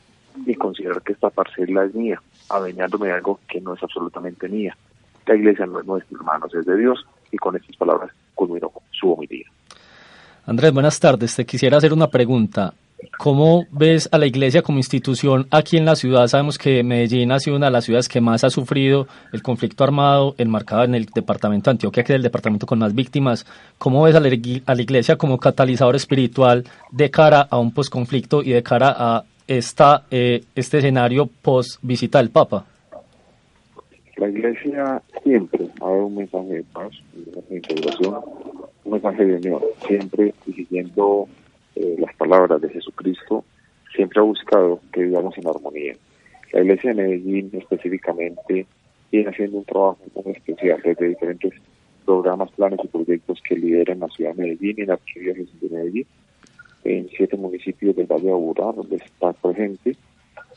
y 0.47 0.55
considerar 0.55 1.03
que 1.03 1.13
esta 1.13 1.31
parcela 1.31 1.85
es 1.85 1.95
mía, 1.95 2.21
adueñándome 2.49 3.09
de 3.09 3.15
algo 3.15 3.41
que 3.49 3.61
no 3.61 3.75
es 3.75 3.83
absolutamente 3.83 4.49
mía. 4.49 4.77
La 5.27 5.37
iglesia 5.37 5.67
no 5.67 5.81
es 5.81 5.87
nuestra, 5.87 6.17
hermanos, 6.17 6.55
es 6.55 6.65
de 6.65 6.77
Dios, 6.77 7.05
y 7.31 7.37
con 7.37 7.57
estas 7.57 7.77
palabras 7.77 8.11
culminó 8.35 8.73
su 8.91 9.13
homilía. 9.13 9.47
Andrés, 10.47 10.73
buenas 10.73 10.99
tardes. 10.99 11.37
Te 11.37 11.45
quisiera 11.45 11.77
hacer 11.77 11.93
una 11.93 12.09
pregunta. 12.09 12.73
¿Cómo 13.17 13.67
ves 13.71 14.09
a 14.13 14.19
la 14.19 14.27
iglesia 14.27 14.63
como 14.63 14.79
institución 14.79 15.47
aquí 15.51 15.77
en 15.77 15.85
la 15.85 15.95
ciudad? 15.95 16.27
Sabemos 16.27 16.59
que 16.59 16.83
Medellín 16.83 17.31
ha 17.31 17.39
sido 17.39 17.57
una 17.57 17.67
de 17.67 17.73
las 17.73 17.85
ciudades 17.85 18.09
que 18.09 18.21
más 18.21 18.43
ha 18.45 18.51
sufrido 18.51 19.07
el 19.33 19.43
conflicto 19.43 19.85
armado 19.85 20.35
enmarcado 20.39 20.85
en 20.85 20.95
el 20.95 21.07
departamento 21.07 21.71
de 21.71 21.73
Antioquia, 21.73 22.03
que 22.03 22.13
es 22.13 22.17
el 22.17 22.23
departamento 22.23 22.67
con 22.67 22.81
más 22.81 22.95
víctimas. 22.95 23.47
¿Cómo 23.77 24.03
ves 24.03 24.17
a 24.17 24.21
la, 24.21 24.29
iglesia 24.29 25.17
como 25.17 25.39
catalizador 25.39 25.95
espiritual 25.95 26.65
de 26.91 27.11
cara 27.11 27.47
a 27.49 27.59
un 27.59 27.73
posconflicto 27.73 28.43
y 28.43 28.51
de 28.51 28.63
cara 28.63 28.95
a 28.97 29.25
esta, 29.49 30.05
eh, 30.11 30.45
este 30.55 30.79
escenario 30.79 31.27
post 31.27 31.81
visita 31.83 32.19
del 32.19 32.31
Papa? 32.31 32.67
La 34.17 34.29
iglesia 34.29 35.03
siempre 35.23 35.69
ha 35.81 35.85
dado 35.85 36.07
un 36.07 36.17
mensaje 36.17 36.49
de 36.49 36.65
paz, 36.65 36.91
un 37.15 37.25
mensaje 37.25 37.49
de 37.49 37.57
integración, 37.57 38.17
un 38.85 38.93
mensaje 38.93 39.25
de 39.25 39.37
unión, 39.37 39.61
siempre 39.87 40.35
siguiendo 40.45 41.29
eh, 41.77 41.97
las 41.99 42.15
palabras 42.17 42.61
de 42.61 42.69
Jesucristo, 42.69 43.45
siempre 43.95 44.21
ha 44.21 44.25
buscado 44.25 44.81
que 44.93 45.05
vivamos 45.05 45.37
en 45.39 45.49
armonía. 45.49 45.95
La 46.53 46.63
iglesia 46.63 46.91
de 46.91 47.03
Medellín 47.03 47.51
específicamente 47.53 48.67
viene 49.11 49.31
haciendo 49.31 49.59
un 49.59 49.65
trabajo 49.65 49.99
muy 50.15 50.33
especial 50.33 50.81
desde 50.85 51.09
diferentes 51.09 51.53
programas, 52.05 52.51
planes 52.53 52.81
y 52.83 52.89
proyectos 52.89 53.41
que 53.47 53.55
lideran 53.55 54.01
la 54.01 54.09
ciudad 54.09 54.35
de 54.35 54.43
Medellín 54.43 54.75
y 54.79 54.87
la 54.87 54.95
arquidiócesis 54.95 55.61
de 55.61 55.69
Medellín, 55.69 56.07
en 56.89 57.09
siete 57.11 57.37
municipios 57.37 57.95
del 57.97 58.07
Valle 58.07 58.27
de 58.27 58.33
Aburrá, 58.33 58.73
donde 58.73 58.97
está 58.97 59.33
presente, 59.35 59.97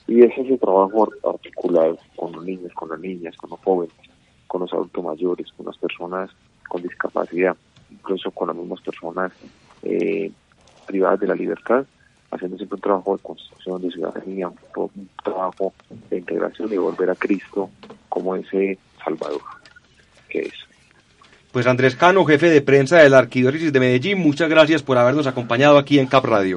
y 0.07 0.23
ese 0.23 0.41
es 0.41 0.49
el 0.49 0.59
trabajo 0.59 1.09
articulado 1.23 1.97
con 2.15 2.31
los 2.31 2.45
niños, 2.45 2.71
con 2.73 2.89
las 2.89 2.99
niñas, 2.99 3.35
con 3.37 3.49
los 3.49 3.59
jóvenes, 3.59 3.93
con 4.47 4.61
los 4.61 4.73
adultos 4.73 5.03
mayores, 5.03 5.51
con 5.53 5.65
las 5.65 5.77
personas 5.77 6.29
con 6.69 6.81
discapacidad, 6.81 7.55
incluso 7.89 8.31
con 8.31 8.47
las 8.47 8.55
mismas 8.55 8.79
personas 8.81 9.33
eh, 9.83 10.31
privadas 10.87 11.19
de 11.19 11.27
la 11.27 11.35
libertad, 11.35 11.85
haciendo 12.31 12.55
siempre 12.55 12.75
un 12.75 12.81
trabajo 12.81 13.17
de 13.17 13.23
construcción 13.23 13.81
de 13.81 13.91
ciudadanía, 13.91 14.47
un, 14.47 15.09
trabajo 15.21 15.73
de 16.09 16.19
integración 16.19 16.71
y 16.71 16.77
volver 16.77 17.09
a 17.09 17.15
Cristo 17.15 17.69
como 18.07 18.35
ese 18.37 18.77
Salvador 19.03 19.41
que 20.29 20.39
es. 20.39 20.53
Pues 21.51 21.67
Andrés 21.67 21.97
Cano, 21.97 22.23
jefe 22.23 22.49
de 22.49 22.61
prensa 22.61 22.99
de 22.99 23.09
la 23.09 23.19
Arquidiócesis 23.19 23.73
de 23.73 23.79
Medellín, 23.81 24.19
muchas 24.19 24.49
gracias 24.49 24.83
por 24.83 24.97
habernos 24.97 25.27
acompañado 25.27 25.77
aquí 25.77 25.99
en 25.99 26.07
Cap 26.07 26.23
Radio. 26.23 26.55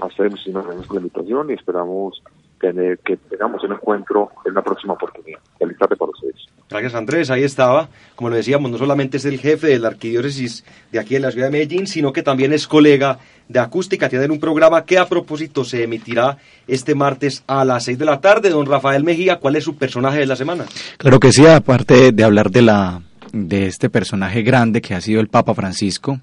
A 0.00 0.06
ustedes 0.06 0.30
muchísimas 0.30 0.64
gracias 0.64 0.86
por 0.86 0.96
la 0.96 1.00
invitación 1.02 1.50
y 1.50 1.52
esperamos 1.52 2.22
tener 2.58 2.98
que 3.00 3.18
tengamos 3.18 3.62
un 3.64 3.72
encuentro 3.72 4.30
en 4.46 4.54
la 4.54 4.62
próxima 4.62 4.94
oportunidad. 4.94 5.40
Feliz 5.58 5.76
tarde 5.76 5.94
para 5.94 6.10
ustedes. 6.10 6.36
Gracias 6.70 6.94
Andrés, 6.94 7.30
ahí 7.30 7.44
estaba. 7.44 7.88
Como 8.14 8.30
lo 8.30 8.36
decíamos, 8.36 8.70
no 8.70 8.78
solamente 8.78 9.18
es 9.18 9.26
el 9.26 9.38
jefe 9.38 9.66
de 9.66 9.78
la 9.78 9.88
arquidiócesis 9.88 10.64
de 10.90 10.98
aquí 10.98 11.16
en 11.16 11.22
la 11.22 11.30
ciudad 11.30 11.48
de 11.48 11.52
Medellín, 11.52 11.86
sino 11.86 12.14
que 12.14 12.22
también 12.22 12.54
es 12.54 12.66
colega 12.66 13.18
de 13.46 13.60
acústica. 13.60 14.08
Tienen 14.08 14.30
un 14.30 14.40
programa 14.40 14.86
que 14.86 14.98
a 14.98 15.06
propósito 15.06 15.64
se 15.64 15.84
emitirá 15.84 16.38
este 16.66 16.94
martes 16.94 17.44
a 17.46 17.64
las 17.66 17.84
6 17.84 17.98
de 17.98 18.04
la 18.06 18.22
tarde. 18.22 18.48
Don 18.48 18.64
Rafael 18.64 19.04
Mejía, 19.04 19.38
¿cuál 19.38 19.56
es 19.56 19.64
su 19.64 19.76
personaje 19.76 20.18
de 20.18 20.26
la 20.26 20.36
semana? 20.36 20.64
Claro 20.96 21.20
que 21.20 21.30
sí, 21.30 21.46
aparte 21.46 22.12
de 22.12 22.24
hablar 22.24 22.50
de 22.50 22.62
la 22.62 23.02
de 23.36 23.66
este 23.66 23.90
personaje 23.90 24.42
grande 24.42 24.80
que 24.80 24.94
ha 24.94 25.00
sido 25.00 25.20
el 25.20 25.28
Papa 25.28 25.54
Francisco, 25.54 26.20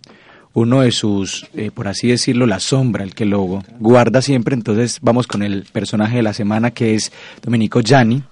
uno 0.53 0.81
de 0.81 0.91
sus, 0.91 1.47
eh, 1.55 1.71
por 1.73 1.87
así 1.87 2.07
decirlo, 2.09 2.45
la 2.45 2.59
sombra, 2.59 3.03
el 3.03 3.15
que 3.15 3.25
lo 3.25 3.61
guarda 3.79 4.21
siempre. 4.21 4.55
Entonces 4.55 4.99
vamos 5.01 5.27
con 5.27 5.43
el 5.43 5.65
personaje 5.71 6.17
de 6.17 6.23
la 6.23 6.33
semana 6.33 6.71
que 6.71 6.95
es 6.95 7.11
Domenico 7.41 7.81
Gianni, 7.81 8.23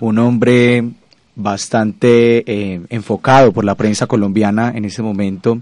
un 0.00 0.18
hombre 0.18 0.84
bastante 1.34 2.44
eh, 2.46 2.80
enfocado 2.88 3.52
por 3.52 3.64
la 3.64 3.74
prensa 3.74 4.06
colombiana 4.06 4.72
en 4.74 4.86
ese 4.86 5.02
momento 5.02 5.60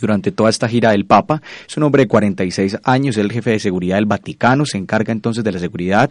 durante 0.00 0.32
toda 0.32 0.50
esta 0.50 0.68
gira 0.68 0.92
del 0.92 1.06
Papa. 1.06 1.42
Es 1.68 1.76
un 1.76 1.84
hombre 1.84 2.04
de 2.04 2.08
46 2.08 2.78
años, 2.84 3.16
es 3.16 3.24
el 3.24 3.32
jefe 3.32 3.50
de 3.50 3.60
seguridad 3.60 3.96
del 3.96 4.06
Vaticano, 4.06 4.64
se 4.66 4.78
encarga 4.78 5.12
entonces 5.12 5.44
de 5.44 5.52
la 5.52 5.58
seguridad 5.58 6.10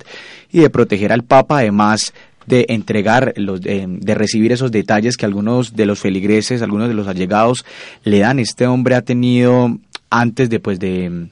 y 0.52 0.60
de 0.60 0.70
proteger 0.70 1.12
al 1.12 1.24
Papa, 1.24 1.60
además 1.60 2.14
de 2.46 2.66
entregar, 2.70 3.34
los, 3.38 3.62
de, 3.62 4.16
recibir 4.16 4.52
esos 4.52 4.72
detalles 4.72 5.18
que 5.18 5.26
algunos 5.26 5.76
de 5.76 5.86
los 5.86 6.00
feligreses, 6.00 6.62
algunos 6.62 6.88
de 6.88 6.94
los 6.94 7.08
allegados 7.08 7.66
le 8.04 8.20
dan. 8.20 8.40
Este 8.40 8.68
hombre 8.68 8.96
ha 8.96 9.02
tenido, 9.02 9.78
antes 10.10 10.50
de, 10.50 10.60
pues, 10.60 10.80
de, 10.80 11.28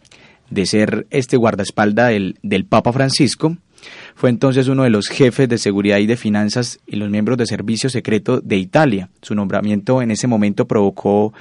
de 0.49 0.65
ser 0.65 1.07
este 1.09 1.37
guardaespaldas 1.37 2.09
del, 2.09 2.37
del 2.41 2.65
Papa 2.65 2.91
Francisco, 2.93 3.57
fue 4.15 4.29
entonces 4.29 4.67
uno 4.67 4.83
de 4.83 4.89
los 4.89 5.07
jefes 5.07 5.49
de 5.49 5.57
seguridad 5.57 5.97
y 5.97 6.05
de 6.05 6.17
finanzas 6.17 6.79
y 6.85 6.95
los 6.95 7.09
miembros 7.09 7.37
de 7.37 7.45
servicio 7.45 7.89
secreto 7.89 8.39
de 8.41 8.57
Italia. 8.57 9.09
Su 9.21 9.35
nombramiento 9.35 10.01
en 10.01 10.11
ese 10.11 10.27
momento 10.27 10.65
provocó 10.65 11.33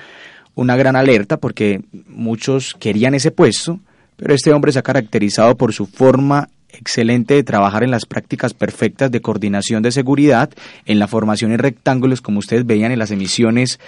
una 0.54 0.76
gran 0.76 0.96
alerta 0.96 1.36
porque 1.36 1.82
muchos 2.08 2.74
querían 2.78 3.14
ese 3.14 3.30
puesto, 3.30 3.80
pero 4.16 4.34
este 4.34 4.52
hombre 4.52 4.72
se 4.72 4.78
ha 4.78 4.82
caracterizado 4.82 5.56
por 5.56 5.72
su 5.72 5.86
forma 5.86 6.48
excelente 6.72 7.34
de 7.34 7.42
trabajar 7.42 7.84
en 7.84 7.90
las 7.90 8.06
prácticas 8.06 8.54
perfectas 8.54 9.10
de 9.10 9.20
coordinación 9.20 9.82
de 9.82 9.92
seguridad, 9.92 10.50
en 10.86 10.98
la 10.98 11.08
formación 11.08 11.52
en 11.52 11.58
rectángulos, 11.58 12.20
como 12.20 12.38
ustedes 12.38 12.66
veían 12.66 12.92
en 12.92 12.98
las 12.98 13.10
emisiones, 13.10 13.80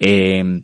eh, 0.00 0.62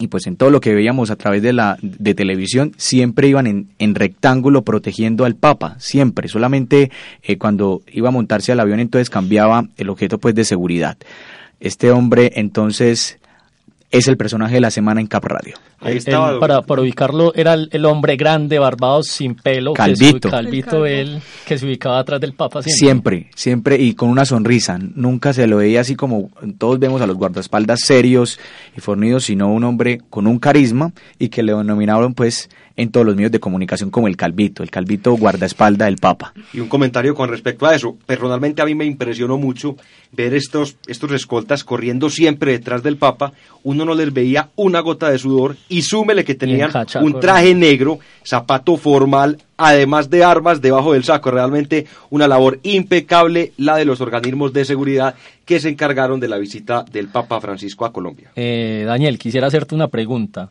y 0.00 0.08
pues 0.08 0.26
en 0.26 0.36
todo 0.36 0.50
lo 0.50 0.60
que 0.60 0.74
veíamos 0.74 1.10
a 1.10 1.16
través 1.16 1.42
de 1.42 1.52
la 1.52 1.76
de 1.82 2.14
televisión, 2.14 2.72
siempre 2.78 3.28
iban 3.28 3.46
en, 3.46 3.68
en 3.78 3.94
rectángulo 3.94 4.62
protegiendo 4.62 5.26
al 5.26 5.36
Papa, 5.36 5.76
siempre, 5.78 6.26
solamente 6.26 6.90
eh, 7.22 7.36
cuando 7.36 7.82
iba 7.92 8.08
a 8.08 8.12
montarse 8.12 8.50
al 8.50 8.60
avión 8.60 8.80
entonces 8.80 9.10
cambiaba 9.10 9.68
el 9.76 9.90
objeto 9.90 10.18
pues 10.18 10.34
de 10.34 10.44
seguridad. 10.44 10.96
Este 11.60 11.90
hombre 11.90 12.32
entonces 12.36 13.18
es 13.90 14.06
el 14.06 14.16
personaje 14.16 14.54
de 14.54 14.60
la 14.60 14.70
semana 14.70 15.00
en 15.00 15.06
Cap 15.06 15.24
Radio. 15.24 15.56
Ahí 15.80 15.96
estaba, 15.96 16.38
para, 16.38 16.62
para, 16.62 16.82
ubicarlo, 16.82 17.34
era 17.34 17.54
el, 17.54 17.84
hombre 17.86 18.16
grande, 18.16 18.58
barbado, 18.58 19.02
sin 19.02 19.34
pelo. 19.34 19.72
Calvito. 19.72 20.28
Que 20.28 20.30
calvito 20.30 20.86
él, 20.86 21.20
que 21.46 21.58
se 21.58 21.66
ubicaba 21.66 21.98
atrás 21.98 22.20
del 22.20 22.34
Papa 22.34 22.62
siempre. 22.62 22.76
Siempre, 22.76 23.30
siempre, 23.34 23.76
y 23.76 23.94
con 23.94 24.10
una 24.10 24.24
sonrisa. 24.24 24.78
Nunca 24.78 25.32
se 25.32 25.46
lo 25.46 25.56
veía 25.56 25.80
así 25.80 25.96
como 25.96 26.30
todos 26.58 26.78
vemos 26.78 27.00
a 27.00 27.06
los 27.06 27.16
guardaespaldas 27.16 27.80
serios 27.80 28.38
y 28.76 28.80
fornidos, 28.80 29.24
sino 29.24 29.52
un 29.52 29.64
hombre 29.64 30.00
con 30.10 30.26
un 30.26 30.38
carisma 30.38 30.92
y 31.18 31.28
que 31.28 31.42
le 31.42 31.54
denominaron 31.54 32.14
pues 32.14 32.48
en 32.76 32.90
todos 32.90 33.06
los 33.06 33.16
medios 33.16 33.32
de 33.32 33.40
comunicación 33.40 33.90
como 33.90 34.08
el 34.08 34.16
Calvito, 34.16 34.62
el 34.62 34.70
Calvito 34.70 35.12
guardaespaldas 35.12 35.86
del 35.86 35.98
Papa. 35.98 36.32
Y 36.52 36.60
un 36.60 36.68
comentario 36.68 37.14
con 37.14 37.28
respecto 37.28 37.66
a 37.66 37.74
eso. 37.74 37.96
Personalmente 38.06 38.62
a 38.62 38.64
mí 38.64 38.74
me 38.74 38.84
impresionó 38.84 39.38
mucho 39.38 39.76
ver 40.12 40.34
estos, 40.34 40.76
estos 40.86 41.12
escoltas 41.12 41.64
corriendo 41.64 42.10
siempre 42.10 42.52
detrás 42.52 42.82
del 42.82 42.96
Papa. 42.96 43.32
Uno 43.62 43.84
no 43.84 43.94
les 43.94 44.12
veía 44.12 44.50
una 44.56 44.80
gota 44.80 45.10
de 45.10 45.18
sudor 45.18 45.56
y 45.68 45.82
súmele 45.82 46.24
que 46.24 46.34
tenían 46.34 46.70
un 47.02 47.20
traje 47.20 47.54
negro, 47.54 47.98
zapato 48.24 48.76
formal, 48.76 49.38
además 49.56 50.08
de 50.08 50.24
armas 50.24 50.60
debajo 50.60 50.92
del 50.92 51.04
saco. 51.04 51.30
Realmente 51.30 51.86
una 52.10 52.26
labor 52.26 52.60
impecable 52.62 53.52
la 53.56 53.76
de 53.76 53.84
los 53.84 54.00
organismos 54.00 54.52
de 54.52 54.64
seguridad 54.64 55.14
que 55.44 55.60
se 55.60 55.68
encargaron 55.68 56.20
de 56.20 56.28
la 56.28 56.38
visita 56.38 56.84
del 56.90 57.08
Papa 57.08 57.40
Francisco 57.40 57.84
a 57.84 57.92
Colombia. 57.92 58.30
Eh, 58.36 58.84
Daniel, 58.86 59.18
quisiera 59.18 59.48
hacerte 59.48 59.74
una 59.74 59.88
pregunta. 59.88 60.50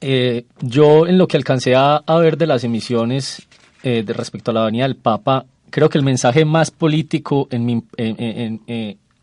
Eh, 0.00 0.44
yo 0.60 1.06
en 1.06 1.18
lo 1.18 1.26
que 1.26 1.36
alcancé 1.36 1.74
a, 1.74 2.02
ver 2.20 2.36
de 2.36 2.46
las 2.46 2.64
emisiones 2.64 3.46
eh, 3.82 4.02
de 4.04 4.12
respecto 4.12 4.50
a 4.50 4.54
la 4.54 4.64
venida 4.64 4.84
del 4.84 4.96
Papa, 4.96 5.44
creo 5.70 5.88
que 5.88 5.98
el 5.98 6.04
mensaje 6.04 6.44
más 6.44 6.70
político 6.70 7.48
en 7.50 7.64
mi, 7.64 7.82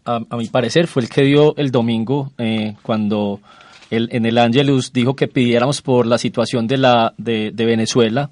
a, 0.06 0.20
a, 0.30 0.38
mi 0.38 0.48
parecer 0.48 0.88
fue 0.88 1.04
el 1.04 1.10
que 1.10 1.24
dio 1.24 1.56
el 1.58 1.72
domingo 1.72 2.32
cuando 2.82 3.40
en 3.90 4.26
el 4.26 4.38
Angelus 4.38 4.92
dijo 4.94 5.16
que 5.16 5.28
pidiéramos 5.28 5.82
por 5.82 6.06
la 6.06 6.18
situación 6.18 6.68
de, 6.68 6.78
la, 6.78 7.14
de, 7.18 7.52
Venezuela 7.52 8.30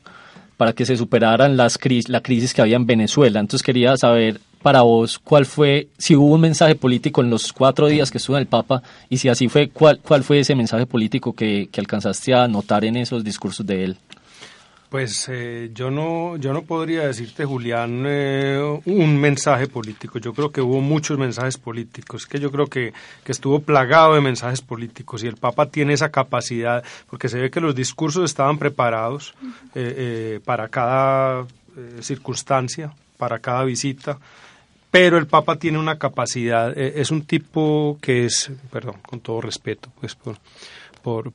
para 0.58 0.74
que 0.74 0.86
se 0.86 0.98
superaran 0.98 1.58
las 1.58 1.80
la 2.08 2.22
crisis 2.22 2.54
que 2.54 2.62
había 2.62 2.76
en 2.76 2.86
Venezuela. 2.86 3.40
Entonces 3.40 3.64
quería 3.64 3.98
saber 3.98 4.40
para 4.64 4.82
vos 4.82 5.20
cuál 5.20 5.46
fue, 5.46 5.90
si 5.98 6.16
hubo 6.16 6.34
un 6.34 6.42
mensaje 6.42 6.76
político 6.76 7.22
en 7.22 7.30
los 7.30 7.54
cuatro 7.54 7.88
días 7.88 8.10
que 8.10 8.18
estuvo 8.18 8.38
el 8.38 8.48
Papa 8.48 8.82
y 9.10 9.18
si 9.18 9.30
así 9.30 9.50
fue, 9.50 9.70
cuál, 9.70 10.00
cuál 10.00 10.24
fue 10.24 10.40
ese 10.40 10.56
mensaje 10.56 10.86
político 10.86 11.34
que, 11.34 11.70
que 11.72 11.82
alcanzaste 11.82 12.34
a 12.34 12.48
notar 12.48 12.86
en 12.86 12.96
esos 12.96 13.24
discursos 13.24 13.66
de 13.66 13.84
él. 13.84 13.98
Pues 14.94 15.28
eh, 15.28 15.72
yo 15.74 15.90
no 15.90 16.38
yo 16.38 16.54
no 16.54 16.62
podría 16.62 17.08
decirte 17.08 17.46
Julián 17.46 18.04
eh, 18.06 18.80
un 18.86 19.20
mensaje 19.20 19.66
político. 19.66 20.20
Yo 20.20 20.36
creo 20.36 20.52
que 20.52 20.62
hubo 20.62 20.82
muchos 20.82 21.18
mensajes 21.18 21.58
políticos. 21.58 22.28
Que 22.28 22.40
yo 22.40 22.52
creo 22.52 22.68
que, 22.68 22.94
que 23.24 23.32
estuvo 23.32 23.60
plagado 23.62 24.14
de 24.14 24.22
mensajes 24.22 24.62
políticos 24.62 25.24
y 25.24 25.28
el 25.28 25.38
Papa 25.38 25.66
tiene 25.66 25.94
esa 25.94 26.12
capacidad 26.12 26.84
porque 27.10 27.28
se 27.28 27.40
ve 27.40 27.50
que 27.50 27.60
los 27.60 27.74
discursos 27.74 28.24
estaban 28.24 28.60
preparados 28.60 29.34
eh, 29.74 30.40
para 30.46 30.68
cada 30.68 31.48
circunstancia, 32.02 32.94
para 33.18 33.40
cada 33.40 33.64
visita. 33.64 34.20
Pero 34.94 35.18
el 35.18 35.26
Papa 35.26 35.58
tiene 35.58 35.80
una 35.80 35.98
capacidad. 35.98 36.78
es 36.78 37.10
un 37.10 37.26
tipo 37.26 37.98
que 38.00 38.26
es, 38.26 38.52
perdón, 38.72 38.98
con 39.04 39.22
todo 39.22 39.42
respeto, 39.42 39.92
pues 40.00 40.16
por 40.16 40.38
por 41.02 41.34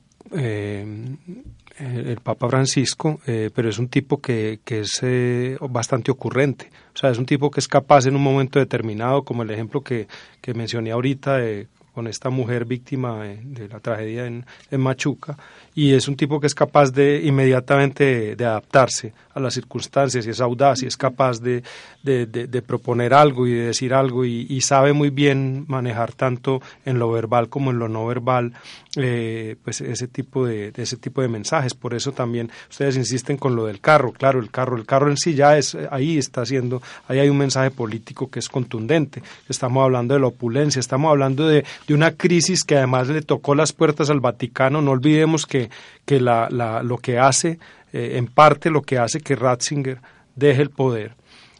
el 1.79 2.19
Papa 2.21 2.49
Francisco, 2.49 3.21
eh, 3.25 3.49
pero 3.53 3.69
es 3.69 3.79
un 3.79 3.87
tipo 3.87 4.19
que, 4.19 4.59
que 4.63 4.81
es 4.81 4.99
eh, 5.01 5.57
bastante 5.69 6.11
ocurrente. 6.11 6.69
O 6.93 6.97
sea, 6.97 7.09
es 7.09 7.17
un 7.17 7.25
tipo 7.25 7.49
que 7.49 7.59
es 7.59 7.67
capaz 7.67 8.05
en 8.05 8.15
un 8.15 8.23
momento 8.23 8.59
determinado, 8.59 9.23
como 9.23 9.43
el 9.43 9.51
ejemplo 9.51 9.81
que, 9.81 10.07
que 10.41 10.53
mencioné 10.53 10.91
ahorita 10.91 11.37
de, 11.37 11.67
con 11.93 12.07
esta 12.07 12.29
mujer 12.29 12.65
víctima 12.65 13.23
de, 13.23 13.67
la 13.69 13.79
tragedia 13.79 14.25
en, 14.25 14.45
en, 14.71 14.81
Machuca, 14.81 15.37
y 15.73 15.93
es 15.93 16.07
un 16.07 16.15
tipo 16.15 16.39
que 16.39 16.47
es 16.47 16.55
capaz 16.55 16.91
de 16.91 17.21
inmediatamente 17.23 18.35
de 18.35 18.45
adaptarse 18.45 19.13
a 19.39 19.43
las 19.43 19.53
circunstancias 19.53 20.25
y 20.25 20.29
es 20.29 20.41
audaz 20.41 20.83
y 20.83 20.87
es 20.87 20.97
capaz 20.97 21.41
de, 21.41 21.63
de, 22.03 22.61
proponer 22.61 23.13
algo 23.13 23.47
y 23.47 23.53
de 23.53 23.67
decir 23.67 23.93
algo 23.93 24.25
y, 24.25 24.59
sabe 24.61 24.93
muy 24.93 25.09
bien 25.09 25.65
manejar 25.67 26.13
tanto 26.13 26.61
en 26.85 26.99
lo 26.99 27.11
verbal 27.11 27.49
como 27.49 27.71
en 27.71 27.79
lo 27.79 27.87
no 27.87 28.05
verbal 28.05 28.53
eh, 28.97 29.55
pues 29.63 29.81
ese 29.81 30.07
tipo 30.07 30.45
de, 30.45 30.73
ese 30.75 30.97
tipo 30.97 31.21
de 31.21 31.27
mensajes. 31.27 31.73
Por 31.73 31.93
eso 31.93 32.11
también 32.11 32.51
ustedes 32.69 32.97
insisten 32.97 33.37
con 33.37 33.55
lo 33.55 33.65
del 33.65 33.79
carro. 33.79 34.11
Claro 34.11 34.39
el 34.39 34.51
carro 34.51 34.75
el 34.75 34.85
carro 34.85 35.09
en 35.09 35.17
sí 35.17 35.33
ya 35.33 35.57
es 35.57 35.75
ahí 35.89 36.17
está 36.17 36.41
haciendo 36.41 36.81
ahí 37.07 37.19
hay 37.19 37.29
un 37.29 37.37
mensaje 37.37 37.71
político 37.71 38.29
que 38.29 38.39
es 38.39 38.49
contundente. 38.49 39.23
Estamos 39.47 39.83
hablando 39.83 40.13
de 40.13 40.19
la 40.19 40.27
opulencia 40.27 40.79
estamos 40.79 41.09
hablando 41.09 41.47
de, 41.47 41.65
una 41.89 42.11
crisis 42.11 42.63
que 42.63 42.77
además 42.77 43.07
le 43.07 43.21
tocó 43.21 43.55
las 43.55 43.73
puertas 43.73 44.09
al 44.09 44.19
Vaticano. 44.19 44.81
No 44.81 44.91
olvidemos 44.91 45.45
que, 45.45 45.69
que 46.05 46.19
la, 46.19 46.49
la, 46.49 46.83
lo 46.83 46.97
que 46.97 47.17
hace 47.17 47.59
eh, 47.93 48.17
en 48.17 48.27
parte 48.27 48.69
lo 48.69 48.81
que 48.81 48.97
hace 48.97 49.19
que 49.19 49.35
Ratzinger 49.35 49.99
deje 50.35 50.61
el 50.61 50.69
poder 50.69 51.15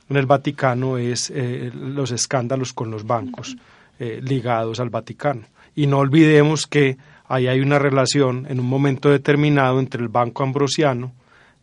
en 0.10 0.18
el 0.18 0.26
Vaticano 0.26 0.98
es 0.98 1.32
eh, 1.34 1.72
los 1.74 2.12
escándalos 2.12 2.74
con 2.74 2.90
los 2.90 3.06
bancos 3.06 3.56
eh, 4.00 4.20
ligados 4.24 4.80
al 4.80 4.90
Vaticano. 4.90 5.44
Y 5.76 5.88
no 5.88 6.00
olvidemos 6.00 6.66
que 6.66 6.98
ahí 7.28 7.48
hay 7.48 7.60
una 7.60 7.80
relación 7.80 8.48
en 8.50 8.60
un 8.60 8.66
momento 8.66 9.10
determinado 9.10 9.80
entre 9.80 10.02
el 10.02 10.10
Banco 10.10 10.44
Ambrosiano, 10.44 11.14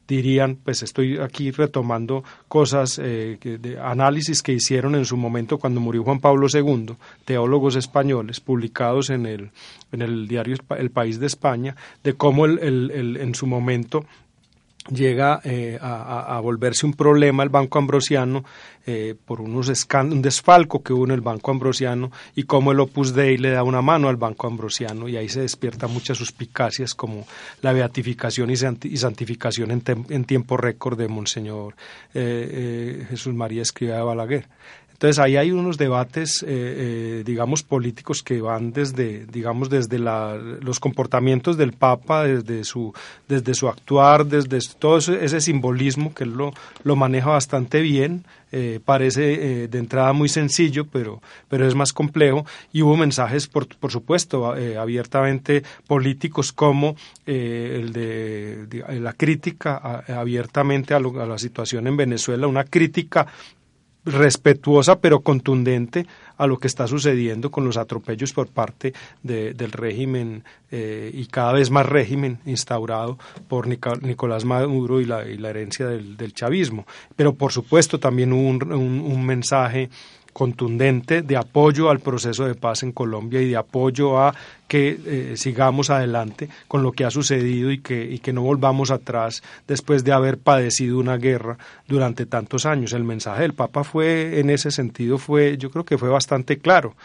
dirían, 0.07 0.57
pues 0.63 0.85
estoy 0.85 1.19
aquí 1.19 1.51
retomando 1.51 2.23
cosas, 2.47 2.95
de 2.97 3.79
análisis 3.83 4.41
que 4.41 4.53
hicieron 4.53 4.95
en 4.95 5.05
su 5.05 5.17
momento 5.17 5.59
cuando 5.59 5.81
murió 5.81 6.05
Juan 6.05 6.21
Pablo 6.21 6.47
II, 6.49 6.95
teólogos 7.25 7.75
españoles, 7.75 8.39
publicados 8.39 9.11
en 9.11 9.27
el, 9.27 9.51
en 9.91 10.03
el 10.03 10.29
diario 10.29 10.57
El 10.79 10.91
País 10.91 11.19
de 11.19 11.27
España, 11.27 11.75
de 12.05 12.13
cómo 12.13 12.47
el, 12.47 12.93
en 13.21 13.35
su 13.35 13.49
momento 13.49 14.07
llega 14.89 15.41
eh, 15.45 15.79
a, 15.81 16.39
volverse 16.41 16.87
un 16.87 16.95
problema 16.95 17.43
el 17.43 17.49
Banco 17.49 17.79
Ambrosiano 17.79 18.45
eh, 18.87 19.15
por 19.25 19.41
unos 19.41 19.69
un 19.95 20.23
desfalco 20.23 20.83
que 20.83 20.93
hubo 20.93 21.05
en 21.05 21.11
el 21.11 21.21
Banco 21.21 21.51
Ambrosiano 21.51 22.13
y 22.35 22.45
cómo 22.45 22.73
el 22.73 22.81
Opus 22.81 23.15
Dei 23.15 23.37
le 23.37 23.51
da 23.51 23.63
una 23.63 23.83
mano 23.83 24.09
al 24.09 24.17
Banco 24.17 24.47
Ambrosiano 24.47 25.09
y 25.09 25.17
ahí 25.17 25.29
se 25.29 25.41
despierta 25.41 25.89
muchas 25.89 26.19
suspicacias 26.19 26.95
como 26.95 27.27
la 27.63 27.73
beatificación 27.73 28.51
y, 28.51 28.57
santificación 28.57 29.71
en, 29.71 30.25
tiempo 30.25 30.57
récord 30.57 30.99
de 30.99 31.09
Monseñor 31.09 31.75
eh, 32.15 33.07
Jesús 33.09 33.35
María 33.35 33.63
Escriba 33.63 33.97
de 33.97 34.03
Balaguer. 34.03 34.49
Entonces 34.97 35.19
ahí 35.19 35.37
hay 35.37 35.53
unos 35.53 35.77
debates, 35.77 36.43
eh, 36.43 36.47
eh, 36.49 37.23
digamos, 37.27 37.63
políticos 37.63 38.23
que 38.23 38.41
van 38.41 38.73
desde, 38.73 39.27
digamos, 39.27 39.69
desde 39.69 39.99
los 39.99 40.81
comportamientos 40.81 41.59
del 41.59 41.75
Papa, 41.75 42.25
desde 42.25 42.65
su, 42.65 42.95
desde 43.29 43.53
su 43.53 43.69
actuar, 43.69 44.25
desde 44.25 44.59
todo 44.79 44.97
ese, 44.97 45.41
simbolismo 45.43 46.15
que 46.15 46.25
él 46.25 46.31
lo, 46.31 46.55
lo 46.83 46.97
maneja 46.97 47.29
bastante 47.29 47.83
bien. 47.83 48.25
Eh, 48.53 48.81
parece 48.83 49.69
de 49.69 49.79
entrada 49.79 50.13
muy 50.15 50.29
sencillo, 50.29 50.87
pero, 50.87 51.21
pero 51.49 51.67
es 51.67 51.75
más 51.75 51.93
complejo. 51.93 52.47
Y 52.73 52.81
hubo 52.81 52.97
mensajes, 52.97 53.49
por, 53.49 53.67
por 53.77 53.91
supuesto, 53.91 54.55
abiertamente 54.81 55.63
políticos 55.87 56.53
como 56.53 56.97
el 57.27 57.93
de, 57.93 58.83
la 59.01 59.13
crítica 59.13 60.05
abiertamente 60.09 60.95
a, 60.95 60.99
a 60.99 61.27
la 61.27 61.39
situación 61.39 61.87
en 61.87 61.99
Venezuela, 61.99 62.47
una 62.47 62.65
crítica 62.65 63.27
respetuosa 64.07 65.01
pero 65.01 65.21
contundente 65.21 66.07
a 66.39 66.47
lo 66.47 66.59
que 66.59 66.69
está 66.69 66.87
sucediendo 66.87 67.51
con 67.51 67.65
los 67.65 67.77
atropellos 67.77 68.33
por 68.33 68.47
parte 68.47 68.95
del 69.23 69.73
régimen 69.73 70.45
eh, 70.71 71.11
y 71.13 71.27
cada 71.27 71.53
vez 71.53 71.71
más 71.71 71.87
régimen 71.87 72.39
instaurado 72.47 73.19
por 73.49 73.67
Nicolás 73.67 74.45
Maduro 74.45 75.01
y 75.01 75.05
la, 75.05 75.23
herencia 75.23 75.87
del, 75.87 76.33
chavismo. 76.33 76.87
Pero 77.17 77.35
por 77.35 77.53
supuesto 77.53 77.99
también 77.99 78.33
hubo 78.33 78.49
un 78.49 79.27
mensaje 79.27 79.91
contundente 80.37 81.23
de 81.23 81.35
apoyo 81.35 81.89
al 81.89 82.01
proceso 82.01 82.45
de 82.45 82.55
paz 82.55 82.83
en 82.83 82.93
Colombia 82.93 83.41
y 83.41 83.49
de 83.49 83.57
apoyo 83.57 84.21
a 84.21 84.35
que 84.69 85.01
eh, 85.07 85.33
sigamos 85.39 85.89
adelante 85.89 86.51
con 86.69 86.83
lo 86.83 86.93
que 86.93 87.07
ha 87.07 87.11
sucedido 87.11 87.71
y 87.71 87.79
que, 87.79 88.05
y 88.05 88.19
que 88.19 88.35
no 88.35 88.43
volvamos 88.43 88.91
atrás 88.91 89.43
después 89.67 90.05
de 90.05 90.13
haber 90.13 90.37
padecido 90.37 90.99
una 90.99 91.17
guerra 91.17 91.57
durante 91.89 92.27
tantos 92.27 92.67
años. 92.67 92.93
El 92.93 93.05
mensaje 93.05 93.41
del 93.41 93.55
Papa 93.55 93.83
fue, 93.83 94.39
en 94.39 94.51
ese 94.51 94.71
sentido, 94.71 95.17
fue, 95.17 95.57
yo 95.57 95.71
creo 95.71 95.87
que 95.87 95.97
fue 95.97 96.11
bastante 96.11 96.59
claro 96.59 96.97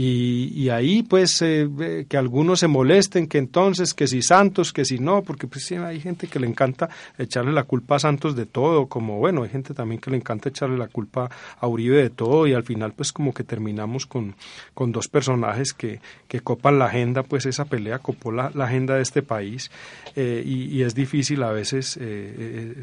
y, 0.00 0.52
y 0.54 0.68
ahí 0.68 1.02
pues 1.02 1.42
eh, 1.42 2.06
que 2.08 2.16
algunos 2.16 2.60
se 2.60 2.68
molesten, 2.68 3.26
que 3.26 3.38
entonces, 3.38 3.94
que 3.94 4.06
si 4.06 4.22
Santos, 4.22 4.72
que 4.72 4.84
si 4.84 5.00
no, 5.00 5.22
porque 5.22 5.48
pues 5.48 5.64
sí, 5.66 5.74
hay 5.74 5.98
gente 5.98 6.28
que 6.28 6.38
le 6.38 6.46
encanta 6.46 6.88
echarle 7.18 7.50
la 7.50 7.64
culpa 7.64 7.96
a 7.96 7.98
Santos 7.98 8.36
de 8.36 8.46
todo, 8.46 8.86
como 8.86 9.18
bueno, 9.18 9.42
hay 9.42 9.48
gente 9.48 9.74
también 9.74 10.00
que 10.00 10.12
le 10.12 10.18
encanta 10.18 10.50
echarle 10.50 10.78
la 10.78 10.86
culpa 10.86 11.28
a 11.58 11.66
Uribe 11.66 12.00
de 12.00 12.10
todo 12.10 12.46
y 12.46 12.54
al 12.54 12.62
final 12.62 12.92
pues 12.92 13.12
como 13.12 13.34
que 13.34 13.42
terminamos 13.42 14.06
con, 14.06 14.36
con 14.72 14.92
dos 14.92 15.08
personajes 15.08 15.72
que, 15.72 16.00
que 16.28 16.38
copan 16.42 16.78
la 16.78 16.84
agenda, 16.84 17.24
pues 17.24 17.44
esa 17.46 17.64
pelea 17.64 17.98
copó 17.98 18.30
la, 18.30 18.52
agenda 18.56 18.94
de 18.94 19.02
este 19.02 19.22
país 19.22 19.68
eh, 20.14 20.44
y, 20.46 20.80
es 20.82 20.94
difícil 20.94 21.42
a 21.42 21.50
veces 21.50 21.98
eh, 22.00 22.80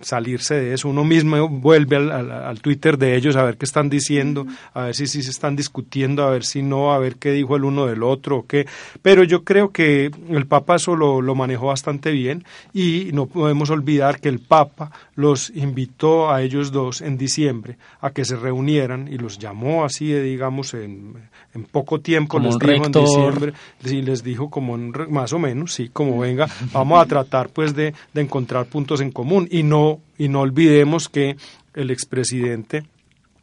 salirse 0.00 0.54
de 0.54 0.72
eso. 0.72 0.88
Uno 0.88 1.04
mismo 1.04 1.46
vuelve 1.46 1.96
al, 1.96 2.10
al, 2.10 2.32
al, 2.32 2.60
Twitter 2.62 2.96
de 2.96 3.16
ellos 3.16 3.36
a 3.36 3.42
ver 3.42 3.58
qué 3.58 3.66
están 3.66 3.90
diciendo, 3.90 4.46
a 4.72 4.84
ver 4.84 4.94
si, 4.94 5.06
si 5.06 5.22
se 5.22 5.30
están 5.30 5.54
discutiendo, 5.54 6.24
a 6.24 6.30
ver 6.30 6.37
si 6.44 6.62
no, 6.62 6.92
a 6.92 6.98
ver 6.98 7.16
qué 7.16 7.32
dijo 7.32 7.56
el 7.56 7.64
uno 7.64 7.86
del 7.86 8.02
otro 8.02 8.38
o 8.38 8.46
qué. 8.46 8.66
Pero 9.02 9.24
yo 9.24 9.44
creo 9.44 9.70
que 9.70 10.10
el 10.28 10.46
Papa 10.46 10.76
eso 10.76 10.96
lo, 10.96 11.34
manejó 11.34 11.66
bastante 11.66 12.10
bien 12.10 12.44
y 12.72 13.10
no 13.12 13.26
podemos 13.26 13.70
olvidar 13.70 14.20
que 14.20 14.28
el 14.28 14.40
Papa 14.40 14.90
los 15.14 15.50
invitó 15.50 16.30
a 16.30 16.42
ellos 16.42 16.72
dos 16.72 17.00
en 17.00 17.16
diciembre 17.18 17.76
a 18.00 18.10
que 18.10 18.24
se 18.24 18.36
reunieran 18.36 19.08
y 19.08 19.18
los 19.18 19.38
llamó 19.38 19.84
así, 19.84 20.12
digamos, 20.12 20.74
en, 20.74 21.14
en 21.54 21.64
poco 21.64 22.00
tiempo, 22.00 22.38
les 22.38 22.58
dijo 22.58 22.86
en 22.86 22.92
diciembre, 22.92 23.52
sí, 23.84 24.02
les 24.02 24.22
dijo 24.22 24.50
como 24.50 24.76
más 24.76 25.32
o 25.32 25.38
menos, 25.38 25.72
sí, 25.72 25.90
como 25.92 26.18
venga, 26.18 26.48
vamos 26.72 27.00
a 27.00 27.06
tratar 27.06 27.48
pues 27.50 27.74
de, 27.74 27.94
de 28.12 28.20
encontrar 28.20 28.66
puntos 28.66 29.00
en 29.00 29.10
común 29.10 29.48
y 29.50 29.62
no, 29.62 30.00
y 30.16 30.28
no 30.28 30.40
olvidemos 30.40 31.08
que 31.08 31.36
el 31.74 31.90
expresidente 31.90 32.84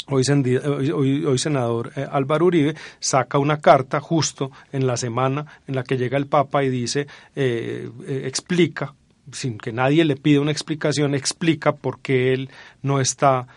Hoy, 0.08 0.24
hoy, 1.26 1.38
senador 1.40 1.92
eh, 1.96 2.06
Álvaro 2.10 2.46
Uribe 2.46 2.76
saca 3.00 3.40
una 3.40 3.60
carta 3.60 4.00
justo 4.00 4.52
en 4.72 4.86
la 4.86 4.98
semana 4.98 5.46
en 5.68 5.76
la 5.76 5.84
que 5.84 5.98
llega 5.98 6.18
el 6.18 6.28
Papa 6.28 6.64
y 6.64 6.70
dice, 6.70 7.08
eh, 7.36 7.90
eh, 8.08 8.22
explica, 8.26 8.94
sin 9.32 9.58
que 9.58 9.74
nadie 9.74 10.06
le 10.06 10.16
pida 10.16 10.42
una 10.42 10.52
explicación, 10.52 11.16
explica 11.16 11.72
por 11.72 12.00
qué 12.00 12.34
él 12.34 12.50
no 12.84 13.00
está 13.00 13.48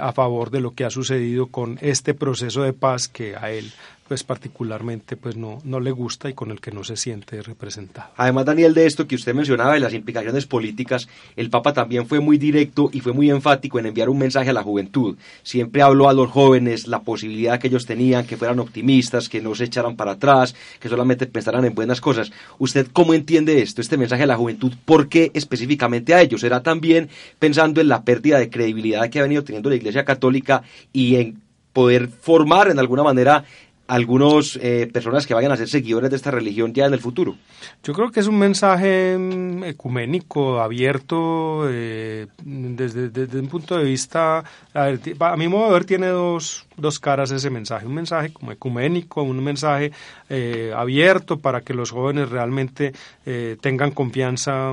a 0.00 0.12
favor 0.12 0.50
de 0.50 0.60
lo 0.60 0.72
que 0.72 0.86
ha 0.86 0.90
sucedido 0.90 1.48
con 1.48 1.78
este 1.82 2.14
proceso 2.14 2.62
de 2.62 2.72
paz 2.72 3.08
que 3.08 3.36
a 3.36 3.50
él 3.50 3.70
pues 4.08 4.22
particularmente 4.22 5.16
pues 5.16 5.36
no, 5.36 5.58
no 5.64 5.80
le 5.80 5.90
gusta 5.90 6.30
y 6.30 6.34
con 6.34 6.50
el 6.50 6.60
que 6.60 6.70
no 6.70 6.84
se 6.84 6.96
siente 6.96 7.42
representado. 7.42 8.10
Además, 8.16 8.44
Daniel, 8.44 8.74
de 8.74 8.86
esto 8.86 9.06
que 9.06 9.16
usted 9.16 9.34
mencionaba 9.34 9.74
de 9.74 9.80
las 9.80 9.94
implicaciones 9.94 10.46
políticas, 10.46 11.08
el 11.34 11.50
Papa 11.50 11.72
también 11.72 12.06
fue 12.06 12.20
muy 12.20 12.38
directo 12.38 12.88
y 12.92 13.00
fue 13.00 13.12
muy 13.12 13.30
enfático 13.30 13.78
en 13.78 13.86
enviar 13.86 14.08
un 14.08 14.18
mensaje 14.18 14.50
a 14.50 14.52
la 14.52 14.62
juventud. 14.62 15.16
Siempre 15.42 15.82
habló 15.82 16.08
a 16.08 16.14
los 16.14 16.30
jóvenes 16.30 16.86
la 16.86 17.00
posibilidad 17.00 17.58
que 17.58 17.68
ellos 17.68 17.86
tenían, 17.86 18.26
que 18.26 18.36
fueran 18.36 18.60
optimistas, 18.60 19.28
que 19.28 19.40
no 19.40 19.54
se 19.54 19.64
echaran 19.64 19.96
para 19.96 20.12
atrás, 20.12 20.54
que 20.78 20.88
solamente 20.88 21.26
pensaran 21.26 21.64
en 21.64 21.74
buenas 21.74 22.00
cosas. 22.00 22.30
¿Usted 22.58 22.86
cómo 22.92 23.14
entiende 23.14 23.60
esto, 23.60 23.80
este 23.80 23.96
mensaje 23.96 24.22
a 24.22 24.26
la 24.26 24.36
juventud? 24.36 24.72
¿Por 24.84 25.08
qué 25.08 25.32
específicamente 25.34 26.14
a 26.14 26.20
ellos? 26.20 26.42
¿Será 26.42 26.62
también 26.62 27.08
pensando 27.38 27.80
en 27.80 27.88
la 27.88 28.02
pérdida 28.02 28.38
de 28.38 28.50
credibilidad 28.50 29.10
que 29.10 29.18
ha 29.18 29.22
venido 29.22 29.42
teniendo 29.42 29.70
la 29.70 29.76
Iglesia 29.76 30.04
Católica 30.04 30.62
y 30.92 31.16
en 31.16 31.46
poder 31.76 32.08
formar 32.08 32.70
en 32.70 32.78
alguna 32.78 33.02
manera 33.02 33.44
algunos 33.88 34.58
eh, 34.62 34.88
personas 34.92 35.26
que 35.26 35.34
vayan 35.34 35.52
a 35.52 35.56
ser 35.56 35.68
seguidores 35.68 36.10
de 36.10 36.16
esta 36.16 36.30
religión 36.30 36.72
ya 36.72 36.86
en 36.86 36.94
el 36.94 37.00
futuro. 37.00 37.36
Yo 37.82 37.92
creo 37.92 38.10
que 38.10 38.20
es 38.20 38.26
un 38.26 38.38
mensaje 38.38 39.16
mm, 39.16 39.64
ecuménico, 39.64 40.60
abierto, 40.60 41.68
eh, 41.68 42.26
desde, 42.44 43.10
desde, 43.10 43.38
un 43.38 43.48
punto 43.48 43.76
de 43.76 43.84
vista, 43.84 44.42
a, 44.74 45.36
mi 45.36 45.48
modo 45.48 45.66
de 45.66 45.72
ver 45.72 45.84
tiene 45.84 46.08
dos, 46.08 46.66
dos 46.76 46.98
caras 46.98 47.30
ese 47.30 47.50
mensaje, 47.50 47.86
un 47.86 47.94
mensaje 47.94 48.32
como 48.32 48.52
ecuménico, 48.52 49.22
un 49.22 49.42
mensaje 49.42 49.92
eh, 50.28 50.72
abierto 50.74 51.38
para 51.38 51.60
que 51.60 51.74
los 51.74 51.90
jóvenes 51.90 52.28
realmente 52.28 52.92
eh, 53.24 53.56
tengan 53.60 53.92
confianza, 53.92 54.72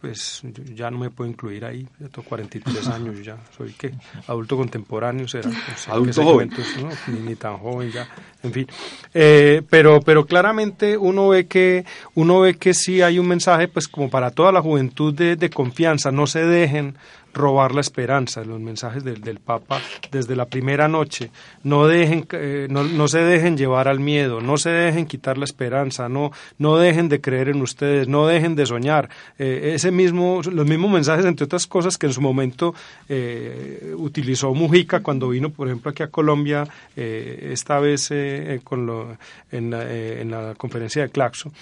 pues 0.00 0.42
ya 0.74 0.90
no 0.90 0.98
me 0.98 1.10
puedo 1.10 1.30
incluir 1.30 1.64
ahí, 1.64 1.86
yo 2.00 2.08
tengo 2.08 2.28
43 2.28 2.88
años, 2.88 3.24
ya 3.24 3.36
soy 3.56 3.72
que 3.72 3.92
adulto 4.26 4.56
contemporáneo, 4.56 5.28
será, 5.28 5.50
adulto 5.88 6.22
joven, 6.22 6.50
ni 7.24 7.36
tan 7.36 7.58
joven 7.58 7.90
ya 7.90 8.08
en 8.42 8.52
fin. 8.52 8.66
Eh, 9.14 9.62
pero, 9.68 10.00
pero 10.00 10.26
claramente 10.26 10.96
uno 10.96 11.28
ve 11.28 11.46
que 11.46 11.84
uno 12.14 12.40
ve 12.40 12.54
que 12.54 12.74
sí 12.74 13.02
hay 13.02 13.18
un 13.18 13.28
mensaje, 13.28 13.68
pues 13.68 13.88
como 13.88 14.08
para 14.08 14.30
toda 14.30 14.52
la 14.52 14.62
juventud 14.62 15.14
de, 15.14 15.36
de 15.36 15.50
confianza, 15.50 16.10
no 16.10 16.26
se 16.26 16.44
dejen 16.44 16.96
robar 17.32 17.74
la 17.74 17.80
esperanza, 17.80 18.44
los 18.44 18.60
mensajes 18.60 19.04
del, 19.04 19.20
del 19.20 19.38
Papa 19.38 19.80
desde 20.10 20.36
la 20.36 20.46
primera 20.46 20.88
noche. 20.88 21.30
No, 21.62 21.86
dejen, 21.86 22.26
eh, 22.32 22.66
no, 22.70 22.84
no, 22.84 23.08
se 23.08 23.18
dejen 23.18 23.56
llevar 23.56 23.88
al 23.88 24.00
miedo, 24.00 24.40
no 24.40 24.56
se 24.56 24.70
dejen 24.70 25.06
quitar 25.06 25.38
la 25.38 25.44
esperanza, 25.44 26.08
no, 26.08 26.32
no 26.58 26.76
dejen 26.76 27.08
de 27.08 27.20
creer 27.20 27.48
en 27.48 27.62
ustedes, 27.62 28.08
no 28.08 28.26
dejen 28.26 28.56
de 28.56 28.66
soñar. 28.66 29.08
Eh, 29.38 29.72
ese 29.74 29.90
mismo, 29.90 30.40
los 30.50 30.66
mismos 30.66 30.90
mensajes, 30.90 31.24
entre 31.24 31.44
otras 31.44 31.66
cosas, 31.66 31.98
que 31.98 32.06
en 32.06 32.12
su 32.12 32.20
momento 32.20 32.74
eh, 33.08 33.94
utilizó 33.96 34.52
Mujica 34.54 35.00
cuando 35.00 35.28
vino, 35.28 35.50
por 35.50 35.68
ejemplo, 35.68 35.90
aquí 35.90 36.02
a 36.02 36.08
Colombia, 36.08 36.66
esta 36.96 37.78
vez 37.78 38.12
con 38.64 38.86
lo, 38.86 39.16
en, 39.50 39.70
la, 39.70 39.90
en 39.90 40.30
la 40.30 40.54
conferencia 40.56 41.02
de 41.02 41.08
Claxo, 41.08 41.52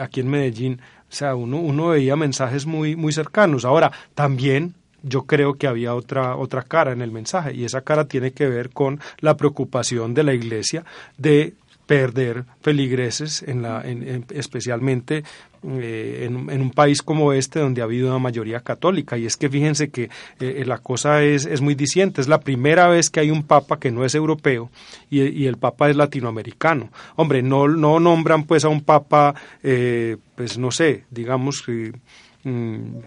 aquí 0.00 0.20
en 0.20 0.30
Medellín. 0.30 0.80
O 1.10 1.14
sea, 1.14 1.34
uno, 1.34 1.58
uno 1.58 1.88
veía 1.88 2.16
mensajes 2.16 2.66
muy, 2.66 2.94
muy 2.94 3.12
cercanos. 3.12 3.64
Ahora, 3.64 3.90
también 4.14 4.74
yo 5.02 5.22
creo 5.22 5.54
que 5.54 5.66
había 5.66 5.94
otra, 5.94 6.36
otra 6.36 6.62
cara 6.62 6.92
en 6.92 7.02
el 7.02 7.10
mensaje 7.10 7.54
y 7.54 7.64
esa 7.64 7.82
cara 7.82 8.06
tiene 8.06 8.32
que 8.32 8.48
ver 8.48 8.70
con 8.70 9.00
la 9.20 9.36
preocupación 9.36 10.14
de 10.14 10.22
la 10.24 10.34
Iglesia 10.34 10.84
de 11.16 11.54
perder 11.88 12.44
feligreses, 12.60 13.42
en 13.42 13.62
la, 13.62 13.80
en, 13.82 14.26
especialmente 14.34 15.24
eh, 15.62 16.26
en, 16.26 16.50
en, 16.50 16.60
un 16.60 16.70
país 16.70 17.00
como 17.00 17.32
este 17.32 17.60
donde 17.60 17.80
ha 17.80 17.84
habido 17.84 18.08
una 18.08 18.18
mayoría 18.18 18.60
católica. 18.60 19.16
Y 19.16 19.24
es 19.24 19.38
que 19.38 19.48
fíjense 19.48 19.88
que 19.88 20.10
eh, 20.38 20.64
la 20.66 20.78
cosa 20.78 21.22
es, 21.22 21.46
es, 21.46 21.62
muy 21.62 21.74
diciente. 21.74 22.20
Es 22.20 22.28
la 22.28 22.40
primera 22.40 22.88
vez 22.88 23.08
que 23.08 23.20
hay 23.20 23.30
un 23.30 23.42
papa 23.42 23.80
que 23.80 23.90
no 23.90 24.04
es 24.04 24.14
europeo 24.14 24.70
y, 25.08 25.22
y 25.22 25.46
el 25.46 25.56
papa 25.56 25.88
es 25.88 25.96
latinoamericano. 25.96 26.90
Hombre, 27.16 27.42
no, 27.42 27.66
no 27.66 27.98
nombran 27.98 28.44
pues 28.44 28.66
a 28.66 28.68
un 28.68 28.82
papa, 28.82 29.34
eh, 29.62 30.18
pues 30.36 30.58
no 30.58 30.70
sé, 30.70 31.04
digamos... 31.10 31.64
Mm, 31.66 31.88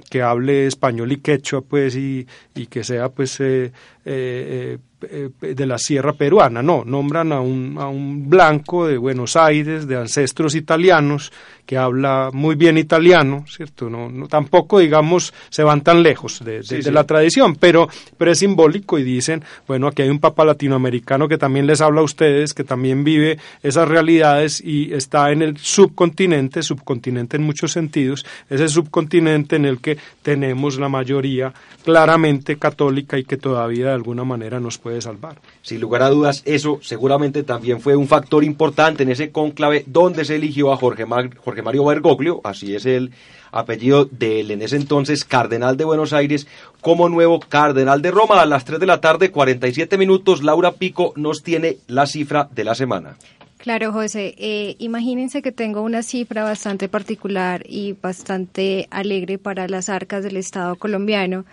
que 0.09 0.21
hable 0.21 0.67
español 0.67 1.11
y 1.11 1.17
quechua 1.17 1.61
pues 1.61 1.95
y, 1.95 2.27
y 2.55 2.67
que 2.67 2.83
sea 2.83 3.09
pues 3.09 3.39
eh, 3.39 3.71
eh, 4.03 4.77
eh, 5.09 5.29
de 5.39 5.65
la 5.65 5.77
sierra 5.77 6.13
peruana, 6.13 6.61
no, 6.61 6.83
nombran 6.85 7.31
a 7.31 7.41
un, 7.41 7.75
a 7.79 7.87
un 7.87 8.29
blanco 8.29 8.85
de 8.85 8.97
Buenos 8.97 9.35
Aires, 9.35 9.87
de 9.87 9.97
ancestros 9.97 10.53
italianos, 10.53 11.31
que 11.65 11.77
habla 11.77 12.29
muy 12.33 12.55
bien 12.55 12.77
italiano, 12.77 13.45
¿cierto? 13.47 13.89
No, 13.89 14.09
no 14.09 14.27
tampoco, 14.27 14.79
digamos, 14.79 15.33
se 15.49 15.63
van 15.63 15.81
tan 15.81 16.03
lejos 16.03 16.43
de, 16.43 16.61
de, 16.61 16.91
la 16.91 17.05
tradición, 17.05 17.55
pero, 17.55 17.87
pero 18.17 18.31
es 18.31 18.39
simbólico 18.39 18.99
y 18.99 19.03
dicen, 19.03 19.43
bueno, 19.67 19.87
aquí 19.87 20.01
hay 20.01 20.09
un 20.09 20.19
papa 20.19 20.43
latinoamericano 20.45 21.27
que 21.27 21.37
también 21.37 21.67
les 21.67 21.81
habla 21.81 22.01
a 22.01 22.03
ustedes, 22.03 22.53
que 22.53 22.63
también 22.63 23.03
vive 23.03 23.37
esas 23.63 23.87
realidades 23.87 24.61
y 24.61 24.93
está 24.93 25.31
en 25.31 25.41
el 25.41 25.57
subcontinente, 25.57 26.61
subcontinente 26.61 27.37
en 27.37 27.43
muchos 27.43 27.71
sentidos, 27.71 28.25
ese 28.49 28.67
subcontinente 28.67 29.55
en 29.55 29.65
el 29.65 29.79
que 29.79 29.97
tenemos 30.23 30.77
la 30.77 30.89
mayoría 30.89 31.53
claramente 31.83 32.57
católica 32.57 33.17
y 33.17 33.23
que 33.23 33.37
todavía 33.37 33.90
de 33.91 33.97
alguna 33.97 34.23
manera 34.23 34.59
nos 34.59 34.77
puede 34.77 35.01
salvar. 35.01 35.39
Sin 35.61 35.79
lugar 35.79 36.01
a 36.01 36.09
dudas, 36.09 36.41
eso 36.45 36.79
seguramente 36.81 37.43
también 37.43 37.81
fue 37.81 37.95
un 37.95 38.07
factor 38.07 38.43
importante 38.43 39.03
en 39.03 39.09
ese 39.09 39.31
cónclave 39.31 39.83
donde 39.87 40.25
se 40.25 40.35
eligió 40.35 40.71
a 40.71 40.77
Jorge, 40.77 41.05
Jorge 41.05 41.61
Mario 41.61 41.85
Bergoglio, 41.85 42.41
así 42.43 42.75
es 42.75 42.85
el 42.85 43.11
apellido 43.51 44.05
del 44.05 44.51
en 44.51 44.61
ese 44.61 44.77
entonces 44.77 45.25
cardenal 45.25 45.77
de 45.77 45.85
Buenos 45.85 46.13
Aires, 46.13 46.47
como 46.79 47.09
nuevo 47.09 47.39
cardenal 47.39 48.01
de 48.01 48.11
Roma. 48.11 48.41
A 48.41 48.45
las 48.45 48.65
3 48.65 48.79
de 48.79 48.85
la 48.85 49.01
tarde, 49.01 49.31
47 49.31 49.97
minutos, 49.97 50.43
Laura 50.43 50.71
Pico 50.73 51.13
nos 51.15 51.43
tiene 51.43 51.77
la 51.87 52.07
cifra 52.07 52.47
de 52.51 52.63
la 52.63 52.75
semana. 52.75 53.17
Claro, 53.61 53.91
José. 53.91 54.33
Eh, 54.39 54.75
imagínense 54.79 55.43
que 55.43 55.51
tengo 55.51 55.81
una 55.81 56.01
cifra 56.01 56.43
bastante 56.43 56.89
particular 56.89 57.63
y 57.67 57.93
bastante 57.93 58.87
alegre 58.89 59.37
para 59.37 59.67
las 59.67 59.87
arcas 59.87 60.23
del 60.23 60.37
Estado 60.37 60.75
colombiano. 60.77 61.45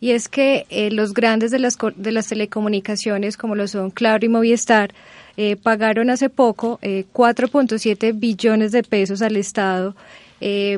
Y 0.00 0.10
es 0.12 0.28
que 0.28 0.66
eh, 0.70 0.90
los 0.90 1.12
grandes 1.12 1.50
de 1.50 1.58
las, 1.58 1.76
de 1.96 2.12
las 2.12 2.28
telecomunicaciones, 2.28 3.36
como 3.36 3.54
lo 3.54 3.66
son 3.66 3.90
Claro 3.90 4.24
y 4.24 4.28
Movistar, 4.28 4.94
eh, 5.36 5.56
pagaron 5.56 6.10
hace 6.10 6.28
poco 6.30 6.80
4.7 6.82 8.18
billones 8.18 8.72
de 8.72 8.82
pesos 8.82 9.22
al 9.22 9.36
Estado 9.36 9.94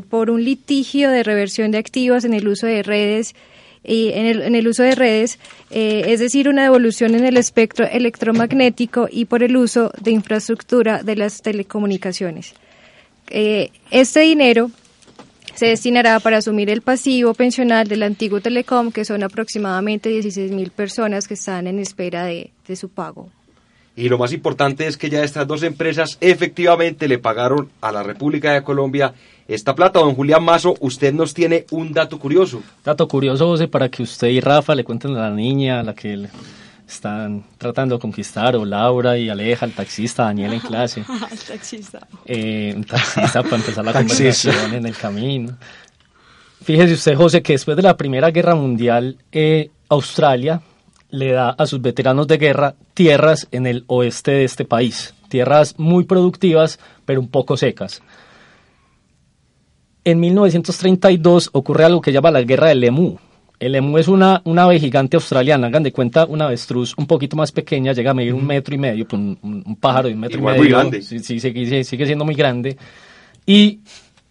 por 0.09 0.31
un 0.31 0.43
litigio 0.45 1.11
de 1.11 1.23
reversión 1.23 1.71
de 1.71 1.79
activos 1.79 2.25
en 2.25 2.35
el 2.35 2.49
uso 2.49 2.67
de 2.67 2.83
redes 2.83 3.35
y 3.83 4.11
en 4.13 4.27
el, 4.27 4.43
en 4.43 4.55
el 4.55 4.69
uso 4.69 4.83
de 4.83 4.95
redes, 4.95 5.39
eh, 5.71 6.05
es 6.09 6.21
decir, 6.21 6.49
una 6.49 6.63
devolución 6.63 7.15
en 7.15 7.25
el 7.25 7.37
espectro 7.37 7.87
electromagnético 7.87 9.09
y 9.11 9.25
por 9.25 9.43
el 9.43 9.57
uso 9.57 9.91
de 10.01 10.11
infraestructura 10.11 11.03
de 11.03 11.17
las 11.17 11.41
telecomunicaciones. 11.41 12.55
Eh, 13.29 13.71
este 13.91 14.21
dinero 14.21 14.71
se 15.61 15.67
destinará 15.67 16.19
para 16.21 16.39
asumir 16.39 16.71
el 16.71 16.81
pasivo 16.81 17.35
pensional 17.35 17.87
del 17.87 18.03
antiguo 18.03 18.41
Telecom, 18.41 18.93
que 18.93 19.05
son 19.05 19.23
aproximadamente 19.23 20.09
16 20.09 20.53
mil 20.53 20.71
personas 20.71 21.29
que 21.29 21.35
están 21.35 21.67
en 21.67 21.79
espera 21.79 22.25
de, 22.25 22.51
de 22.67 22.77
su 22.77 22.89
pago. 22.89 23.29
Y 23.95 24.09
lo 24.09 24.17
más 24.17 24.33
importante 24.33 24.87
es 24.87 24.97
que 24.97 25.11
ya 25.11 25.23
estas 25.23 25.47
dos 25.47 25.63
empresas 25.63 26.17
efectivamente 26.23 27.09
le 27.09 27.19
pagaron 27.19 27.69
a 27.83 27.93
la 27.93 28.03
República 28.03 28.55
de 28.55 28.63
Colombia 28.63 29.13
esta 29.49 29.75
plata. 29.75 29.99
Don 29.99 30.15
Julián 30.15 30.43
Mazo, 30.43 30.77
usted 30.81 31.13
nos 31.13 31.35
tiene 31.35 31.67
un 31.73 31.93
dato 31.93 32.19
curioso. 32.19 32.63
Dato 32.83 33.07
curioso, 33.07 33.47
José, 33.49 33.69
para 33.69 33.91
que 33.91 34.03
usted 34.03 34.29
y 34.29 34.41
Rafa 34.41 34.75
le 34.75 34.83
cuenten 34.83 35.15
a 35.15 35.29
la 35.29 35.35
niña 35.35 35.81
a 35.81 35.83
la 35.83 35.95
que 35.95 36.27
están 36.91 37.45
tratando 37.59 37.97
de 37.97 38.01
conquistar, 38.01 38.57
o 38.57 38.65
Laura 38.65 39.17
y 39.17 39.29
Aleja, 39.29 39.67
el 39.67 39.73
taxista, 39.73 40.25
Daniel 40.25 40.55
en 40.55 40.61
clase. 40.61 41.05
el 41.31 41.39
taxista. 41.39 42.07
Eh, 42.25 42.73
un 42.77 42.85
taxista 42.85 43.43
para 43.43 43.57
empezar 43.57 43.85
la 43.85 43.93
conversación 43.95 44.75
en 44.75 44.87
el 44.87 44.97
camino. 44.97 45.57
Fíjese 46.63 46.95
usted, 46.95 47.17
José, 47.17 47.43
que 47.43 47.55
después 47.55 47.77
de 47.77 47.83
la 47.83 47.97
Primera 47.97 48.31
Guerra 48.31 48.55
Mundial, 48.55 49.17
eh, 49.33 49.71
Australia 49.89 50.61
le 51.11 51.33
da 51.33 51.51
a 51.51 51.67
sus 51.67 51.81
veteranos 51.81 52.27
de 52.29 52.39
guerra 52.39 52.75
tierras 52.95 53.49
en 53.51 53.67
el 53.67 53.85
oeste 53.87 54.33
de 54.33 54.45
este 54.45 54.65
país, 54.65 55.15
tierras 55.29 55.75
muy 55.79 56.05
productivas, 56.05 56.79
pero 57.05 57.21
un 57.21 57.29
poco 57.29 57.57
secas 57.57 58.03
en 60.05 60.21
1932 60.21 61.51
ocurre 61.53 61.85
algo 61.85 62.01
que 62.01 62.13
llama 62.13 62.31
la 62.31 62.43
guerra 62.43 62.69
del 62.69 62.85
emu. 62.85 63.17
El 63.61 63.75
emu 63.75 63.99
es 63.99 64.09
una, 64.09 64.41
una 64.45 64.65
ave 64.65 64.81
gigante 64.81 65.17
australiana, 65.17 65.67
hagan 65.67 65.83
de 65.83 65.93
cuenta 65.93 66.25
una 66.25 66.47
avestruz 66.47 66.95
un 66.97 67.07
poquito 67.07 67.37
más 67.37 67.53
pequeña, 67.53 67.93
llega 67.93 68.13
a 68.13 68.15
medir 68.15 68.33
un 68.33 68.47
metro 68.47 68.75
y 68.75 68.79
medio, 68.79 69.07
pues 69.07 69.21
un, 69.21 69.77
pájaro 69.79 70.09
de 70.09 70.15
un 70.15 70.21
metro 70.21 70.39
y 70.39 70.43
medio. 70.43 70.59
Muy 70.59 70.69
grande. 70.69 71.03
Sí, 71.03 71.19
sí, 71.19 71.39
sigue, 71.39 71.85
siendo 71.85 72.25
muy 72.25 72.35
grande. 72.35 72.79
Y 73.45 73.81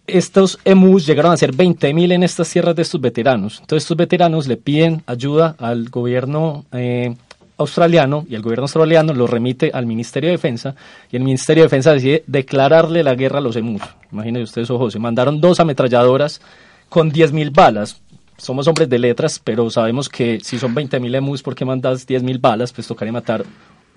estos 0.04 0.58
emus 0.64 1.06
llegaron 1.06 1.30
a 1.30 1.36
ser 1.36 1.54
20.000 1.54 2.12
en 2.12 2.24
estas 2.24 2.50
tierras 2.50 2.74
de 2.74 2.82
estos 2.82 3.00
veteranos. 3.00 3.60
Entonces 3.60 3.84
estos 3.84 3.96
veteranos 3.96 4.48
le 4.48 4.56
piden 4.56 5.04
ayuda 5.06 5.54
al 5.58 5.88
gobierno 5.90 6.64
eh, 6.72 7.14
australiano 7.56 8.26
y 8.28 8.34
el 8.34 8.42
gobierno 8.42 8.64
australiano 8.64 9.12
lo 9.12 9.26
remite 9.26 9.70
al 9.72 9.86
Ministerio 9.86 10.28
de 10.28 10.36
Defensa 10.36 10.74
y 11.10 11.16
el 11.16 11.22
Ministerio 11.22 11.62
de 11.62 11.66
Defensa 11.66 11.92
decide 11.92 12.24
declararle 12.26 13.04
la 13.04 13.14
guerra 13.14 13.38
a 13.38 13.42
los 13.42 13.54
emus. 13.56 13.82
Imagínense 14.10 14.44
ustedes, 14.44 14.70
ojo, 14.70 14.90
se 14.90 14.98
mandaron 14.98 15.40
dos 15.40 15.60
ametralladoras 15.60 16.40
con 16.88 17.12
10.000 17.12 17.52
balas. 17.52 18.02
Somos 18.40 18.66
hombres 18.66 18.88
de 18.88 18.98
letras, 18.98 19.38
pero 19.42 19.68
sabemos 19.68 20.08
que 20.08 20.40
si 20.40 20.58
son 20.58 20.74
20.000 20.74 21.14
emus, 21.14 21.42
¿por 21.42 21.54
qué 21.54 21.66
mandas 21.66 22.08
10.000 22.08 22.40
balas? 22.40 22.72
Pues 22.72 22.86
tocaría 22.86 23.12
matar 23.12 23.44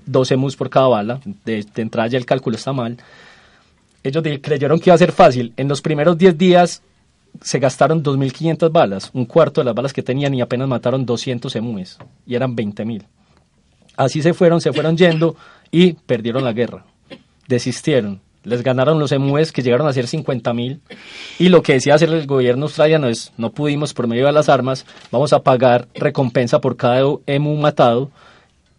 dos 0.06 0.30
emus 0.32 0.58
por 0.58 0.70
cada 0.70 0.88
bala. 0.88 1.22
De, 1.46 1.64
de 1.64 1.82
entrada 1.82 2.10
ya 2.10 2.18
el 2.18 2.26
cálculo 2.26 2.58
está 2.58 2.74
mal. 2.74 2.98
Ellos 4.04 4.22
creyeron 4.42 4.80
que 4.80 4.90
iba 4.90 4.96
a 4.96 4.98
ser 4.98 5.14
fácil. 5.14 5.54
En 5.56 5.70
los 5.70 5.82
primeros 5.82 6.18
10 6.18 6.38
días 6.38 6.82
se 7.42 7.60
gastaron 7.60 8.04
2.500 8.04 8.70
balas, 8.70 9.10
un 9.14 9.26
cuarto 9.26 9.62
de 9.62 9.66
las 9.66 9.76
balas 9.76 9.94
que 9.94 10.04
tenían 10.04 10.34
y 10.34 10.42
apenas 10.42 10.68
mataron 10.68 11.06
200 11.06 11.56
emúes 11.56 11.98
y 12.26 12.36
eran 12.36 12.54
20.000. 12.54 13.06
Así 13.96 14.22
se 14.22 14.34
fueron, 14.34 14.60
se 14.60 14.74
fueron 14.74 14.98
yendo 14.98 15.38
y 15.72 15.94
perdieron 15.94 16.44
la 16.44 16.52
guerra. 16.52 16.86
Desistieron. 17.48 18.20
Les 18.44 18.62
ganaron 18.62 19.00
los 19.00 19.12
emúes 19.12 19.52
que 19.52 19.62
llegaron 19.62 19.88
a 19.88 19.94
ser 19.94 20.06
50.000 20.06 20.80
y 21.40 21.50
lo 21.50 21.62
que 21.62 21.74
decía 21.74 21.96
hacer 21.96 22.10
el 22.10 22.28
gobierno 22.28 22.66
australiano 22.66 23.08
es 23.08 23.32
no 23.38 23.52
pudimos 23.52 23.94
por 23.94 24.08
medio 24.08 24.26
de 24.26 24.32
las 24.32 24.50
armas, 24.50 24.86
vamos 25.12 25.34
a 25.34 25.44
pagar 25.44 25.88
recompensa 25.94 26.60
por 26.60 26.76
cada 26.76 27.02
emu 27.26 27.56
matado 27.56 28.12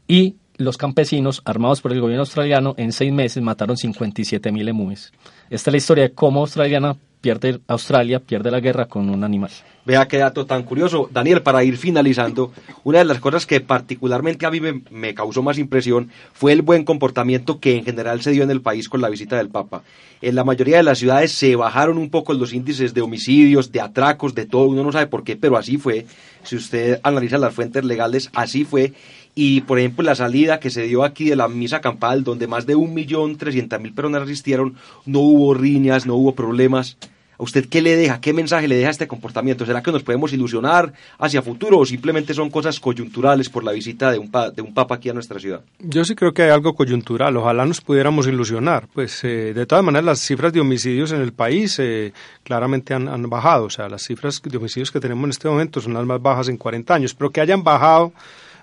y 0.06 0.36
los 0.56 0.76
campesinos 0.76 1.42
armados 1.44 1.80
por 1.80 1.92
el 1.92 2.00
gobierno 2.00 2.22
australiano 2.22 2.74
en 2.76 2.92
seis 2.92 3.12
meses 3.12 3.42
mataron 3.42 3.76
57.000 3.76 4.68
emúes. 4.68 5.12
Esta 5.50 5.70
es 5.70 5.72
la 5.72 5.78
historia 5.78 6.04
de 6.04 6.12
cómo 6.12 6.40
australiana 6.40 6.96
pierde 7.24 7.58
Australia, 7.68 8.20
pierde 8.20 8.50
la 8.50 8.60
guerra 8.60 8.84
con 8.84 9.08
un 9.08 9.24
animal. 9.24 9.50
Vea 9.86 10.06
qué 10.06 10.18
dato 10.18 10.44
tan 10.44 10.62
curioso. 10.62 11.08
Daniel, 11.10 11.40
para 11.40 11.64
ir 11.64 11.78
finalizando, 11.78 12.52
una 12.84 12.98
de 12.98 13.06
las 13.06 13.18
cosas 13.18 13.46
que 13.46 13.62
particularmente 13.62 14.44
a 14.44 14.50
mí 14.50 14.60
me, 14.60 15.14
causó 15.14 15.42
más 15.42 15.56
impresión 15.56 16.10
fue 16.34 16.52
el 16.52 16.60
buen 16.60 16.84
comportamiento 16.84 17.60
que 17.60 17.78
en 17.78 17.84
general 17.84 18.20
se 18.20 18.32
dio 18.32 18.42
en 18.42 18.50
el 18.50 18.60
país 18.60 18.90
con 18.90 19.00
la 19.00 19.08
visita 19.08 19.38
del 19.38 19.48
Papa. 19.48 19.82
En 20.20 20.34
la 20.34 20.44
mayoría 20.44 20.76
de 20.76 20.82
las 20.82 20.98
ciudades 20.98 21.32
se 21.32 21.56
bajaron 21.56 21.96
un 21.96 22.10
poco 22.10 22.34
los 22.34 22.52
índices 22.52 22.92
de 22.92 23.00
homicidios, 23.00 23.72
de 23.72 23.80
atracos, 23.80 24.34
de 24.34 24.44
todo. 24.44 24.66
Uno 24.66 24.84
no 24.84 24.92
sabe 24.92 25.06
por 25.06 25.24
qué, 25.24 25.34
pero 25.34 25.56
así 25.56 25.78
fue. 25.78 26.04
Si 26.42 26.56
usted 26.56 27.00
analiza 27.02 27.38
las 27.38 27.54
fuentes 27.54 27.84
legales, 27.84 28.28
así 28.34 28.66
fue. 28.66 28.92
Y, 29.34 29.62
por 29.62 29.78
ejemplo, 29.78 30.04
la 30.04 30.14
salida 30.14 30.60
que 30.60 30.70
se 30.70 30.82
dio 30.82 31.04
aquí 31.04 31.24
de 31.28 31.36
la 31.36 31.48
misa 31.48 31.80
campal, 31.80 32.22
donde 32.22 32.46
más 32.46 32.66
de 32.66 32.76
un 32.76 32.92
millón 32.92 33.36
trescientas 33.38 33.80
mil 33.80 33.94
personas 33.94 34.22
asistieron, 34.22 34.76
no 35.06 35.20
hubo 35.20 35.54
riñas, 35.54 36.06
no 36.06 36.16
hubo 36.16 36.34
problemas. 36.34 36.96
¿A 37.44 37.52
usted 37.52 37.68
qué 37.68 37.82
le 37.82 37.94
deja? 37.94 38.22
¿Qué 38.22 38.32
mensaje 38.32 38.66
le 38.66 38.76
deja 38.76 38.88
este 38.88 39.06
comportamiento? 39.06 39.66
¿Será 39.66 39.82
que 39.82 39.92
nos 39.92 40.02
podemos 40.02 40.32
ilusionar 40.32 40.94
hacia 41.18 41.42
futuro 41.42 41.78
o 41.78 41.84
simplemente 41.84 42.32
son 42.32 42.48
cosas 42.48 42.80
coyunturales 42.80 43.50
por 43.50 43.62
la 43.62 43.72
visita 43.72 44.10
de 44.10 44.18
un, 44.18 44.30
de 44.30 44.62
un 44.62 44.72
papa 44.72 44.94
aquí 44.94 45.10
a 45.10 45.12
nuestra 45.12 45.38
ciudad? 45.38 45.60
Yo 45.78 46.06
sí 46.06 46.14
creo 46.14 46.32
que 46.32 46.40
hay 46.40 46.48
algo 46.48 46.74
coyuntural. 46.74 47.36
Ojalá 47.36 47.66
nos 47.66 47.82
pudiéramos 47.82 48.26
ilusionar. 48.26 48.88
Pues 48.94 49.22
eh, 49.24 49.52
de 49.52 49.66
todas 49.66 49.84
maneras 49.84 50.06
las 50.06 50.20
cifras 50.20 50.54
de 50.54 50.60
homicidios 50.60 51.12
en 51.12 51.20
el 51.20 51.34
país 51.34 51.78
eh, 51.80 52.14
claramente 52.44 52.94
han, 52.94 53.08
han, 53.08 53.28
bajado. 53.28 53.66
O 53.66 53.70
sea, 53.70 53.90
las 53.90 54.04
cifras 54.04 54.40
de 54.42 54.56
homicidios 54.56 54.90
que 54.90 54.98
tenemos 54.98 55.24
en 55.24 55.30
este 55.30 55.46
momento 55.46 55.82
son 55.82 55.92
las 55.92 56.06
más 56.06 56.22
bajas 56.22 56.48
en 56.48 56.56
40 56.56 56.94
años. 56.94 57.14
Pero 57.14 57.28
que 57.28 57.42
hayan 57.42 57.62
bajado 57.62 58.14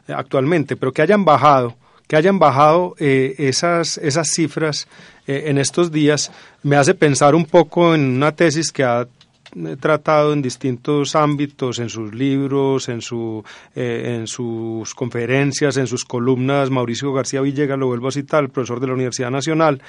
eh, 0.08 0.14
actualmente, 0.14 0.76
pero 0.76 0.92
que 0.92 1.04
hayan 1.04 1.24
bajado 1.24 1.76
que 2.08 2.18
hayan 2.18 2.40
bajado 2.40 2.94
esas, 3.00 3.98
esas 3.98 4.28
cifras 4.28 4.90
eh, 5.28 5.44
en 5.48 5.58
estos 5.58 5.92
días 5.92 6.32
me 6.64 6.76
hace 6.76 6.94
pensar 6.94 7.36
un 7.36 7.46
poco 7.46 7.94
en 7.96 8.02
una 8.02 8.32
tesis 8.32 8.72
que 8.72 8.84
ha 8.84 9.08
eh, 9.54 9.76
tratado 9.80 10.32
en 10.32 10.42
distintos 10.42 11.16
ámbitos, 11.16 11.80
en 11.80 11.90
sus 11.90 12.14
libros, 12.14 12.88
en, 12.88 13.02
su, 13.02 13.44
eh, 13.76 14.16
en 14.16 14.28
sus 14.28 14.96
conferencias, 14.96 15.76
en 15.76 15.88
sus 15.88 16.06
columnas. 16.06 16.70
Mauricio 16.70 17.12
García 17.12 17.42
Villegas, 17.42 17.78
lo 17.78 17.88
vuelvo 17.88 18.08
a 18.08 18.12
citar, 18.12 18.44
el 18.44 18.50
profesor 18.50 18.80
de 18.80 18.88
la 18.88 18.94
Universidad 18.94 19.30
Nacional, 19.30 19.82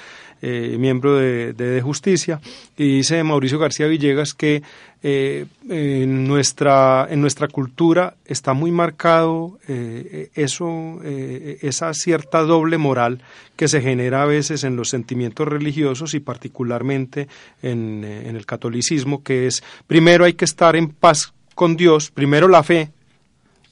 miembro 0.77 1.15
de, 1.15 1.53
de, 1.53 1.81
Justicia, 1.81 2.41
y 2.77 2.97
dice 2.97 3.23
Mauricio 3.23 3.59
García 3.59 3.87
Villegas 3.87 4.33
que 4.33 4.61
eh, 5.05 5.45
en, 5.69 6.25
nuestra, 6.25 7.07
en 7.09 7.19
nuestra 7.19 7.49
cultura 7.49 8.15
está 8.25 8.53
muy 8.53 8.71
marcado 8.71 9.59
eh, 9.67 10.29
eso, 10.33 11.01
eh, 11.03 11.57
esa 11.61 11.93
cierta 11.93 12.41
doble 12.43 12.77
moral 12.77 13.21
que 13.57 13.67
se 13.67 13.81
genera 13.81 14.23
a 14.23 14.25
veces 14.25 14.63
en 14.63 14.77
los 14.77 14.89
sentimientos 14.89 15.45
religiosos 15.45 16.13
y 16.13 16.21
particularmente 16.21 17.27
en, 17.61 18.05
en 18.05 18.37
el 18.37 18.45
catolicismo, 18.45 19.23
que 19.23 19.47
es 19.47 19.61
primero 19.87 20.23
hay 20.23 20.35
que 20.35 20.45
estar 20.45 20.77
en 20.77 20.87
paz 20.87 21.33
con 21.53 21.75
Dios, 21.75 22.09
primero 22.09 22.47
la 22.47 22.63
fe, 22.63 22.89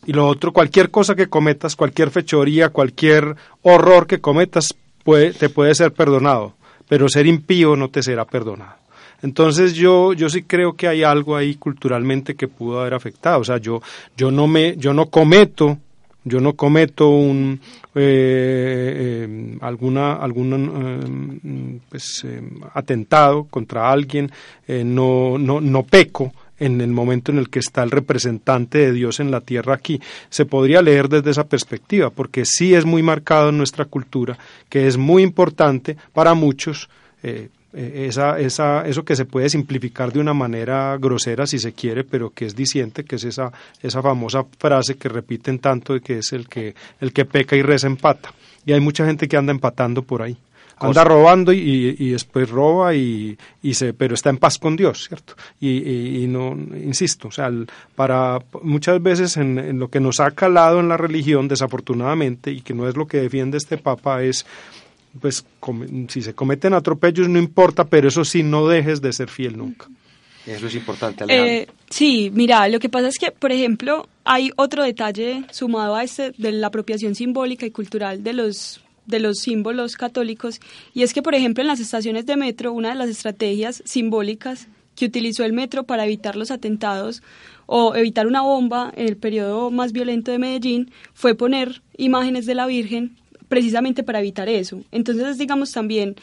y 0.05 0.11
lo 0.11 0.27
otro, 0.27 0.51
cualquier 0.51 0.91
cosa 0.91 1.15
que 1.15 1.27
cometas, 1.27 1.77
cualquier 1.77 2.11
fechoría, 2.11 2.69
cualquier 2.69 3.37
horror 3.61 4.05
que 4.05 4.19
cometas, 4.19 4.73
puede, 5.05 5.31
te 5.31 5.47
puede 5.47 5.75
ser 5.75 5.93
perdonado, 5.93 6.55
pero 6.91 7.07
ser 7.07 7.25
impío 7.25 7.77
no 7.77 7.89
te 7.89 8.03
será 8.03 8.25
perdonado. 8.25 8.75
Entonces 9.21 9.75
yo, 9.75 10.11
yo 10.11 10.27
sí 10.29 10.43
creo 10.43 10.73
que 10.73 10.89
hay 10.89 11.03
algo 11.03 11.37
ahí 11.37 11.55
culturalmente 11.55 12.35
que 12.35 12.49
pudo 12.49 12.81
haber 12.81 12.95
afectado. 12.95 13.39
O 13.39 13.45
sea, 13.45 13.59
yo, 13.59 13.81
yo 14.17 14.29
no 14.29 14.45
me, 14.45 14.75
yo 14.75 14.93
no 14.93 15.05
cometo 15.05 15.77
yo 16.25 16.41
no 16.41 16.53
cometo 16.53 17.07
un 17.07 17.61
eh, 17.95 19.23
eh, 19.25 19.57
alguna 19.61 20.15
algún 20.15 21.39
eh, 21.43 21.79
pues, 21.89 22.27
atentado 22.73 23.45
contra 23.45 23.89
alguien 23.89 24.29
no 24.67 25.37
no 25.39 25.61
no 25.61 25.83
peco 25.83 26.33
en 26.61 26.79
el 26.79 26.91
momento 26.91 27.31
en 27.31 27.39
el 27.39 27.49
que 27.49 27.59
está 27.59 27.81
el 27.81 27.89
representante 27.89 28.77
de 28.77 28.93
Dios 28.93 29.19
en 29.19 29.31
la 29.31 29.41
tierra 29.41 29.73
aquí. 29.73 29.99
Se 30.29 30.45
podría 30.45 30.83
leer 30.83 31.09
desde 31.09 31.31
esa 31.31 31.45
perspectiva, 31.45 32.11
porque 32.11 32.45
sí 32.45 32.75
es 32.75 32.85
muy 32.85 33.01
marcado 33.01 33.49
en 33.49 33.57
nuestra 33.57 33.85
cultura, 33.85 34.37
que 34.69 34.85
es 34.85 34.95
muy 34.95 35.23
importante 35.23 35.97
para 36.13 36.35
muchos 36.35 36.87
eh, 37.23 37.49
esa, 37.73 38.39
esa, 38.39 38.85
eso 38.85 39.03
que 39.03 39.15
se 39.15 39.25
puede 39.25 39.49
simplificar 39.49 40.13
de 40.13 40.19
una 40.19 40.33
manera 40.33 40.97
grosera 40.99 41.47
si 41.47 41.57
se 41.57 41.73
quiere, 41.73 42.03
pero 42.03 42.29
que 42.29 42.45
es 42.45 42.55
diciente, 42.55 43.05
que 43.05 43.15
es 43.15 43.23
esa, 43.23 43.51
esa 43.81 44.01
famosa 44.01 44.45
frase 44.59 44.97
que 44.97 45.09
repiten 45.09 45.57
tanto 45.57 45.93
de 45.93 46.01
que 46.01 46.19
es 46.19 46.31
el 46.31 46.47
que, 46.47 46.75
el 46.99 47.11
que 47.11 47.25
peca 47.25 47.55
y 47.55 47.63
reza 47.63 47.87
empata. 47.87 48.33
Y 48.65 48.73
hay 48.73 48.81
mucha 48.81 49.05
gente 49.05 49.27
que 49.27 49.37
anda 49.37 49.51
empatando 49.51 50.03
por 50.03 50.21
ahí. 50.21 50.37
Anda 50.81 51.03
robando 51.03 51.53
y, 51.53 51.95
y, 51.97 52.09
después 52.09 52.49
roba 52.49 52.95
y, 52.95 53.37
y, 53.61 53.73
se, 53.73 53.93
pero 53.93 54.15
está 54.15 54.29
en 54.29 54.37
paz 54.37 54.57
con 54.57 54.75
Dios, 54.75 55.07
¿cierto? 55.07 55.35
Y, 55.59 56.25
no, 56.27 56.57
insisto, 56.75 57.27
o 57.27 57.31
sea, 57.31 57.51
para 57.95 58.39
muchas 58.63 59.01
veces 59.01 59.37
en, 59.37 59.57
en 59.59 59.79
lo 59.79 59.89
que 59.89 59.99
nos 59.99 60.19
ha 60.19 60.31
calado 60.31 60.79
en 60.79 60.89
la 60.89 60.97
religión, 60.97 61.47
desafortunadamente, 61.47 62.51
y 62.51 62.61
que 62.61 62.73
no 62.73 62.87
es 62.87 62.97
lo 62.97 63.07
que 63.07 63.21
defiende 63.21 63.57
este 63.57 63.77
Papa, 63.77 64.23
es 64.23 64.45
pues 65.19 65.45
si 66.07 66.21
se 66.21 66.33
cometen 66.33 66.73
atropellos 66.73 67.27
no 67.27 67.39
importa, 67.39 67.85
pero 67.85 68.07
eso 68.07 68.23
sí, 68.23 68.43
no 68.43 68.67
dejes 68.67 69.01
de 69.01 69.11
ser 69.11 69.29
fiel 69.29 69.57
nunca. 69.57 69.87
Eso 70.45 70.67
es 70.67 70.75
importante, 70.75 71.23
Alejandro. 71.23 71.53
Eh, 71.53 71.67
sí, 71.89 72.31
mira, 72.33 72.67
lo 72.67 72.79
que 72.79 72.89
pasa 72.89 73.07
es 73.07 73.19
que, 73.19 73.31
por 73.31 73.51
ejemplo, 73.51 74.07
hay 74.23 74.51
otro 74.55 74.83
detalle 74.83 75.43
sumado 75.51 75.95
a 75.95 76.03
este 76.03 76.31
de 76.37 76.51
la 76.51 76.67
apropiación 76.67 77.13
simbólica 77.13 77.65
y 77.65 77.71
cultural 77.71 78.23
de 78.23 78.33
los 78.33 78.81
de 79.11 79.19
los 79.19 79.37
símbolos 79.37 79.95
católicos 79.95 80.59
y 80.95 81.03
es 81.03 81.13
que 81.13 81.21
por 81.21 81.35
ejemplo 81.35 81.61
en 81.61 81.67
las 81.67 81.79
estaciones 81.79 82.25
de 82.25 82.35
metro 82.35 82.73
una 82.73 82.89
de 82.89 82.95
las 82.95 83.09
estrategias 83.09 83.83
simbólicas 83.85 84.67
que 84.95 85.05
utilizó 85.05 85.43
el 85.43 85.53
metro 85.53 85.83
para 85.83 86.05
evitar 86.05 86.35
los 86.35 86.49
atentados 86.49 87.21
o 87.67 87.95
evitar 87.95 88.27
una 88.27 88.41
bomba 88.41 88.91
en 88.95 89.07
el 89.07 89.17
periodo 89.17 89.71
más 89.71 89.91
violento 89.91 90.31
de 90.31 90.39
Medellín 90.39 90.91
fue 91.13 91.35
poner 91.35 91.81
imágenes 91.97 92.45
de 92.45 92.55
la 92.55 92.65
Virgen 92.65 93.15
precisamente 93.47 94.03
para 94.03 94.19
evitar 94.19 94.47
eso. 94.47 94.81
Entonces, 94.91 95.37
digamos 95.37 95.71
también, 95.71 96.15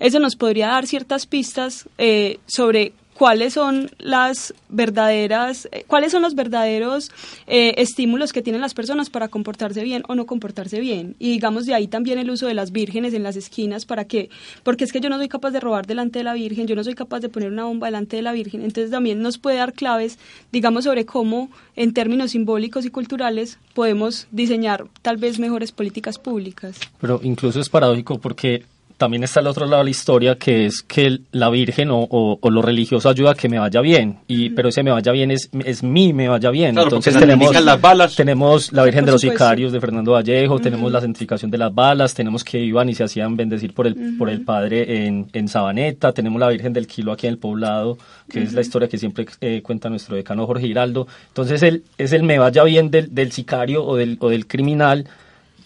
eso 0.00 0.18
nos 0.18 0.34
podría 0.34 0.66
dar 0.66 0.86
ciertas 0.86 1.26
pistas 1.26 1.88
eh, 1.96 2.40
sobre 2.46 2.92
cuáles 3.22 3.52
son 3.52 3.88
las 4.00 4.52
verdaderas, 4.68 5.68
eh, 5.70 5.84
cuáles 5.86 6.10
son 6.10 6.22
los 6.22 6.34
verdaderos 6.34 7.12
eh, 7.46 7.74
estímulos 7.76 8.32
que 8.32 8.42
tienen 8.42 8.60
las 8.60 8.74
personas 8.74 9.10
para 9.10 9.28
comportarse 9.28 9.84
bien 9.84 10.02
o 10.08 10.16
no 10.16 10.26
comportarse 10.26 10.80
bien. 10.80 11.14
Y 11.20 11.30
digamos 11.30 11.64
de 11.64 11.72
ahí 11.72 11.86
también 11.86 12.18
el 12.18 12.28
uso 12.30 12.48
de 12.48 12.54
las 12.54 12.72
vírgenes 12.72 13.14
en 13.14 13.22
las 13.22 13.36
esquinas 13.36 13.86
para 13.86 14.06
que, 14.06 14.28
porque 14.64 14.82
es 14.82 14.90
que 14.90 14.98
yo 14.98 15.08
no 15.08 15.18
soy 15.18 15.28
capaz 15.28 15.52
de 15.52 15.60
robar 15.60 15.86
delante 15.86 16.18
de 16.18 16.24
la 16.24 16.34
Virgen, 16.34 16.66
yo 16.66 16.74
no 16.74 16.82
soy 16.82 16.96
capaz 16.96 17.20
de 17.20 17.28
poner 17.28 17.52
una 17.52 17.62
bomba 17.62 17.86
delante 17.86 18.16
de 18.16 18.22
la 18.22 18.32
Virgen, 18.32 18.62
entonces 18.62 18.90
también 18.90 19.22
nos 19.22 19.38
puede 19.38 19.58
dar 19.58 19.72
claves, 19.72 20.18
digamos, 20.50 20.82
sobre 20.82 21.06
cómo 21.06 21.48
en 21.76 21.94
términos 21.94 22.32
simbólicos 22.32 22.84
y 22.86 22.90
culturales 22.90 23.56
podemos 23.72 24.26
diseñar 24.32 24.86
tal 25.00 25.16
vez 25.16 25.38
mejores 25.38 25.70
políticas 25.70 26.18
públicas. 26.18 26.76
Pero 27.00 27.20
incluso 27.22 27.60
es 27.60 27.68
paradójico 27.68 28.18
porque 28.18 28.64
también 28.96 29.24
está 29.24 29.40
el 29.40 29.46
otro 29.46 29.66
lado 29.66 29.78
de 29.78 29.84
la 29.84 29.90
historia, 29.90 30.36
que 30.36 30.66
es 30.66 30.82
que 30.82 31.20
la 31.32 31.50
Virgen 31.50 31.90
o, 31.90 32.06
o, 32.10 32.50
lo 32.50 32.62
religioso 32.62 33.08
ayuda 33.08 33.32
a 33.32 33.34
que 33.34 33.48
me 33.48 33.58
vaya 33.58 33.80
bien, 33.80 34.18
y 34.28 34.50
pero 34.50 34.68
ese 34.68 34.82
me 34.82 34.90
vaya 34.90 35.12
bien 35.12 35.30
es, 35.30 35.50
es 35.64 35.82
mí 35.82 36.12
me 36.12 36.28
vaya 36.28 36.50
bien. 36.50 36.78
Entonces 36.78 37.18
tenemos 37.18 37.52
las 37.60 37.80
balas. 37.80 38.14
tenemos 38.16 38.72
la 38.72 38.84
Virgen 38.84 39.04
de 39.04 39.12
los 39.12 39.20
Sicarios 39.20 39.72
de 39.72 39.80
Fernando 39.80 40.12
Vallejo, 40.12 40.58
tenemos 40.58 40.90
la 40.90 41.00
santificación 41.00 41.50
de 41.50 41.58
las 41.58 41.74
balas, 41.74 42.14
tenemos 42.14 42.44
que 42.44 42.58
iban 42.58 42.88
y 42.88 42.94
se 42.94 43.04
hacían 43.04 43.36
bendecir 43.36 43.74
por 43.74 43.86
el, 43.86 44.16
por 44.18 44.28
el 44.28 44.42
Padre 44.42 45.06
en, 45.06 45.28
en 45.32 45.48
Sabaneta, 45.48 46.12
tenemos 46.12 46.40
la 46.40 46.48
Virgen 46.48 46.72
del 46.72 46.86
Kilo 46.86 47.12
aquí 47.12 47.26
en 47.26 47.34
el 47.34 47.38
poblado, 47.38 47.98
que 48.28 48.42
es 48.42 48.52
la 48.52 48.60
historia 48.60 48.88
que 48.88 48.98
siempre 48.98 49.26
eh, 49.40 49.62
cuenta 49.62 49.88
nuestro 49.88 50.16
decano 50.16 50.46
Jorge 50.46 50.66
Giraldo. 50.66 51.06
Entonces 51.28 51.62
el, 51.62 51.84
es 51.98 52.12
el 52.12 52.22
me 52.22 52.38
vaya 52.38 52.64
bien 52.64 52.90
del, 52.90 53.14
del 53.14 53.32
sicario 53.32 53.84
o 53.84 53.96
del, 53.96 54.16
o 54.20 54.28
del 54.28 54.46
criminal 54.46 55.06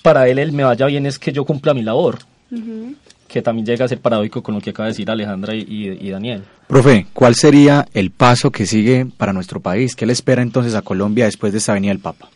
para 0.07 0.29
él 0.29 0.39
el 0.39 0.53
me 0.53 0.63
vaya 0.63 0.87
bien 0.87 1.05
es 1.05 1.19
que 1.19 1.33
yo 1.33 1.45
cumpla 1.45 1.75
mi 1.75 1.83
labor, 1.83 2.21
que 3.29 3.43
también 3.43 3.67
llega 3.67 3.85
a 3.85 3.89
ser 3.89 4.01
paradójico 4.01 4.43
con 4.43 4.55
lo 4.55 4.61
que 4.61 4.71
acaba 4.71 4.87
de 4.87 4.93
decir 4.93 5.11
Alejandra 5.11 5.55
y, 5.55 5.65
y, 6.01 6.11
Daniel. 6.11 6.45
Profe, 6.67 7.07
¿cuál 7.13 7.35
sería 7.35 7.87
el 7.95 8.11
paso 8.11 8.51
que 8.51 8.67
sigue 8.67 9.07
para 9.17 9.33
nuestro 9.33 9.61
país? 9.61 9.95
¿Qué 9.95 10.07
le 10.07 10.13
espera 10.13 10.43
entonces 10.43 10.75
a 10.75 10.83
Colombia 10.83 11.25
después 11.25 11.53
de 11.53 11.59
esa 11.59 11.75
venida 11.75 11.93
del 11.93 12.01
Papa? 12.01 12.29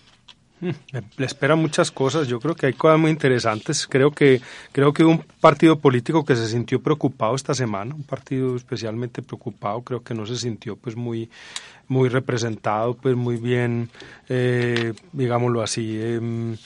Mm, 0.61 0.71
le 1.17 1.27
espera 1.27 1.57
muchas 1.57 1.91
cosas. 1.91 2.29
Yo 2.29 2.39
creo 2.39 2.55
que 2.55 2.67
hay 2.67 2.75
cosas 2.75 2.99
muy 2.99 3.11
interesantes. 3.11 3.87
Creo 3.87 4.11
que 4.11 4.41
creo 4.73 4.93
que 4.93 5.05
hubo 5.05 5.13
un 5.13 5.25
partido 5.41 5.79
político 5.79 6.25
que 6.25 6.37
se 6.37 6.49
sintió 6.49 6.83
preocupado 6.83 7.35
esta 7.35 7.55
semana, 7.55 7.95
un 7.95 8.03
partido 8.03 8.57
especialmente 8.57 9.23
preocupado. 9.23 9.83
Creo 9.83 10.03
que 10.03 10.15
no 10.15 10.27
se 10.27 10.37
sintió 10.37 10.77
pues 10.77 10.97
muy 10.97 11.31
muy 11.89 12.09
representado, 12.09 12.95
pues 12.95 13.17
muy 13.17 13.37
bien, 13.37 13.91
eh, 14.29 14.93
digámoslo 15.13 15.61
así. 15.61 15.97
Eh, 15.99 16.57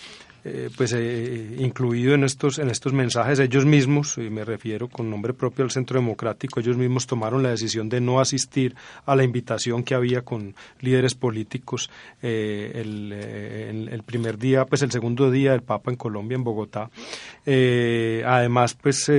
eh, 0.47 0.69
pues 0.77 0.93
eh, 0.93 1.57
incluido 1.59 2.15
en 2.15 2.25
estos 2.25 2.59
en 2.59 2.69
estos 2.69 2.93
mensajes 2.93 3.39
ellos 3.39 3.65
mismos 3.65 4.19
y 4.19 4.29
me 4.29 4.45
refiero 4.45 4.89
con 4.89 5.09
nombre 5.09 5.33
propio 5.33 5.65
al 5.65 5.71
Centro 5.71 5.99
Democrático 5.99 6.61
ellos 6.61 6.77
mismos 6.77 7.07
tomaron 7.07 7.43
la 7.43 7.49
decisión 7.49 7.89
de 7.89 8.03
no 8.03 8.21
asistir 8.21 8.77
a 9.07 9.17
la 9.17 9.25
invitación 9.25 9.83
que 9.83 9.95
había 9.95 10.21
con 10.23 10.55
líderes 10.81 11.15
políticos 11.15 11.89
eh, 12.21 12.73
el, 12.75 13.89
el, 13.91 14.03
primer 14.03 14.37
día 14.37 14.67
pues 14.67 14.83
el 14.83 14.91
segundo 14.91 15.31
día 15.31 15.53
del 15.53 15.63
Papa 15.63 15.91
en 15.91 15.97
Colombia 15.97 16.37
en 16.37 16.45
Bogotá. 16.45 16.91
Además 17.47 18.75
pues 18.75 19.11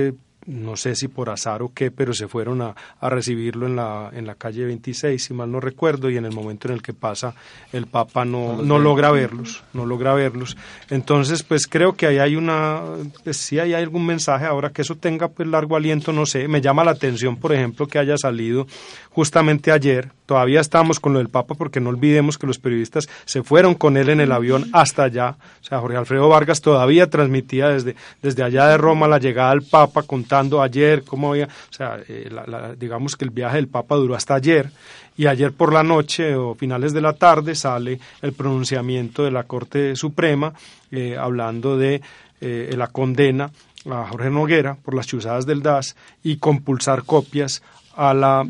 no 0.46 0.76
sé 0.76 0.94
si 0.94 1.08
por 1.08 1.30
azar 1.30 1.62
o 1.62 1.72
qué, 1.74 1.90
pero 1.90 2.14
se 2.14 2.28
fueron 2.28 2.62
a, 2.62 2.74
a, 3.00 3.10
recibirlo 3.10 3.66
en 3.66 3.76
la, 3.76 4.10
en 4.12 4.26
la 4.26 4.34
calle 4.34 4.64
26, 4.64 5.22
si 5.22 5.34
mal 5.34 5.50
no 5.50 5.60
recuerdo, 5.60 6.08
y 6.10 6.16
en 6.16 6.24
el 6.24 6.32
momento 6.32 6.68
en 6.68 6.74
el 6.74 6.82
que 6.82 6.92
pasa 6.92 7.34
el 7.72 7.86
Papa 7.86 8.24
no, 8.24 8.62
no, 8.62 8.78
logra 8.78 9.10
verlos, 9.10 9.62
no 9.72 9.86
logra 9.86 10.14
verlos. 10.14 10.56
Entonces, 10.90 11.42
pues 11.42 11.66
creo 11.66 11.94
que 11.94 12.06
ahí 12.06 12.18
hay 12.18 12.36
una, 12.36 12.80
pues 13.24 13.36
sí 13.36 13.58
hay 13.58 13.74
algún 13.74 14.06
mensaje, 14.06 14.46
ahora 14.46 14.70
que 14.70 14.82
eso 14.82 14.96
tenga 14.96 15.28
pues 15.28 15.48
largo 15.48 15.76
aliento, 15.76 16.12
no 16.12 16.26
sé, 16.26 16.48
me 16.48 16.60
llama 16.60 16.84
la 16.84 16.92
atención, 16.92 17.36
por 17.36 17.52
ejemplo, 17.52 17.86
que 17.86 17.98
haya 17.98 18.16
salido 18.16 18.66
justamente 19.10 19.72
ayer, 19.72 20.12
todavía 20.26 20.60
estamos 20.60 21.00
con 21.00 21.12
lo 21.12 21.18
del 21.18 21.28
Papa, 21.28 21.54
porque 21.54 21.80
no 21.80 21.90
olvidemos 21.90 22.36
que 22.38 22.46
los 22.46 22.58
periodistas 22.58 23.08
se 23.24 23.42
fueron 23.42 23.74
con 23.74 23.96
él 23.96 24.10
en 24.10 24.20
el 24.20 24.32
avión 24.32 24.68
hasta 24.72 25.04
allá, 25.04 25.36
o 25.60 25.64
sea, 25.64 25.78
Jorge 25.80 25.96
Alfredo 25.96 26.28
Vargas 26.28 26.60
todavía 26.60 27.08
transmitía 27.08 27.68
desde, 27.68 27.96
desde 28.22 28.42
allá 28.42 28.66
de 28.66 28.76
Roma 28.76 29.08
la 29.08 29.18
llegada 29.18 29.50
del 29.50 29.62
Papa, 29.62 30.02
contando 30.02 30.62
ayer 30.62 31.04
cómo 31.04 31.30
había, 31.30 31.46
o 31.46 31.72
sea, 31.72 31.98
eh, 32.08 32.30
digamos 32.78 33.16
que 33.16 33.24
el 33.24 33.30
viaje 33.30 33.56
del 33.56 33.68
Papa 33.68 33.96
duró 33.96 34.14
hasta 34.14 34.34
ayer 34.34 34.70
y 35.16 35.26
ayer 35.26 35.52
por 35.52 35.72
la 35.72 35.82
noche 35.82 36.34
o 36.34 36.54
finales 36.54 36.92
de 36.92 37.00
la 37.00 37.14
tarde 37.14 37.54
sale 37.54 37.98
el 38.22 38.32
pronunciamiento 38.32 39.24
de 39.24 39.30
la 39.30 39.44
Corte 39.44 39.96
Suprema 39.96 40.52
eh, 40.90 41.16
hablando 41.18 41.76
de 41.76 42.02
eh, 42.40 42.74
la 42.76 42.88
condena 42.88 43.50
a 43.90 44.06
Jorge 44.08 44.30
Noguera 44.30 44.74
por 44.74 44.94
las 44.94 45.06
chuzadas 45.06 45.46
del 45.46 45.62
DAS 45.62 45.96
y 46.22 46.36
compulsar 46.36 47.04
copias 47.04 47.62
a 47.94 48.12
la 48.12 48.46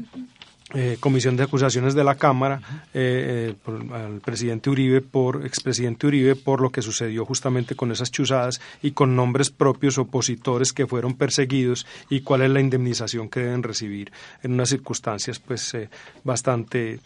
eh, 0.74 0.96
comisión 0.98 1.36
de 1.36 1.44
acusaciones 1.44 1.94
de 1.94 2.02
la 2.02 2.16
Cámara 2.16 2.60
eh, 2.92 3.54
eh, 3.64 3.94
al 3.94 4.20
presidente 4.20 4.68
Uribe 4.68 5.00
por 5.00 5.46
expresidente 5.46 6.08
Uribe 6.08 6.34
por 6.34 6.60
lo 6.60 6.70
que 6.70 6.82
sucedió 6.82 7.24
justamente 7.24 7.76
con 7.76 7.92
esas 7.92 8.10
chuzadas 8.10 8.60
y 8.82 8.90
con 8.90 9.14
nombres 9.14 9.50
propios 9.50 9.96
opositores 9.96 10.72
que 10.72 10.88
fueron 10.88 11.14
perseguidos 11.14 11.86
y 12.10 12.22
cuál 12.22 12.42
es 12.42 12.50
la 12.50 12.60
indemnización 12.60 13.28
que 13.28 13.40
deben 13.40 13.62
recibir 13.62 14.10
en 14.42 14.54
unas 14.54 14.70
circunstancias 14.70 15.38
pues 15.38 15.76
bastante 16.24 16.98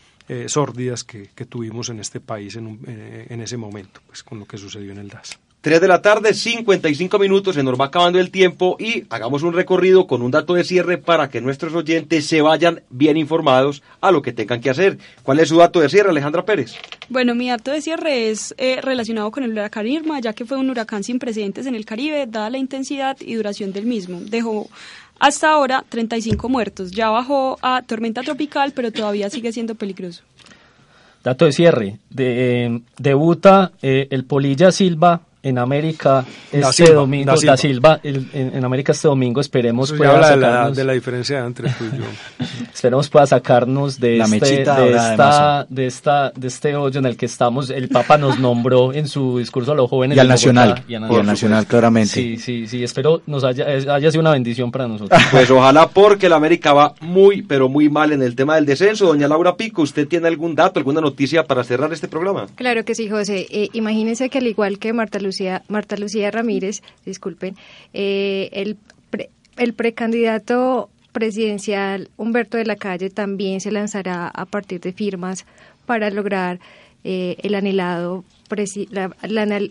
sórdidas 0.47 1.05
que, 1.05 1.29
tuvimos 1.47 1.91
en 1.91 2.01
este 2.01 2.21
país 2.21 2.57
en, 2.57 2.79
en 2.87 3.41
ese 3.43 3.59
momento 3.59 4.01
pues 4.07 4.23
con 4.23 4.39
lo 4.39 4.47
que 4.47 4.57
sucedió 4.57 4.93
en 4.93 4.99
el 4.99 5.09
DAS. 5.09 5.39
3 5.63 5.79
de 5.79 5.89
la 5.89 6.01
tarde, 6.01 6.33
55 6.33 7.19
minutos, 7.19 7.55
se 7.55 7.63
nos 7.63 7.79
va 7.79 7.87
acabando 7.87 8.19
el 8.19 8.31
tiempo 8.31 8.77
y 8.79 9.05
hagamos 9.11 9.43
un 9.43 9.53
recorrido 9.53 10.07
con 10.07 10.23
un 10.23 10.31
dato 10.31 10.55
de 10.55 10.65
cierre 10.65 10.97
para 10.97 11.29
que 11.29 11.43
nuestros 11.43 11.75
oyentes 11.75 12.27
se 12.27 12.41
vayan 12.41 12.81
bien 12.89 13.19
informados 13.19 13.83
a 14.01 14.11
lo 14.11 14.23
que 14.23 14.33
tengan 14.33 14.63
que 14.63 14.71
hacer. 14.71 14.97
¿Cuál 15.23 15.39
es 15.39 15.51
su 15.51 15.59
dato 15.59 15.81
de 15.81 15.91
cierre, 15.91 16.09
Alejandra 16.09 16.47
Pérez? 16.47 16.77
Bueno, 17.11 17.35
mi 17.35 17.51
dato 17.51 17.73
de 17.73 17.83
cierre 17.83 18.31
es 18.31 18.55
eh, 18.57 18.81
relacionado 18.81 19.31
con 19.31 19.45
el 19.45 19.53
huracán 19.53 19.87
Irma, 19.87 20.19
ya 20.19 20.33
que 20.33 20.47
fue 20.47 20.57
un 20.57 20.71
huracán 20.71 21.05
sin 21.05 21.19
precedentes 21.19 21.67
en 21.67 21.75
el 21.75 21.85
Caribe, 21.85 22.27
dada 22.27 22.49
la 22.49 22.57
intensidad 22.57 23.19
y 23.21 23.35
duración 23.35 23.71
del 23.71 23.85
mismo. 23.85 24.19
Dejó 24.19 24.71
hasta 25.19 25.51
ahora 25.51 25.85
35 25.87 26.49
muertos. 26.49 26.91
Ya 26.91 27.11
bajó 27.11 27.59
a 27.61 27.83
tormenta 27.83 28.23
tropical, 28.23 28.73
pero 28.75 28.93
todavía 28.93 29.29
sigue 29.29 29.53
siendo 29.53 29.75
peligroso. 29.75 30.23
Dato 31.23 31.45
de 31.45 31.53
cierre. 31.53 31.99
De, 32.09 32.65
eh, 32.65 32.81
debuta 32.97 33.73
eh, 33.83 34.09
el 34.11 34.25
Polilla 34.25 34.73
Silva 34.73 35.21
en 35.43 35.59
América 35.59 36.25
este 36.53 36.93
domingo, 36.93 37.35
da 37.41 37.57
Silva, 37.57 38.01
en, 38.03 38.65
América 38.65 38.93
este 38.93 39.09
domingo 39.09 39.41
esperemos 39.41 39.93
pueda 39.93 40.13
habla 40.13 40.29
sacarnos, 40.29 40.77
de, 40.77 40.85
la, 40.85 40.93
diferencia 40.93 41.45
entre 41.45 41.71
tú 41.71 41.85
y 41.85 41.99
yo. 41.99 42.05
esperemos 42.75 43.09
pueda 43.09 43.27
sacarnos 43.27 43.99
de, 43.99 44.19
la 44.19 44.25
este, 44.25 44.39
de, 44.39 44.61
esta, 44.61 45.67
de, 45.69 45.87
esta, 45.87 46.31
de 46.31 46.49
este 46.49 46.77
hoyo 46.77 47.01
en 47.01 47.07
el 47.07 47.17
que 47.17 47.27
estamos. 47.27 47.71
El 47.71 47.89
Papa 47.89 48.19
nos 48.19 48.39
nombró 48.39 48.93
en 48.93 49.09
su 49.09 49.39
discurso 49.39 49.73
a 49.73 49.75
los 49.75 49.89
jóvenes. 49.89 50.17
Y 50.17 50.21
al 50.21 50.29
Nacional. 50.29 50.85
y, 50.87 50.95
al 50.95 51.27
Nacional, 51.27 51.67
claramente. 51.67 52.13
Sí, 52.13 52.37
sí, 52.37 52.67
sí, 52.67 52.85
espero 52.85 53.23
nos 53.27 53.45
haya, 53.45 53.67
haya 53.67 54.11
sido 54.11 54.21
una 54.21 54.33
bendición 54.33 54.71
para 54.71 54.87
nosotros. 54.87 55.21
Pues 55.31 55.49
ojalá 55.51 55.89
porque 55.89 56.29
la 56.29 56.37
América 56.37 56.73
va 56.73 56.95
muy, 57.01 57.43
pero 57.43 57.69
muy 57.69 57.89
mal 57.89 58.13
en 58.13 58.21
el 58.21 58.35
tema 58.35 58.57
del 58.57 58.67
descenso. 58.67 59.07
Doña 59.07 59.29
Laura 59.29 59.57
Pico, 59.57 59.83
¿usted 59.83 60.09
tiene 60.09 60.27
algún 60.27 60.55
dato, 60.55 60.81
alguna 60.81 61.01
noticia 61.01 61.45
para 61.45 61.63
cerrar 61.63 61.93
este 61.93 62.09
programa? 62.09 62.47
Claro 62.57 62.85
que 62.85 62.95
sí, 62.95 63.09
José. 63.09 63.47
Eh, 63.49 63.69
imagínense 63.73 64.29
que 64.29 64.39
al 64.39 64.47
igual 64.47 64.79
que 64.79 64.93
Marta 64.93 65.19
Luz 65.21 65.30
Marta 65.69 65.97
Lucía 65.97 66.31
Ramírez, 66.31 66.83
disculpen, 67.05 67.57
eh, 67.93 68.51
el, 68.53 68.77
el 69.57 69.75
precandidato 69.75 70.91
presidencial 71.13 72.09
Humberto 72.17 72.57
de 72.57 72.65
la 72.65 72.77
Calle 72.77 73.11
también 73.11 73.61
se 73.61 73.73
lanzará 73.73 74.29
a 74.29 74.45
partir 74.47 74.81
de 74.81 74.93
firmas 74.93 75.47
para 75.87 76.11
lograr 76.11 76.61
eh, 77.05 77.37
el 77.43 77.55
anhelado 77.55 78.25
la, 78.91 79.11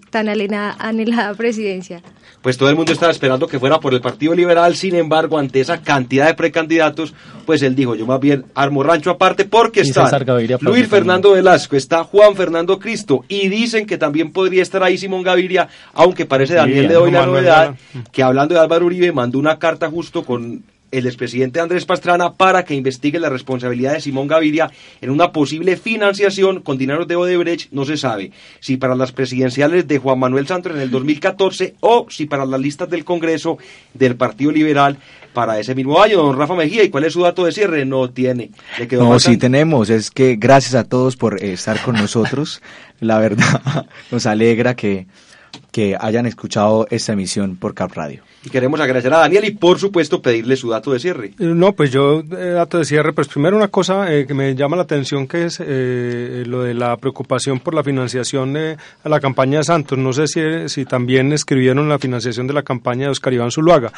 tan 0.10 0.30
anhelada, 0.30 1.34
presidencia. 1.36 2.02
Pues 2.42 2.58
todo 2.58 2.70
el 2.70 2.76
mundo 2.76 2.94
estaba 2.94 3.12
esperando 3.12 3.48
que 3.48 3.60
fuera 3.60 3.80
por 3.80 3.94
el 3.94 4.00
Partido 4.00 4.34
Liberal, 4.34 4.76
sin 4.76 4.96
embargo, 4.96 5.38
ante 5.38 5.60
esa 5.60 5.82
cantidad 5.82 6.28
de 6.28 6.36
precandidatos, 6.36 7.14
pues 7.46 7.62
él 7.62 7.76
dijo, 7.76 7.96
yo 7.96 8.06
más 8.06 8.20
bien 8.20 8.46
armo 8.56 8.82
rancho 8.82 9.12
aparte 9.12 9.44
porque 9.46 9.82
está 9.82 10.10
Luis 10.62 10.88
Fernando 10.88 11.32
Velasco, 11.32 11.76
está 11.76 12.04
Juan 12.04 12.36
Fernando 12.36 12.80
Cristo 12.80 13.26
y 13.28 13.50
dicen 13.50 13.86
que 13.86 13.98
también 13.98 14.32
podría 14.32 14.62
estar 14.62 14.82
ahí 14.84 14.98
Simón 14.98 15.24
Gaviria, 15.24 15.68
aunque 15.94 16.26
parece 16.26 16.54
Daniel 16.54 16.88
le 16.88 16.94
doy 16.94 17.12
la 17.12 17.26
novedad 17.26 17.76
que 18.12 18.24
hablando 18.24 18.54
de 18.54 18.62
Álvaro 18.62 18.86
Uribe 18.86 19.12
mandó 19.12 19.38
una 19.40 19.60
carta 19.60 19.90
justo 19.90 20.24
con 20.24 20.64
el 20.92 21.06
expresidente 21.06 21.60
Andrés 21.60 21.86
Pastrana 21.86 22.34
para 22.34 22.64
que 22.66 22.76
investigue 22.76 23.20
la 23.20 23.30
responsabilidad 23.30 23.94
de 23.94 24.02
Simón 24.02 24.28
Gaviria 24.28 24.72
en 25.02 25.10
una 25.10 25.32
posible 25.32 25.78
financiación 25.78 26.62
con 26.62 26.78
dineros 26.78 27.08
de 27.08 27.16
Odebrecht, 27.16 27.72
no 27.72 27.86
se 27.86 27.98
sabe 27.98 28.32
si 28.60 28.78
para 28.78 28.96
las 28.96 29.12
presidenciales 29.12 29.88
de 29.88 29.98
Juan 30.00 30.20
Manuel 30.20 30.48
Santos 30.48 30.74
en 30.74 30.82
el 30.82 30.92
2014 30.92 31.76
o 31.80 32.08
si 32.10 32.26
para 32.26 32.46
las 32.46 32.60
listas 32.60 32.90
del 32.90 33.06
Congreso 33.06 33.58
del 33.94 34.16
Partido 34.16 34.52
Liberal 34.52 34.98
para 35.34 35.60
ese 35.60 35.76
mismo 35.76 36.02
año. 36.02 36.18
Don 36.18 36.38
Rafa 36.38 36.56
Mejía, 36.56 36.84
¿y 36.84 36.90
cuál 36.90 37.06
es 37.06 37.14
su 37.14 37.22
dato 37.22 37.46
de 37.46 37.52
cierre? 37.52 37.86
No 37.86 38.10
tiene. 38.10 38.52
no, 38.92 39.20
sí 39.20 39.38
tenemos. 39.38 39.90
Es 39.90 40.12
que 40.12 40.36
gracias 40.36 40.76
a 40.76 40.84
todos 40.84 41.16
por 41.16 41.44
estar 41.44 41.82
con 41.82 41.96
nosotros. 41.96 42.62
La 43.00 43.20
verdad, 43.20 43.86
nos 44.12 44.26
alegra 44.26 44.76
que 44.76 45.08
que 45.72 45.96
hayan 46.00 46.26
escuchado 46.26 46.88
esta 46.90 47.14
emisión 47.14 47.56
por 47.56 47.74
Cap 47.74 47.92
Radio. 47.94 48.24
Y 48.44 48.50
queremos 48.50 48.80
agradecer 48.80 49.14
a 49.14 49.20
Daniel 49.20 49.46
y 49.46 49.52
por 49.52 49.80
supuesto 49.80 50.22
pedirle 50.22 50.56
su 50.56 50.70
dato 50.70 50.92
de 50.92 51.00
cierre. 51.00 51.28
Eh, 51.40 51.46
no, 51.46 51.74
pues 51.74 51.92
yo, 51.92 52.20
eh, 52.20 52.52
dato 52.54 52.78
de 52.78 52.86
cierre, 52.86 53.14
pues 53.14 53.28
primero 53.28 53.58
una 53.58 53.68
cosa 53.68 54.14
eh, 54.14 54.26
que 54.26 54.34
me 54.34 54.56
llama 54.56 54.78
la 54.78 54.84
atención 54.84 55.28
que 55.28 55.46
es 55.46 55.60
lo 55.60 56.64
de 56.64 56.74
la 56.74 56.98
preocupación 56.98 57.60
por 57.60 57.74
la 57.74 57.84
financiación 57.84 58.54
de 58.54 58.78
la 59.04 59.20
campaña 59.20 59.60
de 59.60 59.64
Santos. 59.66 59.98
No 59.98 60.14
sé 60.14 60.28
si, 60.28 60.70
si 60.70 60.86
también 60.86 61.34
escribieron 61.34 61.90
la 61.90 62.00
financiación 62.00 62.48
de 62.48 62.54
la 62.54 62.64
campaña 62.64 63.06
de 63.06 63.12
Oscar 63.12 63.34
Iván 63.34 63.52
Zuluaga 63.52 63.92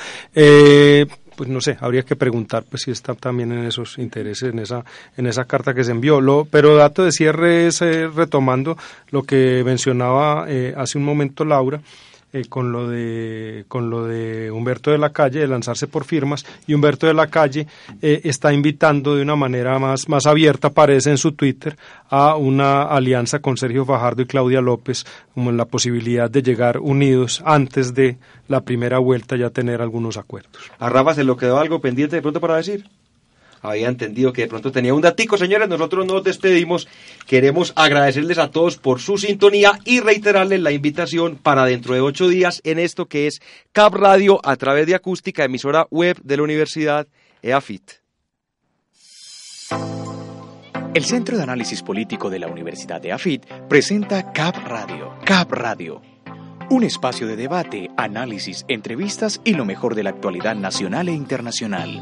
pues 1.41 1.49
no 1.49 1.59
sé, 1.59 1.75
habría 1.81 2.03
que 2.03 2.15
preguntar 2.15 2.65
pues 2.69 2.83
si 2.83 2.91
está 2.91 3.15
también 3.15 3.51
en 3.51 3.65
esos 3.65 3.97
intereses, 3.97 4.53
en 4.53 4.59
esa, 4.59 4.85
en 5.17 5.25
esa 5.25 5.45
carta 5.45 5.73
que 5.73 5.83
se 5.83 5.89
envió. 5.89 6.21
Lo, 6.21 6.45
pero 6.45 6.75
dato 6.75 7.03
de 7.03 7.11
cierre 7.11 7.65
es 7.65 7.81
eh, 7.81 8.07
retomando 8.07 8.77
lo 9.09 9.23
que 9.23 9.63
mencionaba 9.65 10.45
eh, 10.47 10.75
hace 10.77 10.99
un 10.99 11.03
momento 11.03 11.43
Laura, 11.43 11.81
eh, 12.33 12.45
con 12.47 12.71
lo 12.71 12.87
de 12.87 13.65
con 13.67 13.89
lo 13.89 14.05
de 14.05 14.51
Humberto 14.51 14.91
de 14.91 14.97
la 14.97 15.11
Calle 15.11 15.39
de 15.39 15.47
lanzarse 15.47 15.87
por 15.87 16.05
firmas 16.05 16.45
y 16.67 16.73
Humberto 16.73 17.07
de 17.07 17.13
la 17.13 17.27
Calle 17.27 17.67
eh, 18.01 18.21
está 18.23 18.53
invitando 18.53 19.15
de 19.15 19.21
una 19.21 19.35
manera 19.35 19.77
más 19.79 20.07
más 20.07 20.25
abierta 20.25 20.69
parece 20.69 21.09
en 21.09 21.17
su 21.17 21.33
Twitter 21.33 21.77
a 22.09 22.35
una 22.35 22.83
alianza 22.83 23.39
con 23.39 23.57
Sergio 23.57 23.85
Fajardo 23.85 24.21
y 24.21 24.25
Claudia 24.27 24.61
López 24.61 25.05
como 25.33 25.49
en 25.49 25.57
la 25.57 25.65
posibilidad 25.65 26.29
de 26.29 26.41
llegar 26.41 26.77
unidos 26.77 27.41
antes 27.45 27.93
de 27.93 28.17
la 28.47 28.61
primera 28.61 28.99
vuelta 28.99 29.35
ya 29.35 29.49
tener 29.49 29.81
algunos 29.81 30.17
acuerdos. 30.17 30.71
A 30.79 30.89
Rafa 30.89 31.13
se 31.13 31.23
lo 31.23 31.37
quedó 31.37 31.59
algo 31.59 31.79
pendiente 31.79 32.15
de 32.15 32.21
pronto 32.21 32.41
para 32.41 32.57
decir. 32.57 32.85
Había 33.61 33.87
entendido 33.87 34.33
que 34.33 34.43
de 34.43 34.47
pronto 34.47 34.71
tenía 34.71 34.93
un 34.93 35.01
datico. 35.01 35.37
Señores, 35.37 35.69
nosotros 35.69 36.05
nos 36.05 36.23
despedimos. 36.23 36.87
Queremos 37.27 37.73
agradecerles 37.75 38.37
a 38.37 38.51
todos 38.51 38.77
por 38.77 38.99
su 38.99 39.17
sintonía 39.17 39.79
y 39.85 39.99
reiterarles 39.99 40.61
la 40.61 40.71
invitación 40.71 41.37
para 41.37 41.65
dentro 41.65 41.93
de 41.93 42.01
ocho 42.01 42.27
días 42.27 42.61
en 42.63 42.79
esto 42.79 43.05
que 43.07 43.27
es 43.27 43.41
Cap 43.71 43.93
Radio 43.93 44.39
a 44.43 44.55
través 44.55 44.87
de 44.87 44.95
acústica, 44.95 45.43
emisora 45.43 45.87
web 45.89 46.17
de 46.23 46.37
la 46.37 46.43
Universidad 46.43 47.07
EAFIT. 47.41 48.01
El 50.93 51.05
Centro 51.05 51.37
de 51.37 51.43
Análisis 51.43 51.81
Político 51.83 52.29
de 52.29 52.37
la 52.37 52.47
Universidad 52.47 52.99
de 52.99 53.13
AFIT 53.13 53.45
presenta 53.69 54.33
CAP 54.33 54.57
Radio. 54.67 55.13
CAP 55.23 55.51
Radio. 55.53 56.01
Un 56.69 56.83
espacio 56.83 57.27
de 57.27 57.37
debate, 57.37 57.89
análisis, 57.95 58.65
entrevistas 58.67 59.39
y 59.45 59.53
lo 59.53 59.63
mejor 59.63 59.95
de 59.95 60.03
la 60.03 60.09
actualidad 60.09 60.53
nacional 60.55 61.07
e 61.07 61.13
internacional. 61.13 62.01